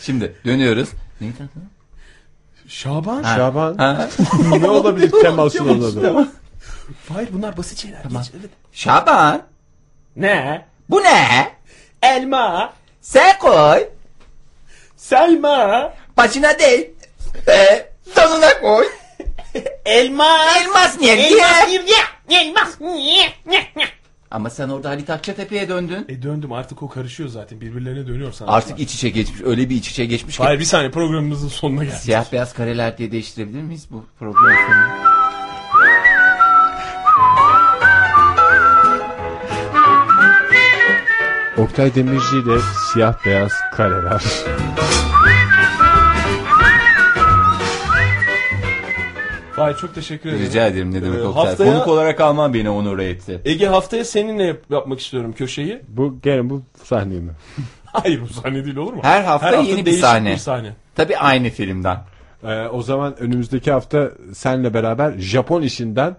Şimdi 0.00 0.36
dönüyoruz. 0.44 0.88
Neydi 1.20 1.36
adı? 1.36 1.64
Şaban. 2.68 3.22
Şaban. 3.22 3.78
Ha? 3.78 4.08
ne 4.60 4.70
olabilir 4.70 5.12
Kemal 5.22 5.48
Sunal'ın 5.48 5.98
adı? 5.98 6.28
Hayır 7.12 7.28
bunlar 7.32 7.56
basit 7.56 7.78
şeyler. 7.78 8.02
Geç, 8.02 8.30
evet. 8.40 8.50
Şaban. 8.72 9.42
Ne? 10.16 10.66
Bu 10.90 11.02
ne? 11.02 11.52
Elma. 12.02 12.72
Sen 13.00 13.38
koy. 13.38 13.88
Selma. 14.96 15.92
Başına 16.16 16.58
değil. 16.58 16.90
Ee, 17.48 17.90
sonuna 18.14 18.60
koy. 18.60 18.86
Elma. 19.84 20.38
Elmas 20.56 21.00
niye? 21.00 21.14
Elmas 21.14 21.68
niye? 21.68 22.40
Elmas 22.40 22.80
niye? 22.80 23.32
Ama 24.30 24.50
sen 24.50 24.68
orada 24.68 24.88
Halit 24.88 25.10
Akçatepe'ye 25.10 25.68
döndün. 25.68 26.04
E 26.08 26.22
döndüm 26.22 26.52
artık 26.52 26.82
o 26.82 26.88
karışıyor 26.88 27.28
zaten 27.28 27.60
birbirlerine 27.60 28.06
dönüyor 28.06 28.32
sanatçılar. 28.32 28.56
Artık 28.58 28.80
iç 28.80 28.94
içe 28.94 29.08
geçmiş. 29.10 29.40
Öyle 29.42 29.70
bir 29.70 29.76
iç 29.76 29.90
içe 29.90 30.04
geçmiş 30.06 30.36
ki. 30.36 30.42
Hayır 30.42 30.60
bir 30.60 30.64
saniye 30.64 30.90
programımızın 30.90 31.48
sonuna 31.48 31.84
geldik. 31.84 31.98
Siyah 31.98 32.32
beyaz 32.32 32.52
kareler 32.54 32.98
diye 32.98 33.12
değiştirebilir 33.12 33.62
miyiz 33.62 33.86
bu 33.90 34.04
programın 34.18 34.56
sonunu? 34.56 35.16
Oktay 41.58 41.94
Demirci 41.94 42.36
ile 42.36 42.58
siyah 42.92 43.26
beyaz 43.26 43.52
kareler. 43.72 44.22
Hayır 49.56 49.76
çok 49.76 49.94
teşekkür 49.94 50.28
ederim. 50.28 50.44
Rica 50.46 50.66
ederim 50.66 50.94
ne 50.94 51.02
demek 51.02 51.18
Ee, 51.20 51.22
Oktay. 51.22 51.44
haftaya- 51.44 51.72
Konuk 51.72 51.88
olarak 51.88 52.20
alman 52.20 52.54
beni 52.54 52.70
onur 52.70 52.98
etti. 52.98 53.40
Ege 53.44 53.66
haftaya 53.66 54.04
seninle 54.04 54.42
yap- 54.44 54.70
yapmak 54.70 55.00
istiyorum 55.00 55.32
köşeyi. 55.32 55.82
Bu 55.88 56.18
gene 56.22 56.50
bu 56.50 56.62
sahne 56.84 57.14
mi? 57.14 57.32
Hayır 57.84 58.20
bu 58.20 58.28
sahne 58.28 58.64
değil 58.64 58.76
olur 58.76 58.92
mu? 58.92 59.00
Her 59.02 59.24
hafta 59.24 59.56
yeni 59.56 59.86
bir 59.86 59.92
sahne. 59.92 60.32
bir 60.32 60.36
sahne. 60.36 60.72
Tabii 60.94 61.16
aynı 61.16 61.50
filmden. 61.50 61.98
Ee, 62.44 62.66
o 62.66 62.82
zaman 62.82 63.16
önümüzdeki 63.20 63.72
hafta 63.72 64.10
senle 64.34 64.74
beraber 64.74 65.12
Japon 65.18 65.62
işinden 65.62 66.16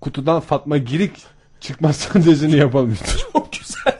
kutudan 0.00 0.40
Fatma 0.40 0.76
Girik 0.78 1.12
çıkmazsan 1.60 2.22
dizini 2.24 2.56
yapalım. 2.56 2.96
Çok 3.32 3.48
güzel. 3.52 3.99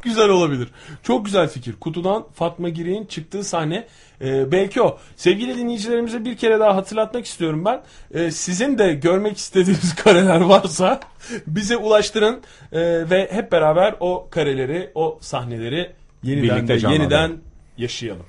Çok 0.00 0.04
güzel 0.04 0.28
olabilir. 0.28 0.68
Çok 1.02 1.24
güzel 1.24 1.48
fikir. 1.48 1.74
Kutudan 1.80 2.24
Fatma 2.34 2.68
Girik'in 2.68 3.04
çıktığı 3.04 3.44
sahne 3.44 3.86
e, 4.20 4.52
belki 4.52 4.82
o. 4.82 4.98
Sevgili 5.16 5.58
dinleyicilerimize 5.58 6.24
bir 6.24 6.36
kere 6.36 6.60
daha 6.60 6.76
hatırlatmak 6.76 7.26
istiyorum 7.26 7.64
ben. 7.64 7.82
E, 8.14 8.30
sizin 8.30 8.78
de 8.78 8.94
görmek 8.94 9.36
istediğiniz 9.36 9.94
kareler 10.04 10.40
varsa 10.40 11.00
bize 11.46 11.76
ulaştırın 11.76 12.40
E, 12.72 12.80
ve 13.10 13.28
hep 13.32 13.52
beraber 13.52 13.94
o 14.00 14.28
kareleri, 14.30 14.90
o 14.94 15.18
sahneleri 15.20 15.90
yeniden 16.22 16.56
Birlikte 16.56 16.88
de 16.88 16.92
yeniden 16.92 17.32
yaşayalım. 17.78 18.26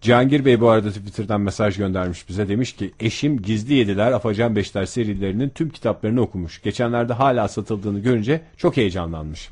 Cihangir 0.00 0.44
Bey 0.44 0.60
bu 0.60 0.68
arada 0.68 0.88
Twitter'dan 0.88 1.40
mesaj 1.40 1.76
göndermiş 1.76 2.28
bize. 2.28 2.48
Demiş 2.48 2.72
ki 2.72 2.90
eşim 3.00 3.42
Gizli 3.42 3.74
Yediler, 3.74 4.12
Afacan 4.12 4.56
Beşler 4.56 4.86
serilerinin 4.86 5.48
tüm 5.48 5.70
kitaplarını 5.70 6.20
okumuş. 6.20 6.62
Geçenlerde 6.62 7.12
hala 7.12 7.48
satıldığını 7.48 7.98
görünce 7.98 8.40
çok 8.56 8.76
heyecanlanmış. 8.76 9.48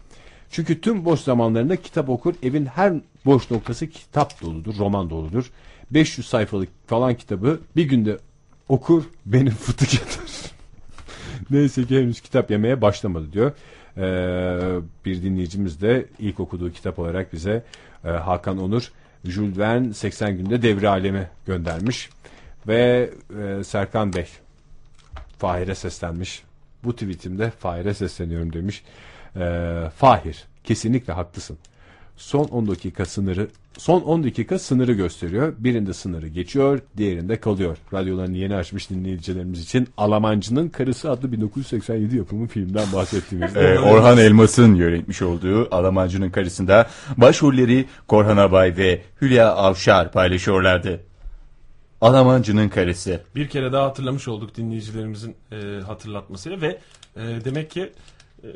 Çünkü 0.57 0.81
tüm 0.81 1.05
boş 1.05 1.21
zamanlarında 1.21 1.77
kitap 1.77 2.09
okur. 2.09 2.35
Evin 2.43 2.67
her 2.67 2.93
boş 3.27 3.51
noktası 3.51 3.87
kitap 3.91 4.43
doludur, 4.43 4.79
roman 4.79 5.11
doludur. 5.11 5.51
500 5.91 6.29
sayfalık 6.29 6.69
falan 6.87 7.15
kitabı 7.15 7.61
bir 7.77 7.85
günde 7.85 8.19
okur, 8.69 9.05
benim 9.27 9.53
fıtık 9.53 9.95
yatar. 9.95 10.53
Neyse 11.51 11.85
ki 11.85 11.99
henüz 11.99 12.21
kitap 12.21 12.51
yemeye 12.51 12.83
başlamadı 12.83 13.33
diyor. 13.33 13.53
Ee, 13.97 14.81
bir 15.05 15.23
dinleyicimiz 15.23 15.81
de 15.81 16.07
ilk 16.19 16.41
okuduğu 16.41 16.73
kitap 16.73 16.99
olarak 16.99 17.33
bize 17.33 17.65
e, 18.05 18.09
Hakan 18.09 18.59
Onur 18.59 18.93
Jules 19.25 19.59
Verne 19.59 19.95
80 19.95 20.37
günde 20.37 20.63
devre 20.63 20.89
alemi 20.89 21.29
göndermiş. 21.47 22.11
Ve 22.69 23.11
e, 23.43 23.65
Serkan 23.65 24.13
Bey 24.13 24.27
Fahir'e 25.39 25.75
seslenmiş. 25.75 26.43
Bu 26.85 26.93
tweetimde 26.93 27.51
Fahir'e 27.51 27.95
sesleniyorum 27.95 28.53
demiş. 28.53 28.83
Ee, 29.41 29.91
Fahir 29.97 30.45
kesinlikle 30.65 31.13
haklısın. 31.13 31.59
Son 32.17 32.45
10 32.45 32.69
dakika 32.69 33.05
sınırı 33.05 33.49
son 33.79 34.01
10 34.01 34.25
dakika 34.25 34.59
sınırı 34.59 34.93
gösteriyor. 34.93 35.55
Birinde 35.59 35.93
sınırı 35.93 36.29
geçiyor, 36.29 36.81
diğerinde 36.97 37.41
kalıyor. 37.41 37.79
Radyolarını 37.93 38.37
yeni 38.37 38.57
açmış 38.57 38.91
dinleyicilerimiz 38.91 39.63
için 39.63 39.89
Alamancı'nın 39.97 40.69
Karısı 40.69 41.11
adlı 41.11 41.33
1987 41.33 42.17
yapımı 42.17 42.47
filmden 42.47 42.93
bahsettiğimizde. 42.93 43.61
Ee, 43.61 43.79
Orhan 43.79 44.19
Elmas'ın 44.19 44.75
yönetmiş 44.75 45.23
olduğu 45.23 45.75
Alamancı'nın 45.75 46.31
karısında 46.31 46.87
başrolleri 47.17 47.85
Korhan 48.09 48.37
Abay 48.37 48.77
ve 48.77 49.03
Hülya 49.23 49.53
Avşar 49.53 50.13
paylaşıyorlardı. 50.13 51.01
Alamancı'nın 52.01 52.69
karısı. 52.69 53.21
Bir 53.35 53.49
kere 53.49 53.73
daha 53.73 53.87
hatırlamış 53.87 54.29
olduk 54.29 54.57
dinleyicilerimizin 54.57 55.37
e, 55.53 55.57
hatırlatmasıyla 55.87 56.61
ve 56.61 56.79
e, 57.17 57.45
demek 57.45 57.71
ki 57.71 57.93
e, 58.45 58.49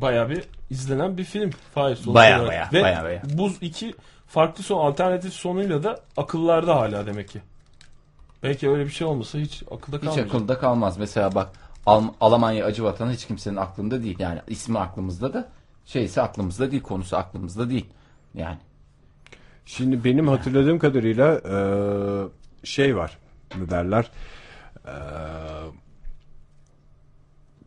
bayağı 0.00 0.30
bir 0.30 0.42
izlenen 0.70 1.18
bir 1.18 1.24
film. 1.24 1.50
Faiz 1.74 1.98
sonuç 1.98 2.14
Baya 2.14 2.38
olarak. 2.42 2.48
baya, 2.50 2.68
Ve 2.72 2.82
baya 2.82 3.04
baya. 3.04 3.22
bu 3.32 3.50
iki 3.60 3.94
farklı 4.26 4.62
son 4.62 4.86
alternatif 4.86 5.32
sonuyla 5.32 5.82
da 5.82 6.00
akıllarda 6.16 6.76
hala 6.76 7.06
demek 7.06 7.28
ki. 7.28 7.40
Belki 8.42 8.70
öyle 8.70 8.84
bir 8.84 8.90
şey 8.90 9.06
olmasa 9.06 9.38
hiç 9.38 9.62
akılda 9.70 9.96
Hiç 9.96 10.04
kalmayacak. 10.04 10.34
akılda 10.34 10.58
kalmaz. 10.58 10.98
Mesela 10.98 11.34
bak 11.34 11.50
Al- 11.86 12.08
Almanya 12.20 12.64
acı 12.64 12.84
vatanı 12.84 13.12
hiç 13.12 13.26
kimsenin 13.26 13.56
aklında 13.56 14.02
değil. 14.02 14.16
Yani 14.18 14.40
ismi 14.48 14.78
aklımızda 14.78 15.32
da 15.34 15.48
şeyse 15.84 16.22
aklımızda 16.22 16.70
değil, 16.70 16.82
konusu 16.82 17.16
aklımızda 17.16 17.70
değil. 17.70 17.86
Yani 18.34 18.58
Şimdi 19.66 20.04
benim 20.04 20.28
hatırladığım 20.28 20.78
kadarıyla 20.78 21.34
e, 21.34 21.56
şey 22.66 22.96
var. 22.96 23.18
Ne 23.58 23.70
derler? 23.70 24.10
E, 24.86 24.94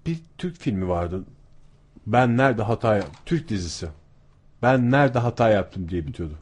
bir 0.05 0.17
Türk 0.37 0.57
filmi 0.57 0.87
vardı. 0.87 1.23
Ben 2.07 2.37
nerede 2.37 2.61
hata 2.61 2.95
yap- 2.95 3.25
Türk 3.25 3.49
dizisi. 3.49 3.87
Ben 4.61 4.91
nerede 4.91 5.19
hata 5.19 5.49
yaptım 5.49 5.89
diye 5.89 6.07
bitiyordu. 6.07 6.33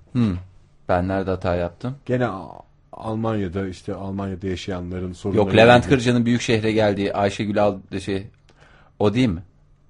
ben 0.89 1.07
nerede 1.07 1.29
hata 1.29 1.55
yaptım? 1.55 1.95
Gene 2.05 2.27
Almanya'da 2.93 3.67
işte 3.67 3.93
Almanya'da 3.95 4.47
yaşayanların 4.47 5.13
sorunları. 5.13 5.45
Yok 5.45 5.55
Levent 5.55 5.87
Kırca'nın 5.89 6.25
büyük 6.25 6.41
şehre 6.41 6.71
geldiği 6.71 7.13
Ayşegül 7.13 7.63
Al 7.63 7.77
şey 7.99 8.27
o 8.99 9.13
değil 9.13 9.27
mi? 9.27 9.43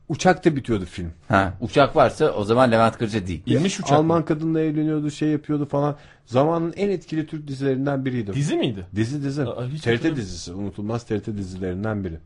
Uçakta 0.10 0.56
bitiyordu 0.56 0.86
film. 0.86 1.12
Ha, 1.28 1.54
uçak 1.62 1.96
varsa 1.96 2.32
o 2.32 2.44
zaman 2.44 2.72
Levent 2.72 2.98
Kırca 2.98 3.28
değil. 3.28 3.42
İnmiş 3.46 3.80
uçak. 3.80 3.92
Alman 3.92 4.26
kadınla 4.26 4.62
evleniyordu, 4.62 5.12
şey 5.12 5.30
yapıyordu 5.30 5.66
falan. 5.66 5.96
Zamanın 6.26 6.74
en 6.78 6.90
etkili 6.90 7.28
Türk 7.28 7.48
dizilerinden 7.48 8.06
biriydi. 8.06 8.34
Dizi 8.34 8.56
miydi? 8.58 8.86
Dizi 8.96 9.24
dizi. 9.24 9.44
Aa, 9.44 9.68
TRT 9.84 10.16
dizisi. 10.16 10.54
Unutulmaz 10.54 11.04
TRT 11.04 11.28
dizilerinden 11.28 12.04
biri. 12.04 12.18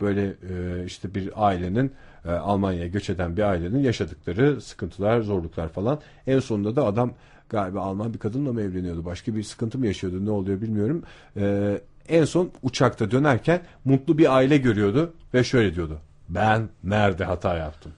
Böyle 0.00 0.26
e, 0.26 0.84
işte 0.86 1.14
bir 1.14 1.46
ailenin 1.46 1.92
e, 2.24 2.30
Almanya'ya 2.30 2.86
göç 2.86 3.10
eden 3.10 3.36
bir 3.36 3.42
ailenin 3.42 3.78
yaşadıkları 3.82 4.60
sıkıntılar, 4.60 5.20
zorluklar 5.20 5.68
falan. 5.68 6.00
En 6.26 6.38
sonunda 6.38 6.76
da 6.76 6.86
adam 6.86 7.12
galiba 7.48 7.80
Alman 7.80 8.14
bir 8.14 8.18
kadınla 8.18 8.52
mı 8.52 8.62
evleniyordu? 8.62 9.04
Başka 9.04 9.34
bir 9.36 9.42
sıkıntı 9.42 9.78
mı 9.78 9.86
yaşıyordu? 9.86 10.26
Ne 10.26 10.30
oluyor 10.30 10.60
bilmiyorum. 10.60 11.02
E, 11.36 11.74
en 12.08 12.24
son 12.24 12.50
uçakta 12.62 13.10
dönerken 13.10 13.60
mutlu 13.84 14.18
bir 14.18 14.36
aile 14.36 14.56
görüyordu 14.56 15.12
ve 15.34 15.44
şöyle 15.44 15.74
diyordu. 15.74 15.98
Ben 16.28 16.68
nerede 16.84 17.24
hata 17.24 17.56
yaptım? 17.56 17.92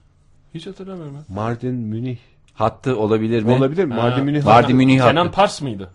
Hiç 0.55 0.67
hatırlamıyorum. 0.67 1.15
ya. 1.15 1.21
Mardin, 1.29 1.75
Münih. 1.75 2.19
Hattı 2.55 2.97
olabilir 2.99 3.43
mi? 3.43 3.51
Olabilir 3.51 3.85
mi? 3.85 3.95
Mardin, 3.95 4.25
Münih. 4.25 4.45
Mardin 4.45 4.77
Münih 4.77 4.99
Kenan 4.99 5.17
hattı. 5.17 5.37
Pars 5.37 5.63
mıydı? 5.63 5.91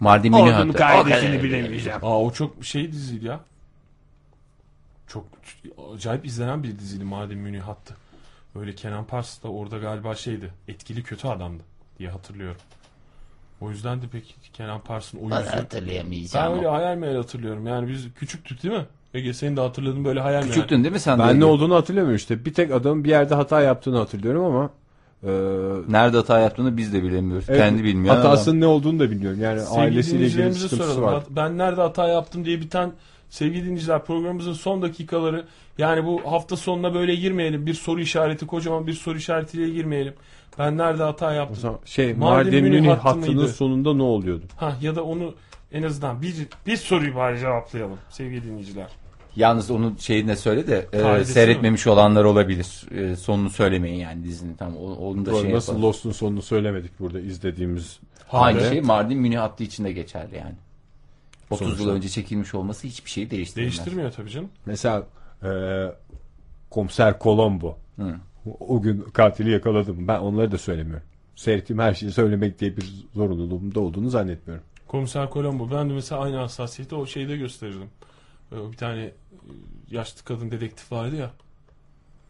Mardin 0.00 0.32
Münih 0.32 0.52
hattı. 0.52 1.42
bilemeyeceğim. 1.42 1.98
Aa 2.02 2.22
o 2.22 2.30
çok 2.32 2.64
şey 2.64 2.92
diziydi 2.92 3.26
ya. 3.26 3.40
Çok 5.06 5.24
acayip 5.94 6.26
izlenen 6.26 6.62
bir 6.62 6.78
diziydi 6.78 7.04
Madem 7.04 7.38
Münih 7.38 7.60
hattı. 7.60 7.94
Böyle 8.54 8.74
Kenan 8.74 9.04
Pars 9.04 9.42
da 9.42 9.48
orada 9.48 9.78
galiba 9.78 10.14
şeydi. 10.14 10.50
Etkili 10.68 11.02
kötü 11.02 11.28
adamdı 11.28 11.62
diye 11.98 12.08
hatırlıyorum. 12.10 12.60
O 13.60 13.70
yüzden 13.70 14.02
de 14.02 14.06
pek 14.12 14.36
Kenan 14.52 14.80
Pars'ın 14.80 15.18
o 15.18 15.22
yüzü. 15.22 15.30
Ben 15.52 15.56
Hatırlayamayacağım. 15.58 16.58
öyle 16.58 16.68
hayal 16.68 16.96
meyal 16.96 17.16
hatırlıyorum. 17.16 17.66
Yani 17.66 17.88
biz 17.88 18.06
küçüktük 18.14 18.62
değil 18.62 18.74
mi? 18.74 18.86
Ege 19.14 19.32
senin 19.34 19.56
de 19.56 19.60
hatırladığın 19.60 20.04
böyle 20.04 20.20
hayal 20.20 20.40
meyal. 20.40 20.54
Küçüktün 20.54 20.84
değil 20.84 20.92
mi 20.92 21.00
sen? 21.00 21.18
de? 21.18 21.22
Ben 21.22 21.40
ne 21.40 21.44
olduğunu 21.44 21.74
hatırlamıyorum 21.74 22.16
işte. 22.16 22.44
Bir 22.44 22.54
tek 22.54 22.70
adamın 22.72 23.04
bir 23.04 23.08
yerde 23.08 23.34
hata 23.34 23.60
yaptığını 23.60 23.98
hatırlıyorum 23.98 24.44
ama 24.44 24.70
e, 25.22 25.30
Nerede 25.92 26.16
hata 26.16 26.38
yaptığını 26.40 26.76
biz 26.76 26.92
de 26.92 27.02
bilemiyoruz. 27.02 27.44
evet, 27.48 27.60
Kendi 27.60 27.84
bilmiyor. 27.84 28.16
Hatasının 28.16 28.60
ne 28.60 28.66
olduğunu 28.66 28.98
da 28.98 29.10
bilmiyorum. 29.10 29.40
Yani 29.40 29.60
Sevgili 29.60 29.80
ailesiyle 29.80 30.26
ilgili 30.26 30.46
bir 30.46 30.52
sıkıntısı 30.52 30.92
soralım. 30.92 31.02
var. 31.14 31.24
Ben 31.30 31.58
nerede 31.58 31.80
hata 31.80 32.08
yaptım 32.08 32.44
diye 32.44 32.60
biten 32.60 32.92
sevgili 33.30 33.62
dinleyiciler 33.64 34.04
programımızın 34.04 34.52
son 34.52 34.82
dakikaları 34.82 35.44
yani 35.78 36.04
bu 36.06 36.32
hafta 36.32 36.56
sonuna 36.56 36.94
böyle 36.94 37.14
girmeyelim. 37.14 37.66
Bir 37.66 37.74
soru 37.74 38.00
işareti 38.00 38.46
kocaman 38.46 38.86
bir 38.86 38.92
soru 38.92 39.18
işaretiyle 39.18 39.70
girmeyelim. 39.70 40.14
Ben 40.58 40.78
nerede 40.78 41.02
hata 41.02 41.28
O 41.28 41.32
yaptım? 41.32 41.56
zaman 41.56 41.78
şey 41.84 42.14
Mardin 42.14 42.64
Münih 42.64 42.88
hattı 42.90 43.00
hattının 43.00 43.34
mıydı? 43.34 43.48
sonunda 43.48 43.94
ne 43.94 44.02
oluyordu? 44.02 44.44
Ha 44.56 44.76
ya 44.80 44.96
da 44.96 45.04
onu 45.04 45.34
en 45.72 45.82
azından 45.82 46.22
bir 46.22 46.34
bir 46.66 46.76
soruyu 46.76 47.14
bari 47.14 47.38
cevaplayalım 47.38 47.98
sevgili 48.10 48.44
dinleyiciler. 48.44 48.88
Yalnız 49.36 49.70
onun 49.70 49.96
şeyini 49.96 50.28
de 50.28 50.36
söyle 50.36 50.66
de 50.66 50.86
e, 50.92 51.24
seyretmemiş 51.24 51.86
olanlar 51.86 52.24
olabilir. 52.24 52.86
E, 52.90 53.16
sonunu 53.16 53.50
söylemeyin 53.50 53.96
yani 54.00 54.24
dizinin 54.24 54.54
tam 54.54 54.76
onu 54.76 55.26
da 55.26 55.30
Doğru, 55.30 55.42
şey 55.42 55.52
nasıl 55.52 55.72
yapalım. 55.72 55.88
Lost'un 55.88 56.12
sonunu 56.12 56.42
söylemedik 56.42 57.00
burada 57.00 57.20
izlediğimiz. 57.20 57.98
Aynı 58.32 58.60
şey 58.60 58.80
Mardin 58.80 59.18
Münih 59.18 59.38
hattı 59.38 59.64
içinde 59.64 59.92
geçerli 59.92 60.36
yani. 60.36 60.54
30 61.50 61.66
Sonuçta. 61.66 61.84
yıl 61.84 61.90
önce 61.90 62.08
çekilmiş 62.08 62.54
olması 62.54 62.86
hiçbir 62.86 63.10
şeyi 63.10 63.30
değiştirmez. 63.30 63.72
Değiştirmiyor 63.72 64.12
tabii 64.12 64.30
canım. 64.30 64.48
Mesela 64.66 65.06
e, 65.42 65.50
Komiser 66.70 67.18
Colombo. 67.20 67.78
Hı. 67.96 68.14
O 68.60 68.82
gün 68.82 69.00
katili 69.00 69.50
yakaladım. 69.50 70.08
Ben 70.08 70.18
onları 70.18 70.52
da 70.52 70.58
söylemiyorum. 70.58 71.06
Seyrettiğim 71.36 71.80
her 71.82 71.94
şeyi 71.94 72.12
söylemek 72.12 72.60
diye 72.60 72.76
bir 72.76 72.94
zorunluluğum 73.14 73.74
da 73.74 73.80
olduğunu 73.80 74.10
zannetmiyorum. 74.10 74.64
Komiser 74.88 75.30
Colombo. 75.30 75.70
Ben 75.70 75.90
de 75.90 75.94
mesela 75.94 76.20
aynı 76.20 76.36
hassasiyeti 76.36 76.94
o 76.94 77.06
şeyde 77.06 77.36
gösterirdim. 77.36 77.88
Ee, 78.52 78.72
Bir 78.72 78.76
tane 78.76 79.02
e, 79.02 79.12
yaşlı 79.90 80.24
kadın 80.24 80.50
dedektif 80.50 80.92
vardı 80.92 81.16
ya. 81.16 81.30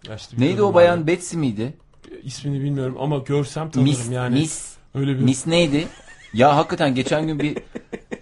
Yaşlı 0.09 0.37
bir 0.37 0.43
Neydi 0.43 0.62
o 0.62 0.75
bayan 0.75 0.99
vardı. 0.99 1.07
Betsy 1.07 1.37
miydi? 1.37 1.75
İsmini 2.23 2.62
bilmiyorum 2.62 2.97
ama 3.01 3.19
görsem 3.19 3.71
tanırım 3.71 3.91
Miss, 3.91 4.11
yani. 4.11 4.39
Miss, 4.39 4.77
Öyle 4.95 5.15
bir 5.19 5.23
Miss 5.23 5.47
neydi? 5.47 5.89
Ya 6.33 6.57
hakikaten 6.57 6.95
geçen 6.95 7.27
gün 7.27 7.39
bir 7.39 7.59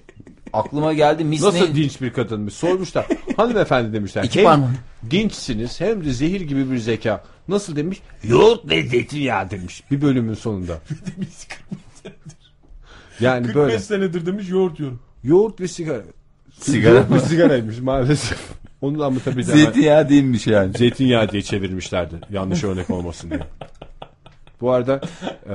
aklıma 0.53 0.93
geldi 0.93 1.25
Miss 1.25 1.43
Nasıl 1.43 1.59
neydi? 1.59 1.75
dinç 1.75 2.01
bir 2.01 2.13
kadınmış 2.13 2.55
sormuşlar. 2.55 3.07
Hanımefendi 3.37 3.93
demişler. 3.93 4.25
İki 4.25 4.39
hem 4.39 4.45
parmağı. 4.45 4.71
dinçsiniz 5.11 5.81
hem 5.81 6.05
de 6.05 6.11
zehir 6.13 6.41
gibi 6.41 6.71
bir 6.71 6.79
zeka. 6.79 7.25
Nasıl 7.49 7.77
demiş? 7.77 8.01
Yoğurt 8.25 8.69
ve 8.71 8.83
zeytinyağı 8.83 9.51
demiş. 9.51 9.83
Bir 9.91 10.03
bölümün 10.03 10.35
sonunda. 10.35 10.79
Yani 13.21 13.47
45 13.47 13.55
böyle 13.57 13.79
senedir 13.79 14.27
demiş 14.27 14.49
yoğurt 14.49 14.81
yiyorum. 14.81 15.01
yoğurt 15.25 15.61
ve 15.61 15.69
sigara. 15.69 16.03
Sigara 16.61 16.95
Yoğurt 16.95 17.11
ve 17.11 17.15
mı? 17.15 17.21
sigaraymış 17.21 17.79
maalesef. 17.79 18.39
Onu 18.81 18.99
tabii 19.25 19.37
de 19.37 19.43
Zeytinyağı 19.43 20.09
değilmiş 20.09 20.47
yani. 20.47 20.73
zeytinyağı 20.79 21.29
diye 21.31 21.43
çevirmişlerdi. 21.43 22.15
Yanlış 22.31 22.65
örnek 22.65 22.91
olmasın 22.91 23.31
diye. 23.31 23.41
Bu 24.61 24.71
arada 24.73 25.01
e, 25.49 25.55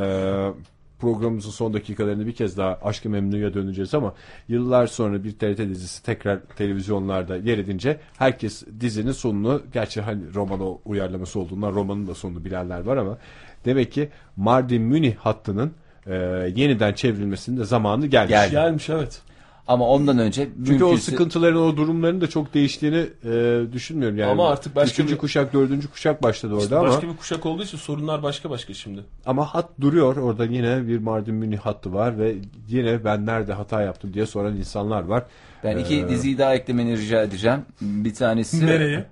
programımızın 1.00 1.50
son 1.50 1.74
dakikalarını 1.74 2.28
bir 2.28 2.32
kez 2.32 2.58
daha 2.58 2.80
Aşk-ı 2.84 3.10
Memnu'ya 3.10 3.54
döneceğiz 3.54 3.94
ama 3.94 4.14
yıllar 4.48 4.88
sonra 4.88 5.24
bir 5.24 5.32
TRT 5.32 5.58
dizisi 5.58 6.04
tekrar 6.04 6.40
televizyonlarda 6.40 7.38
yer 7.38 7.58
edince 7.58 8.00
herkes 8.18 8.64
dizinin 8.80 9.12
sonunu 9.12 9.62
gerçi 9.74 10.02
hani 10.02 10.34
roman 10.34 10.80
uyarlaması 10.86 11.40
olduğundan 11.40 11.72
romanın 11.72 12.08
da 12.08 12.16
sonunu 12.16 12.46
bilenler 12.46 12.80
var 12.80 12.98
ama 12.98 13.18
demek 13.66 13.92
ki 13.92 14.10
Mardin 14.38 14.82
Münih 14.82 15.16
hattının 15.16 15.74
e, 16.08 16.16
yeniden 16.56 16.94
çevrilmesinin 16.94 17.58
de 17.58 17.64
zamanı 17.64 18.08
gelmiş. 18.08 18.30
Geldi. 18.30 18.52
Gelmiş 18.52 18.90
evet. 18.90 19.22
Ama 19.68 19.88
ondan 19.88 20.18
önce 20.20 20.48
Çünkü 20.68 20.84
o 20.84 20.88
mümkünse- 20.92 21.02
sıkıntıların 21.12 21.58
o 21.62 21.78
durumların 21.78 22.22
da 22.22 22.28
çok 22.30 22.54
değiştiğini 22.54 23.06
e, 23.26 23.62
düşünmüyorum 23.74 24.18
yani. 24.18 24.32
Ama 24.32 24.50
artık 24.50 24.76
başka 24.76 24.94
Üçüncü 24.94 25.14
bir- 25.14 25.18
kuşak, 25.20 25.54
dördüncü 25.54 25.88
kuşak 25.88 26.24
başladı 26.24 26.54
orada 26.54 26.64
İşte 26.64 26.76
ama 26.78 26.88
başka 26.88 27.08
bir 27.10 27.18
kuşak 27.18 27.46
olduğu 27.46 27.64
için 27.64 27.78
sorunlar 27.78 28.24
başka 28.24 28.50
başka 28.50 28.74
şimdi. 28.74 29.04
ama 29.26 29.46
hat 29.46 29.70
duruyor. 29.82 30.18
Orada 30.18 30.46
yine 30.46 30.88
bir 30.88 30.98
Mardin 30.98 31.36
Münih 31.36 31.58
hattı 31.60 31.94
var 31.94 32.20
ve 32.20 32.36
yine 32.68 33.06
ben 33.06 33.26
nerede 33.26 33.54
hata 33.54 33.82
yaptım 33.82 34.14
diye 34.14 34.26
soran 34.26 34.56
insanlar 34.56 35.02
var. 35.04 35.24
Ben 35.64 35.78
iki 35.78 36.00
Ee, 36.00 36.10
diziyi 36.10 36.38
daha 36.38 36.56
eklemeni 36.56 36.98
rica 36.98 37.24
edeceğim. 37.24 37.60
Bir 37.82 38.14
tanesi 38.14 38.66
Nereye? 38.66 39.06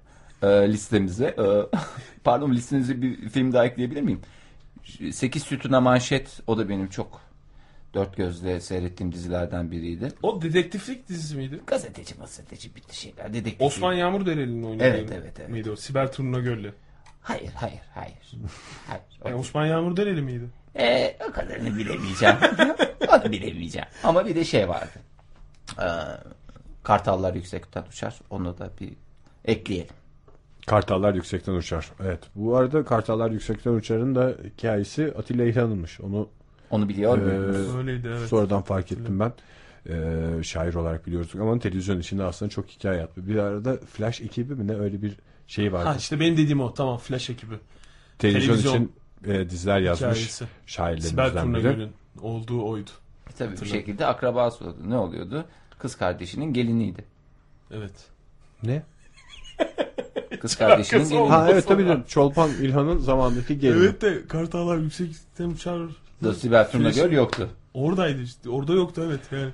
e, 0.43 0.47
listemize. 0.47 1.25
E, 1.25 1.45
pardon 2.23 2.51
listenize 2.51 3.01
bir 3.01 3.29
film 3.29 3.53
daha 3.53 3.65
ekleyebilir 3.65 4.01
miyim? 4.01 4.19
Sekiz 5.11 5.43
Sütuna 5.43 5.81
Manşet 5.81 6.39
o 6.47 6.57
da 6.57 6.69
benim 6.69 6.87
çok 6.87 7.24
dört 7.95 8.17
gözle 8.17 8.61
seyrettiğim 8.61 9.11
dizilerden 9.11 9.71
biriydi. 9.71 10.07
O 10.23 10.41
dedektiflik 10.41 11.09
dizisi 11.09 11.35
miydi? 11.35 11.59
Gazeteci 11.67 12.15
gazeteci 12.15 12.75
bitti 12.75 12.97
şeyler. 12.97 13.33
Dedektif. 13.33 13.61
Osman 13.61 13.93
Yağmur 13.93 14.25
Dereli'nin 14.25 14.63
oynadığı. 14.63 14.83
Evet, 14.83 15.09
evet, 15.11 15.33
evet. 15.39 15.49
Miydi 15.49 15.71
o? 15.71 15.75
Sibel 15.75 16.11
Turna 16.11 16.39
Göl'le. 16.39 16.71
Hayır 17.21 17.51
hayır 17.55 17.81
hayır. 17.93 18.17
hayır. 18.87 19.03
Yani 19.25 19.35
Osman 19.35 19.65
Yağmur 19.65 19.97
Dereli 19.97 20.21
miydi? 20.21 20.45
Ee, 20.75 21.17
o 21.29 21.31
kadarını 21.31 21.77
bilemeyeceğim. 21.77 22.35
Onu 23.09 23.31
bilemeyeceğim. 23.31 23.87
Ama 24.03 24.25
bir 24.25 24.35
de 24.35 24.43
şey 24.43 24.69
vardı. 24.69 24.99
Ee, 25.79 25.85
Kartallar 26.83 27.33
yüksekten 27.33 27.83
uçar. 27.83 28.19
Onu 28.29 28.57
da 28.57 28.69
bir 28.79 28.93
ekleyelim. 29.45 29.95
Kartallar 30.67 31.13
yüksekten 31.13 31.53
uçar. 31.53 31.91
Evet. 32.03 32.19
Bu 32.35 32.55
arada 32.55 32.85
Kartallar 32.85 33.31
yüksekten 33.31 33.71
uçarın 33.71 34.15
da 34.15 34.35
hikayesi 34.43 35.13
Atilla 35.17 35.43
İlhan'ınmış. 35.43 36.01
Onu 36.01 36.29
Onu 36.69 36.89
biliyor 36.89 37.17
Ee, 37.17 37.21
muydunuz? 37.21 37.75
Öyleydi 37.75 38.07
evet. 38.07 38.29
sonradan 38.29 38.61
fark 38.61 38.91
ettim 38.91 39.19
ben. 39.19 39.33
Ee, 39.89 40.43
şair 40.43 40.73
olarak 40.73 41.07
biliyorduk 41.07 41.35
ama 41.35 41.59
televizyon 41.59 41.99
içinde 41.99 42.23
aslında 42.23 42.49
çok 42.49 42.67
hikaye 42.67 42.99
yaptı. 42.99 43.27
Bir 43.27 43.35
arada 43.35 43.77
Flash 43.77 44.21
ekibi 44.21 44.55
mi 44.55 44.67
ne 44.67 44.75
öyle 44.75 45.01
bir 45.01 45.17
şey 45.47 45.73
vardı. 45.73 45.85
Ha 45.89 45.95
işte 45.95 46.19
benim 46.19 46.33
dediğim 46.37 46.61
o. 46.61 46.73
Tamam 46.73 46.97
Flash 46.97 47.29
ekibi. 47.29 47.55
televizyon, 48.19 48.55
televizyon 48.55 48.75
için 48.75 48.91
e, 49.33 49.49
diziler 49.49 49.79
yazmış 49.79 50.09
Hikayesi. 50.09 50.31
Sibel 50.35 50.47
şairlerimizden 50.65 51.53
biri. 51.53 51.87
Olduğu 52.21 52.65
oydu. 52.65 52.89
E, 53.29 53.33
Tabii 53.37 53.61
bir 53.61 53.65
şekilde 53.65 54.05
akrabası 54.05 54.65
oldu. 54.65 54.75
Ne 54.87 54.97
oluyordu? 54.97 55.45
Kız 55.79 55.95
kardeşinin 55.95 56.53
geliniydi. 56.53 57.05
Evet. 57.71 57.93
Ne? 58.63 58.83
Kız 60.39 60.55
kardeşinin 60.55 61.09
gelini. 61.09 61.29
Ha 61.29 61.47
evet 61.51 61.67
tabii 61.67 61.97
Çolpan 62.07 62.49
İlhan'ın 62.61 62.97
zamandaki 62.97 63.59
gelini. 63.59 63.83
Evet 63.83 64.01
de 64.01 64.27
Kartallar 64.27 64.77
yüksekten 64.77 65.49
uçar. 65.49 65.81
Da 66.23 66.33
Sibel 66.33 66.67
Göl 66.95 67.11
yoktu. 67.11 67.49
Oradaydı 67.73 68.21
işte. 68.21 68.49
Orada 68.49 68.73
yoktu 68.73 69.01
evet 69.07 69.19
yani. 69.31 69.49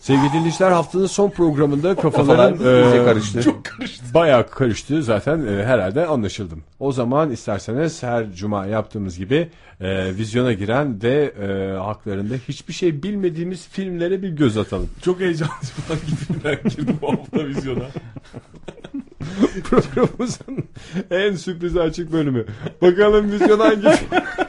Sevgili 0.00 0.32
dinleyiciler 0.32 0.70
haftanın 0.70 1.06
son 1.06 1.30
programında 1.30 1.94
Kafalar 1.94 2.12
kafaların 2.12 2.84
iyice 2.84 3.02
e, 3.02 3.04
karıştı. 3.04 3.42
Çok 3.42 3.64
karıştı. 3.64 4.04
bayağı 4.14 4.48
karıştı 4.50 5.02
zaten 5.02 5.46
e, 5.46 5.64
herhalde 5.64 6.06
anlaşıldım. 6.06 6.62
O 6.80 6.92
zaman 6.92 7.30
isterseniz 7.30 8.02
her 8.02 8.32
cuma 8.32 8.66
yaptığımız 8.66 9.18
gibi 9.18 9.48
e, 9.80 10.16
vizyona 10.16 10.52
giren 10.52 11.02
ve 11.02 11.32
e, 11.40 11.76
haklarında 11.76 12.34
hiçbir 12.48 12.72
şey 12.72 13.02
bilmediğimiz 13.02 13.68
filmlere 13.68 14.22
bir 14.22 14.28
göz 14.28 14.56
atalım. 14.56 14.90
Çok 15.02 15.20
heyecanlı 15.20 15.52
falan 15.52 15.98
filmler 16.26 16.54
girdi 16.54 16.92
bu 17.02 17.12
hafta 17.12 17.46
vizyona. 17.46 17.84
Programımızın 19.64 20.64
en 21.10 21.34
sürprize 21.34 21.80
açık 21.80 22.12
bölümü. 22.12 22.46
Bakalım 22.82 23.32
vizyon 23.32 23.58
hangi 23.58 23.88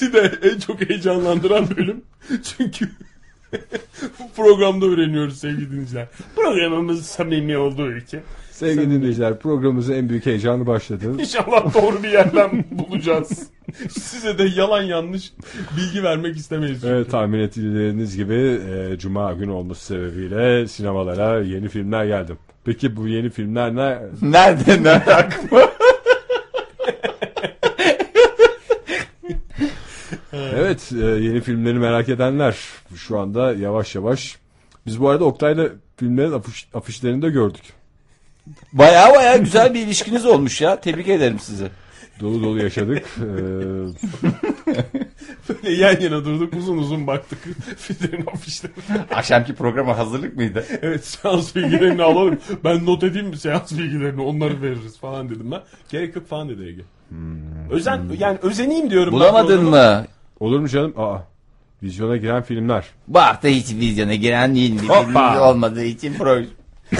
Bizi 0.00 0.12
de 0.12 0.32
en 0.42 0.58
çok 0.58 0.88
heyecanlandıran 0.90 1.66
bölüm. 1.76 2.02
Çünkü 2.42 2.88
bu 4.20 4.30
programda 4.36 4.86
öğreniyoruz 4.86 5.38
sevgili 5.38 5.70
dinleyiciler. 5.70 6.06
Programımız 6.36 7.06
samimi 7.06 7.56
olduğu 7.58 7.96
için. 7.96 8.20
Sevgili 8.50 8.90
dinleyiciler 8.90 9.38
programımızın 9.38 9.94
en 9.94 10.08
büyük 10.08 10.26
heyecanı 10.26 10.66
başladı. 10.66 11.12
İnşallah 11.20 11.74
doğru 11.74 12.02
bir 12.02 12.08
yerden 12.08 12.64
bulacağız. 12.70 13.46
Size 13.90 14.38
de 14.38 14.44
yalan 14.56 14.82
yanlış 14.82 15.32
bilgi 15.76 16.02
vermek 16.02 16.36
istemeyiz. 16.36 16.80
çünkü. 16.80 16.94
Evet 16.94 17.10
tahmin 17.10 17.38
ettiğiniz 17.38 18.16
gibi 18.16 18.60
e, 18.70 18.98
Cuma 18.98 19.32
günü 19.32 19.50
olması 19.50 19.84
sebebiyle 19.86 20.68
sinemalara 20.68 21.40
yeni 21.40 21.68
filmler 21.68 22.04
geldi. 22.04 22.32
Peki 22.64 22.96
bu 22.96 23.08
yeni 23.08 23.30
filmler 23.30 23.76
ne? 23.76 23.98
Nerede 24.22 24.82
nerede 24.82 25.14
aklıma? 25.14 25.77
Evet 30.68 30.92
e, 30.92 31.04
yeni 31.06 31.40
filmleri 31.40 31.78
merak 31.78 32.08
edenler 32.08 32.56
şu 32.96 33.18
anda 33.18 33.52
yavaş 33.52 33.94
yavaş. 33.94 34.36
Biz 34.86 35.00
bu 35.00 35.08
arada 35.08 35.24
Oktay'la 35.24 35.68
filmlerin 35.96 36.32
afiş, 36.32 36.68
afişlerini 36.74 37.22
de 37.22 37.30
gördük. 37.30 37.62
Baya 38.72 39.12
baya 39.14 39.36
güzel 39.36 39.74
bir 39.74 39.80
ilişkiniz 39.80 40.26
olmuş 40.26 40.60
ya. 40.60 40.80
Tebrik 40.80 41.08
ederim 41.08 41.38
sizi. 41.38 41.68
Dolu 42.20 42.42
dolu 42.42 42.62
yaşadık. 42.62 43.04
E, 43.18 43.22
Böyle 45.48 45.72
yan 45.72 46.00
yana 46.00 46.24
durduk 46.24 46.54
uzun 46.54 46.78
uzun 46.78 47.06
baktık 47.06 47.38
filmlerin 47.76 48.26
afişlerine. 48.26 49.04
Akşamki 49.14 49.54
programa 49.54 49.98
hazırlık 49.98 50.36
mıydı? 50.36 50.64
Evet 50.82 51.04
seans 51.04 51.56
bilgilerini 51.56 52.02
alalım. 52.02 52.38
Ben 52.64 52.86
not 52.86 53.02
edeyim 53.04 53.28
mi 53.28 53.36
seans 53.36 53.72
bilgilerini 53.72 54.22
onları 54.22 54.62
veririz 54.62 54.98
falan 54.98 55.30
dedim 55.30 55.50
ben. 55.50 55.62
Gerek 55.88 56.16
yok 56.16 56.28
falan 56.28 56.48
dedi 56.48 56.62
Ege. 56.62 56.82
Özen, 57.70 58.02
yani 58.18 58.38
özeneyim 58.42 58.90
diyorum. 58.90 59.12
Bulamadın 59.12 59.64
mı? 59.64 60.06
Olur 60.40 60.60
mu 60.60 60.68
canım? 60.68 60.94
Aa, 60.96 61.18
vizyona 61.82 62.16
giren 62.16 62.42
filmler. 62.42 62.84
Bu 63.08 63.18
hafta 63.18 63.48
hiç 63.48 63.74
vizyona 63.74 64.14
giren 64.14 64.54
yeni 64.54 64.82
bir 64.82 64.88
Hoppa. 64.88 65.02
filmimiz 65.04 65.40
olmadığı 65.40 65.84
için 65.84 66.14
proje. 66.14 66.46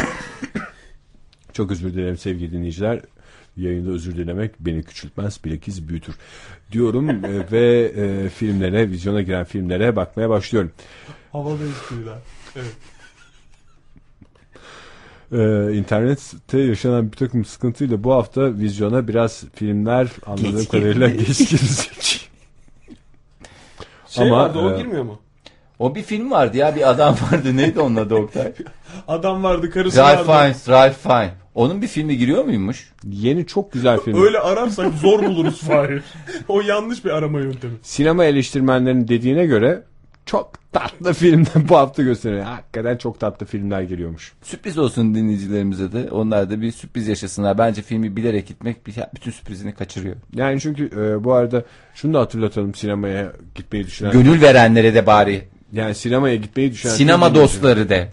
Çok 1.52 1.70
özür 1.70 1.94
dilerim 1.94 2.16
sevgili 2.16 2.52
dinleyiciler. 2.52 3.00
Yayında 3.56 3.90
özür 3.90 4.16
dilemek 4.16 4.60
beni 4.60 4.82
küçültmez 4.82 5.44
bilakis 5.44 5.88
büyütür 5.88 6.14
diyorum 6.72 7.10
e, 7.24 7.52
ve 7.52 7.92
e, 7.96 8.28
filmlere, 8.28 8.90
vizyona 8.90 9.22
giren 9.22 9.44
filmlere 9.44 9.96
bakmaya 9.96 10.30
başlıyorum. 10.30 10.72
Havalı 11.32 11.58
espriler. 11.70 12.18
Evet. 12.56 12.76
Ee, 15.32 15.72
internette 15.76 16.58
yaşanan 16.58 17.12
bir 17.12 17.16
takım 17.16 17.44
sıkıntıyla 17.44 18.04
bu 18.04 18.12
hafta 18.12 18.58
vizyona 18.58 19.08
biraz 19.08 19.44
filmler 19.54 20.08
anladığım 20.26 20.56
Geç 20.56 20.68
kadarıyla 20.68 21.08
geç 21.08 21.38
girecek. 21.38 22.24
Şey 24.08 24.26
Ama, 24.26 24.36
vardı 24.36 24.58
o 24.58 24.74
e, 24.74 24.76
girmiyor 24.76 25.02
mu? 25.02 25.18
O 25.78 25.94
bir 25.94 26.02
film 26.02 26.30
vardı 26.30 26.56
ya 26.56 26.76
bir 26.76 26.90
adam 26.90 27.16
vardı 27.32 27.56
neydi 27.56 27.80
onun 27.80 27.96
adı 27.96 28.14
Oktay? 28.14 28.52
Adam 29.08 29.42
vardı 29.42 29.70
karısı 29.70 29.98
Ralph 29.98 30.28
vardı. 30.28 30.38
Fiennes, 30.38 30.68
Ralph 30.68 30.96
Fiennes. 30.96 31.32
Onun 31.54 31.82
bir 31.82 31.86
filmi 31.86 32.18
giriyor 32.18 32.44
muymuş? 32.44 32.92
Yeni 33.04 33.46
çok 33.46 33.72
güzel 33.72 34.00
film. 34.00 34.22
Öyle 34.22 34.38
ararsak 34.38 34.94
zor 34.94 35.22
buluruz 35.22 35.60
Fahir. 35.60 36.02
o 36.48 36.60
yanlış 36.60 37.04
bir 37.04 37.10
arama 37.10 37.40
yöntemi. 37.40 37.74
Sinema 37.82 38.24
eleştirmenlerinin 38.24 39.08
dediğine 39.08 39.46
göre 39.46 39.82
çok 40.28 40.52
tatlı 40.72 41.12
filmler 41.12 41.68
bu 41.68 41.76
hafta 41.76 42.02
gösteriyor. 42.02 42.42
Hakikaten 42.42 42.96
çok 42.96 43.20
tatlı 43.20 43.46
filmler 43.46 43.82
geliyormuş. 43.82 44.32
Sürpriz 44.42 44.78
olsun 44.78 45.14
dinleyicilerimize 45.14 45.92
de. 45.92 46.10
Onlar 46.10 46.50
da 46.50 46.60
bir 46.60 46.72
sürpriz 46.72 47.08
yaşasınlar. 47.08 47.58
Bence 47.58 47.82
filmi 47.82 48.16
bilerek 48.16 48.46
gitmek 48.48 48.86
bütün 49.14 49.30
sürprizini 49.30 49.74
kaçırıyor. 49.74 50.16
Yani 50.34 50.60
çünkü 50.60 50.86
e, 50.86 51.24
bu 51.24 51.32
arada 51.32 51.64
şunu 51.94 52.14
da 52.14 52.20
hatırlatalım 52.20 52.74
sinemaya 52.74 53.32
gitmeyi 53.54 53.86
düşünen. 53.86 54.12
Gönül 54.12 54.42
verenlere 54.42 54.94
de 54.94 55.06
bari. 55.06 55.48
yani 55.72 55.94
sinemaya 55.94 56.36
gitmeyi 56.36 56.72
düşünen. 56.72 56.92
Sinema 56.92 57.34
dostları 57.34 57.88
de. 57.88 58.08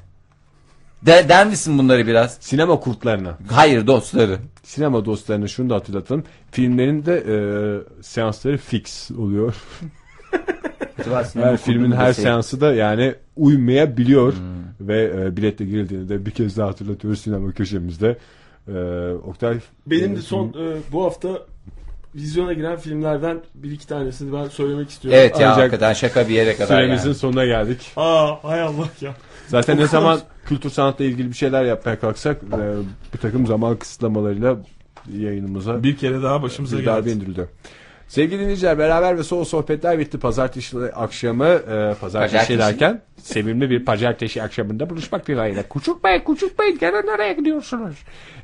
De, 1.02 1.26
der 1.30 1.48
misin 1.48 1.78
bunları 1.78 2.08
biraz? 2.08 2.38
Sinema 2.40 2.80
kurtlarına. 2.80 3.38
Hayır 3.52 3.88
dostları. 3.88 4.40
Sinema 4.64 5.06
dostlarına 5.06 5.48
şunu 5.48 5.70
da 5.70 5.76
hatırlatalım. 5.76 6.24
Filmlerin 6.52 7.06
de 7.06 7.14
e, 7.28 7.38
seansları 8.04 8.58
fix 8.58 9.12
oluyor. 9.12 9.56
Her 11.34 11.58
filmin 11.58 11.92
her 11.92 12.14
şey- 12.14 12.24
seansı 12.24 12.62
da 12.62 12.74
yani 12.74 13.16
uymayabiliyor 13.36 14.34
ve 14.82 15.12
e, 15.26 15.38
biletle 15.38 15.66
girildiğini 15.66 16.10
de 16.10 16.26
bir 16.26 16.32
kez 16.32 16.58
daha 16.58 16.68
hatırlatıyoruz 16.68 17.20
sinema 17.22 17.52
köşemizde. 17.52 18.18
E, 18.68 18.74
Oktay 19.28 19.58
Benim 19.88 20.16
de 20.16 20.20
e, 20.20 20.22
son 20.22 20.48
e, 20.48 20.78
bu 20.92 21.04
hafta 21.04 21.30
vizyona 22.16 22.54
giren 22.54 22.78
filmlerden 22.78 23.42
bir 23.56 23.72
iki 23.72 23.88
tanesini 23.88 24.34
ben 24.34 24.48
söylemek 24.48 24.90
istiyorum. 24.90 25.20
Evet 25.22 25.40
ya 25.40 25.48
Ancak 25.52 25.62
hakikaten 25.64 25.94
şaka 25.94 26.28
bir 26.30 26.34
yere 26.34 26.56
kadar 26.56 26.68
süremizin 26.68 27.08
yani. 27.08 27.16
sonuna 27.18 27.46
geldik. 27.46 27.92
Aa 27.98 28.44
hay 28.44 28.62
Allah 28.62 28.90
ya. 29.02 29.14
Zaten 29.48 29.78
ne 29.78 29.88
zaman 29.88 30.20
kültür 30.46 30.70
sanatla 30.70 31.06
ilgili 31.06 31.30
bir 31.30 31.34
şeyler 31.36 31.66
yapmaya 31.66 32.00
kalksak 32.00 32.38
e, 32.44 32.58
bir 33.14 33.18
takım 33.20 33.48
zaman 33.48 33.76
kısıtlamalarıyla 33.76 34.58
yayınımıza 35.18 35.84
Bir 35.84 35.98
kere 35.98 36.24
daha 36.24 36.42
başımıza 36.44 36.78
bir 36.80 36.86
darbe 36.86 37.10
geldi. 37.10 37.18
indirildi. 37.24 37.48
Sevgili 38.08 38.40
dinleyiciler 38.40 38.78
beraber 38.78 39.18
ve 39.18 39.24
soğuk 39.24 39.48
sohbetler 39.48 40.00
bitti. 40.00 40.20
Pazartesi 40.20 40.78
akşamı 40.78 41.46
e, 41.46 41.96
pazartesi 42.02 42.58
derken 42.58 43.02
sevimli 43.22 43.70
bir 43.70 43.86
pazartesi 43.86 44.44
akşamında 44.44 44.90
buluşmak 44.90 45.28
dileğiyle. 45.28 45.64
Küçük 45.74 46.04
Bey, 46.04 46.24
Küçük 46.24 46.60
Bey 46.60 46.78
gelin 46.78 47.08
nereye 47.08 47.34
gidiyorsunuz? 47.34 47.96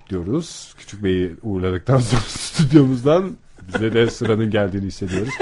Diyoruz. 0.09 0.76
Küçük 0.78 1.03
Bey'i 1.03 1.36
uğurladıktan 1.43 1.97
sonra 1.97 2.22
stüdyomuzdan 2.28 3.38
bize 3.74 3.93
de 3.93 4.09
sıranın 4.09 4.49
geldiğini 4.49 4.86
hissediyoruz. 4.86 5.34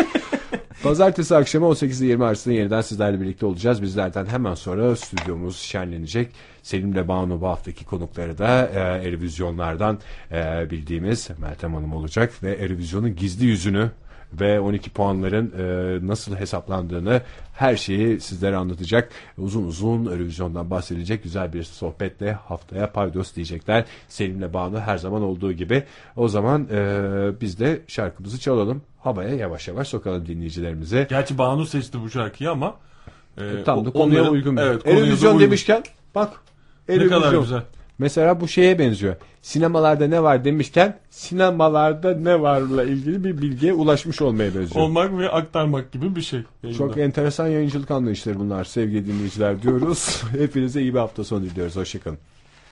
Pazartesi 0.83 1.35
akşamı 1.35 1.65
18 1.67 2.01
ile 2.01 2.09
20 2.09 2.25
arasında 2.25 2.53
yeniden 2.53 2.81
sizlerle 2.81 3.21
birlikte 3.21 3.45
olacağız. 3.45 3.81
Bizlerden 3.81 4.25
hemen 4.25 4.53
sonra 4.53 4.95
stüdyomuz 4.95 5.59
şenlenecek. 5.59 6.31
Selim'le 6.63 7.07
Banu 7.07 7.41
bu 7.41 7.47
haftaki 7.47 7.85
konukları 7.85 8.37
da 8.37 8.67
e, 8.67 8.79
Erivizyonlardan 8.79 9.99
e, 10.31 10.67
bildiğimiz 10.71 11.29
Meltem 11.37 11.73
Hanım 11.73 11.93
olacak. 11.93 12.33
Ve 12.43 12.55
Erivizyon'un 12.55 13.15
gizli 13.15 13.45
yüzünü 13.45 13.91
ve 14.33 14.59
12 14.59 14.89
puanların 14.89 15.53
e, 15.59 16.07
nasıl 16.07 16.35
hesaplandığını 16.35 17.21
her 17.53 17.75
şeyi 17.75 18.19
sizlere 18.19 18.55
anlatacak. 18.55 19.09
Uzun 19.37 19.63
uzun 19.63 20.05
Eurovision'dan 20.05 20.69
bahsedilecek 20.69 21.23
güzel 21.23 21.53
bir 21.53 21.63
sohbetle 21.63 22.33
haftaya 22.33 22.91
paydos 22.91 23.35
diyecekler. 23.35 23.85
Selim'le 24.07 24.53
Banu 24.53 24.79
her 24.79 24.97
zaman 24.97 25.21
olduğu 25.21 25.51
gibi. 25.53 25.83
O 26.15 26.27
zaman 26.27 26.67
e, 26.71 26.81
biz 27.41 27.59
de 27.59 27.81
şarkımızı 27.87 28.39
çalalım. 28.39 28.81
Havaya 28.99 29.35
yavaş 29.35 29.67
yavaş 29.67 29.87
sokalım 29.87 30.25
dinleyicilerimize. 30.27 31.07
Gerçi 31.09 31.37
Banu 31.37 31.65
seçti 31.65 32.01
bu 32.01 32.09
şarkıyı 32.09 32.51
ama 32.51 32.75
e, 33.37 33.63
Tam 33.63 33.85
da 33.85 33.91
konuya 33.91 34.19
onların- 34.21 34.33
uygun. 34.33 34.57
Evet, 34.57 34.85
uygun. 34.87 35.39
demişken 35.39 35.83
bak. 36.15 36.29
Ne 36.89 37.07
kadar 37.07 37.33
güzel. 37.33 37.61
Mesela 37.99 38.41
bu 38.41 38.47
şeye 38.47 38.79
benziyor. 38.79 39.15
Sinemalarda 39.41 40.07
ne 40.07 40.23
var 40.23 40.45
demişken 40.45 40.97
sinemalarda 41.09 42.15
ne 42.15 42.41
varla 42.41 42.83
ilgili 42.83 43.23
bir 43.23 43.41
bilgiye 43.41 43.73
ulaşmış 43.73 44.21
olmaya 44.21 44.55
benziyor. 44.55 44.85
Olmak 44.85 45.17
ve 45.17 45.29
aktarmak 45.29 45.91
gibi 45.91 46.15
bir 46.15 46.21
şey. 46.21 46.41
Çok 46.77 46.97
enteresan 46.97 47.47
yayıncılık 47.47 47.91
anlayışları 47.91 48.39
bunlar 48.39 48.63
sevgili 48.63 49.07
dinleyiciler 49.07 49.61
diyoruz. 49.61 50.23
Hepinize 50.37 50.81
iyi 50.81 50.93
bir 50.93 50.99
hafta 50.99 51.23
sonu 51.23 51.43
diliyoruz. 51.43 51.75
Hoşçakalın. 51.75 52.17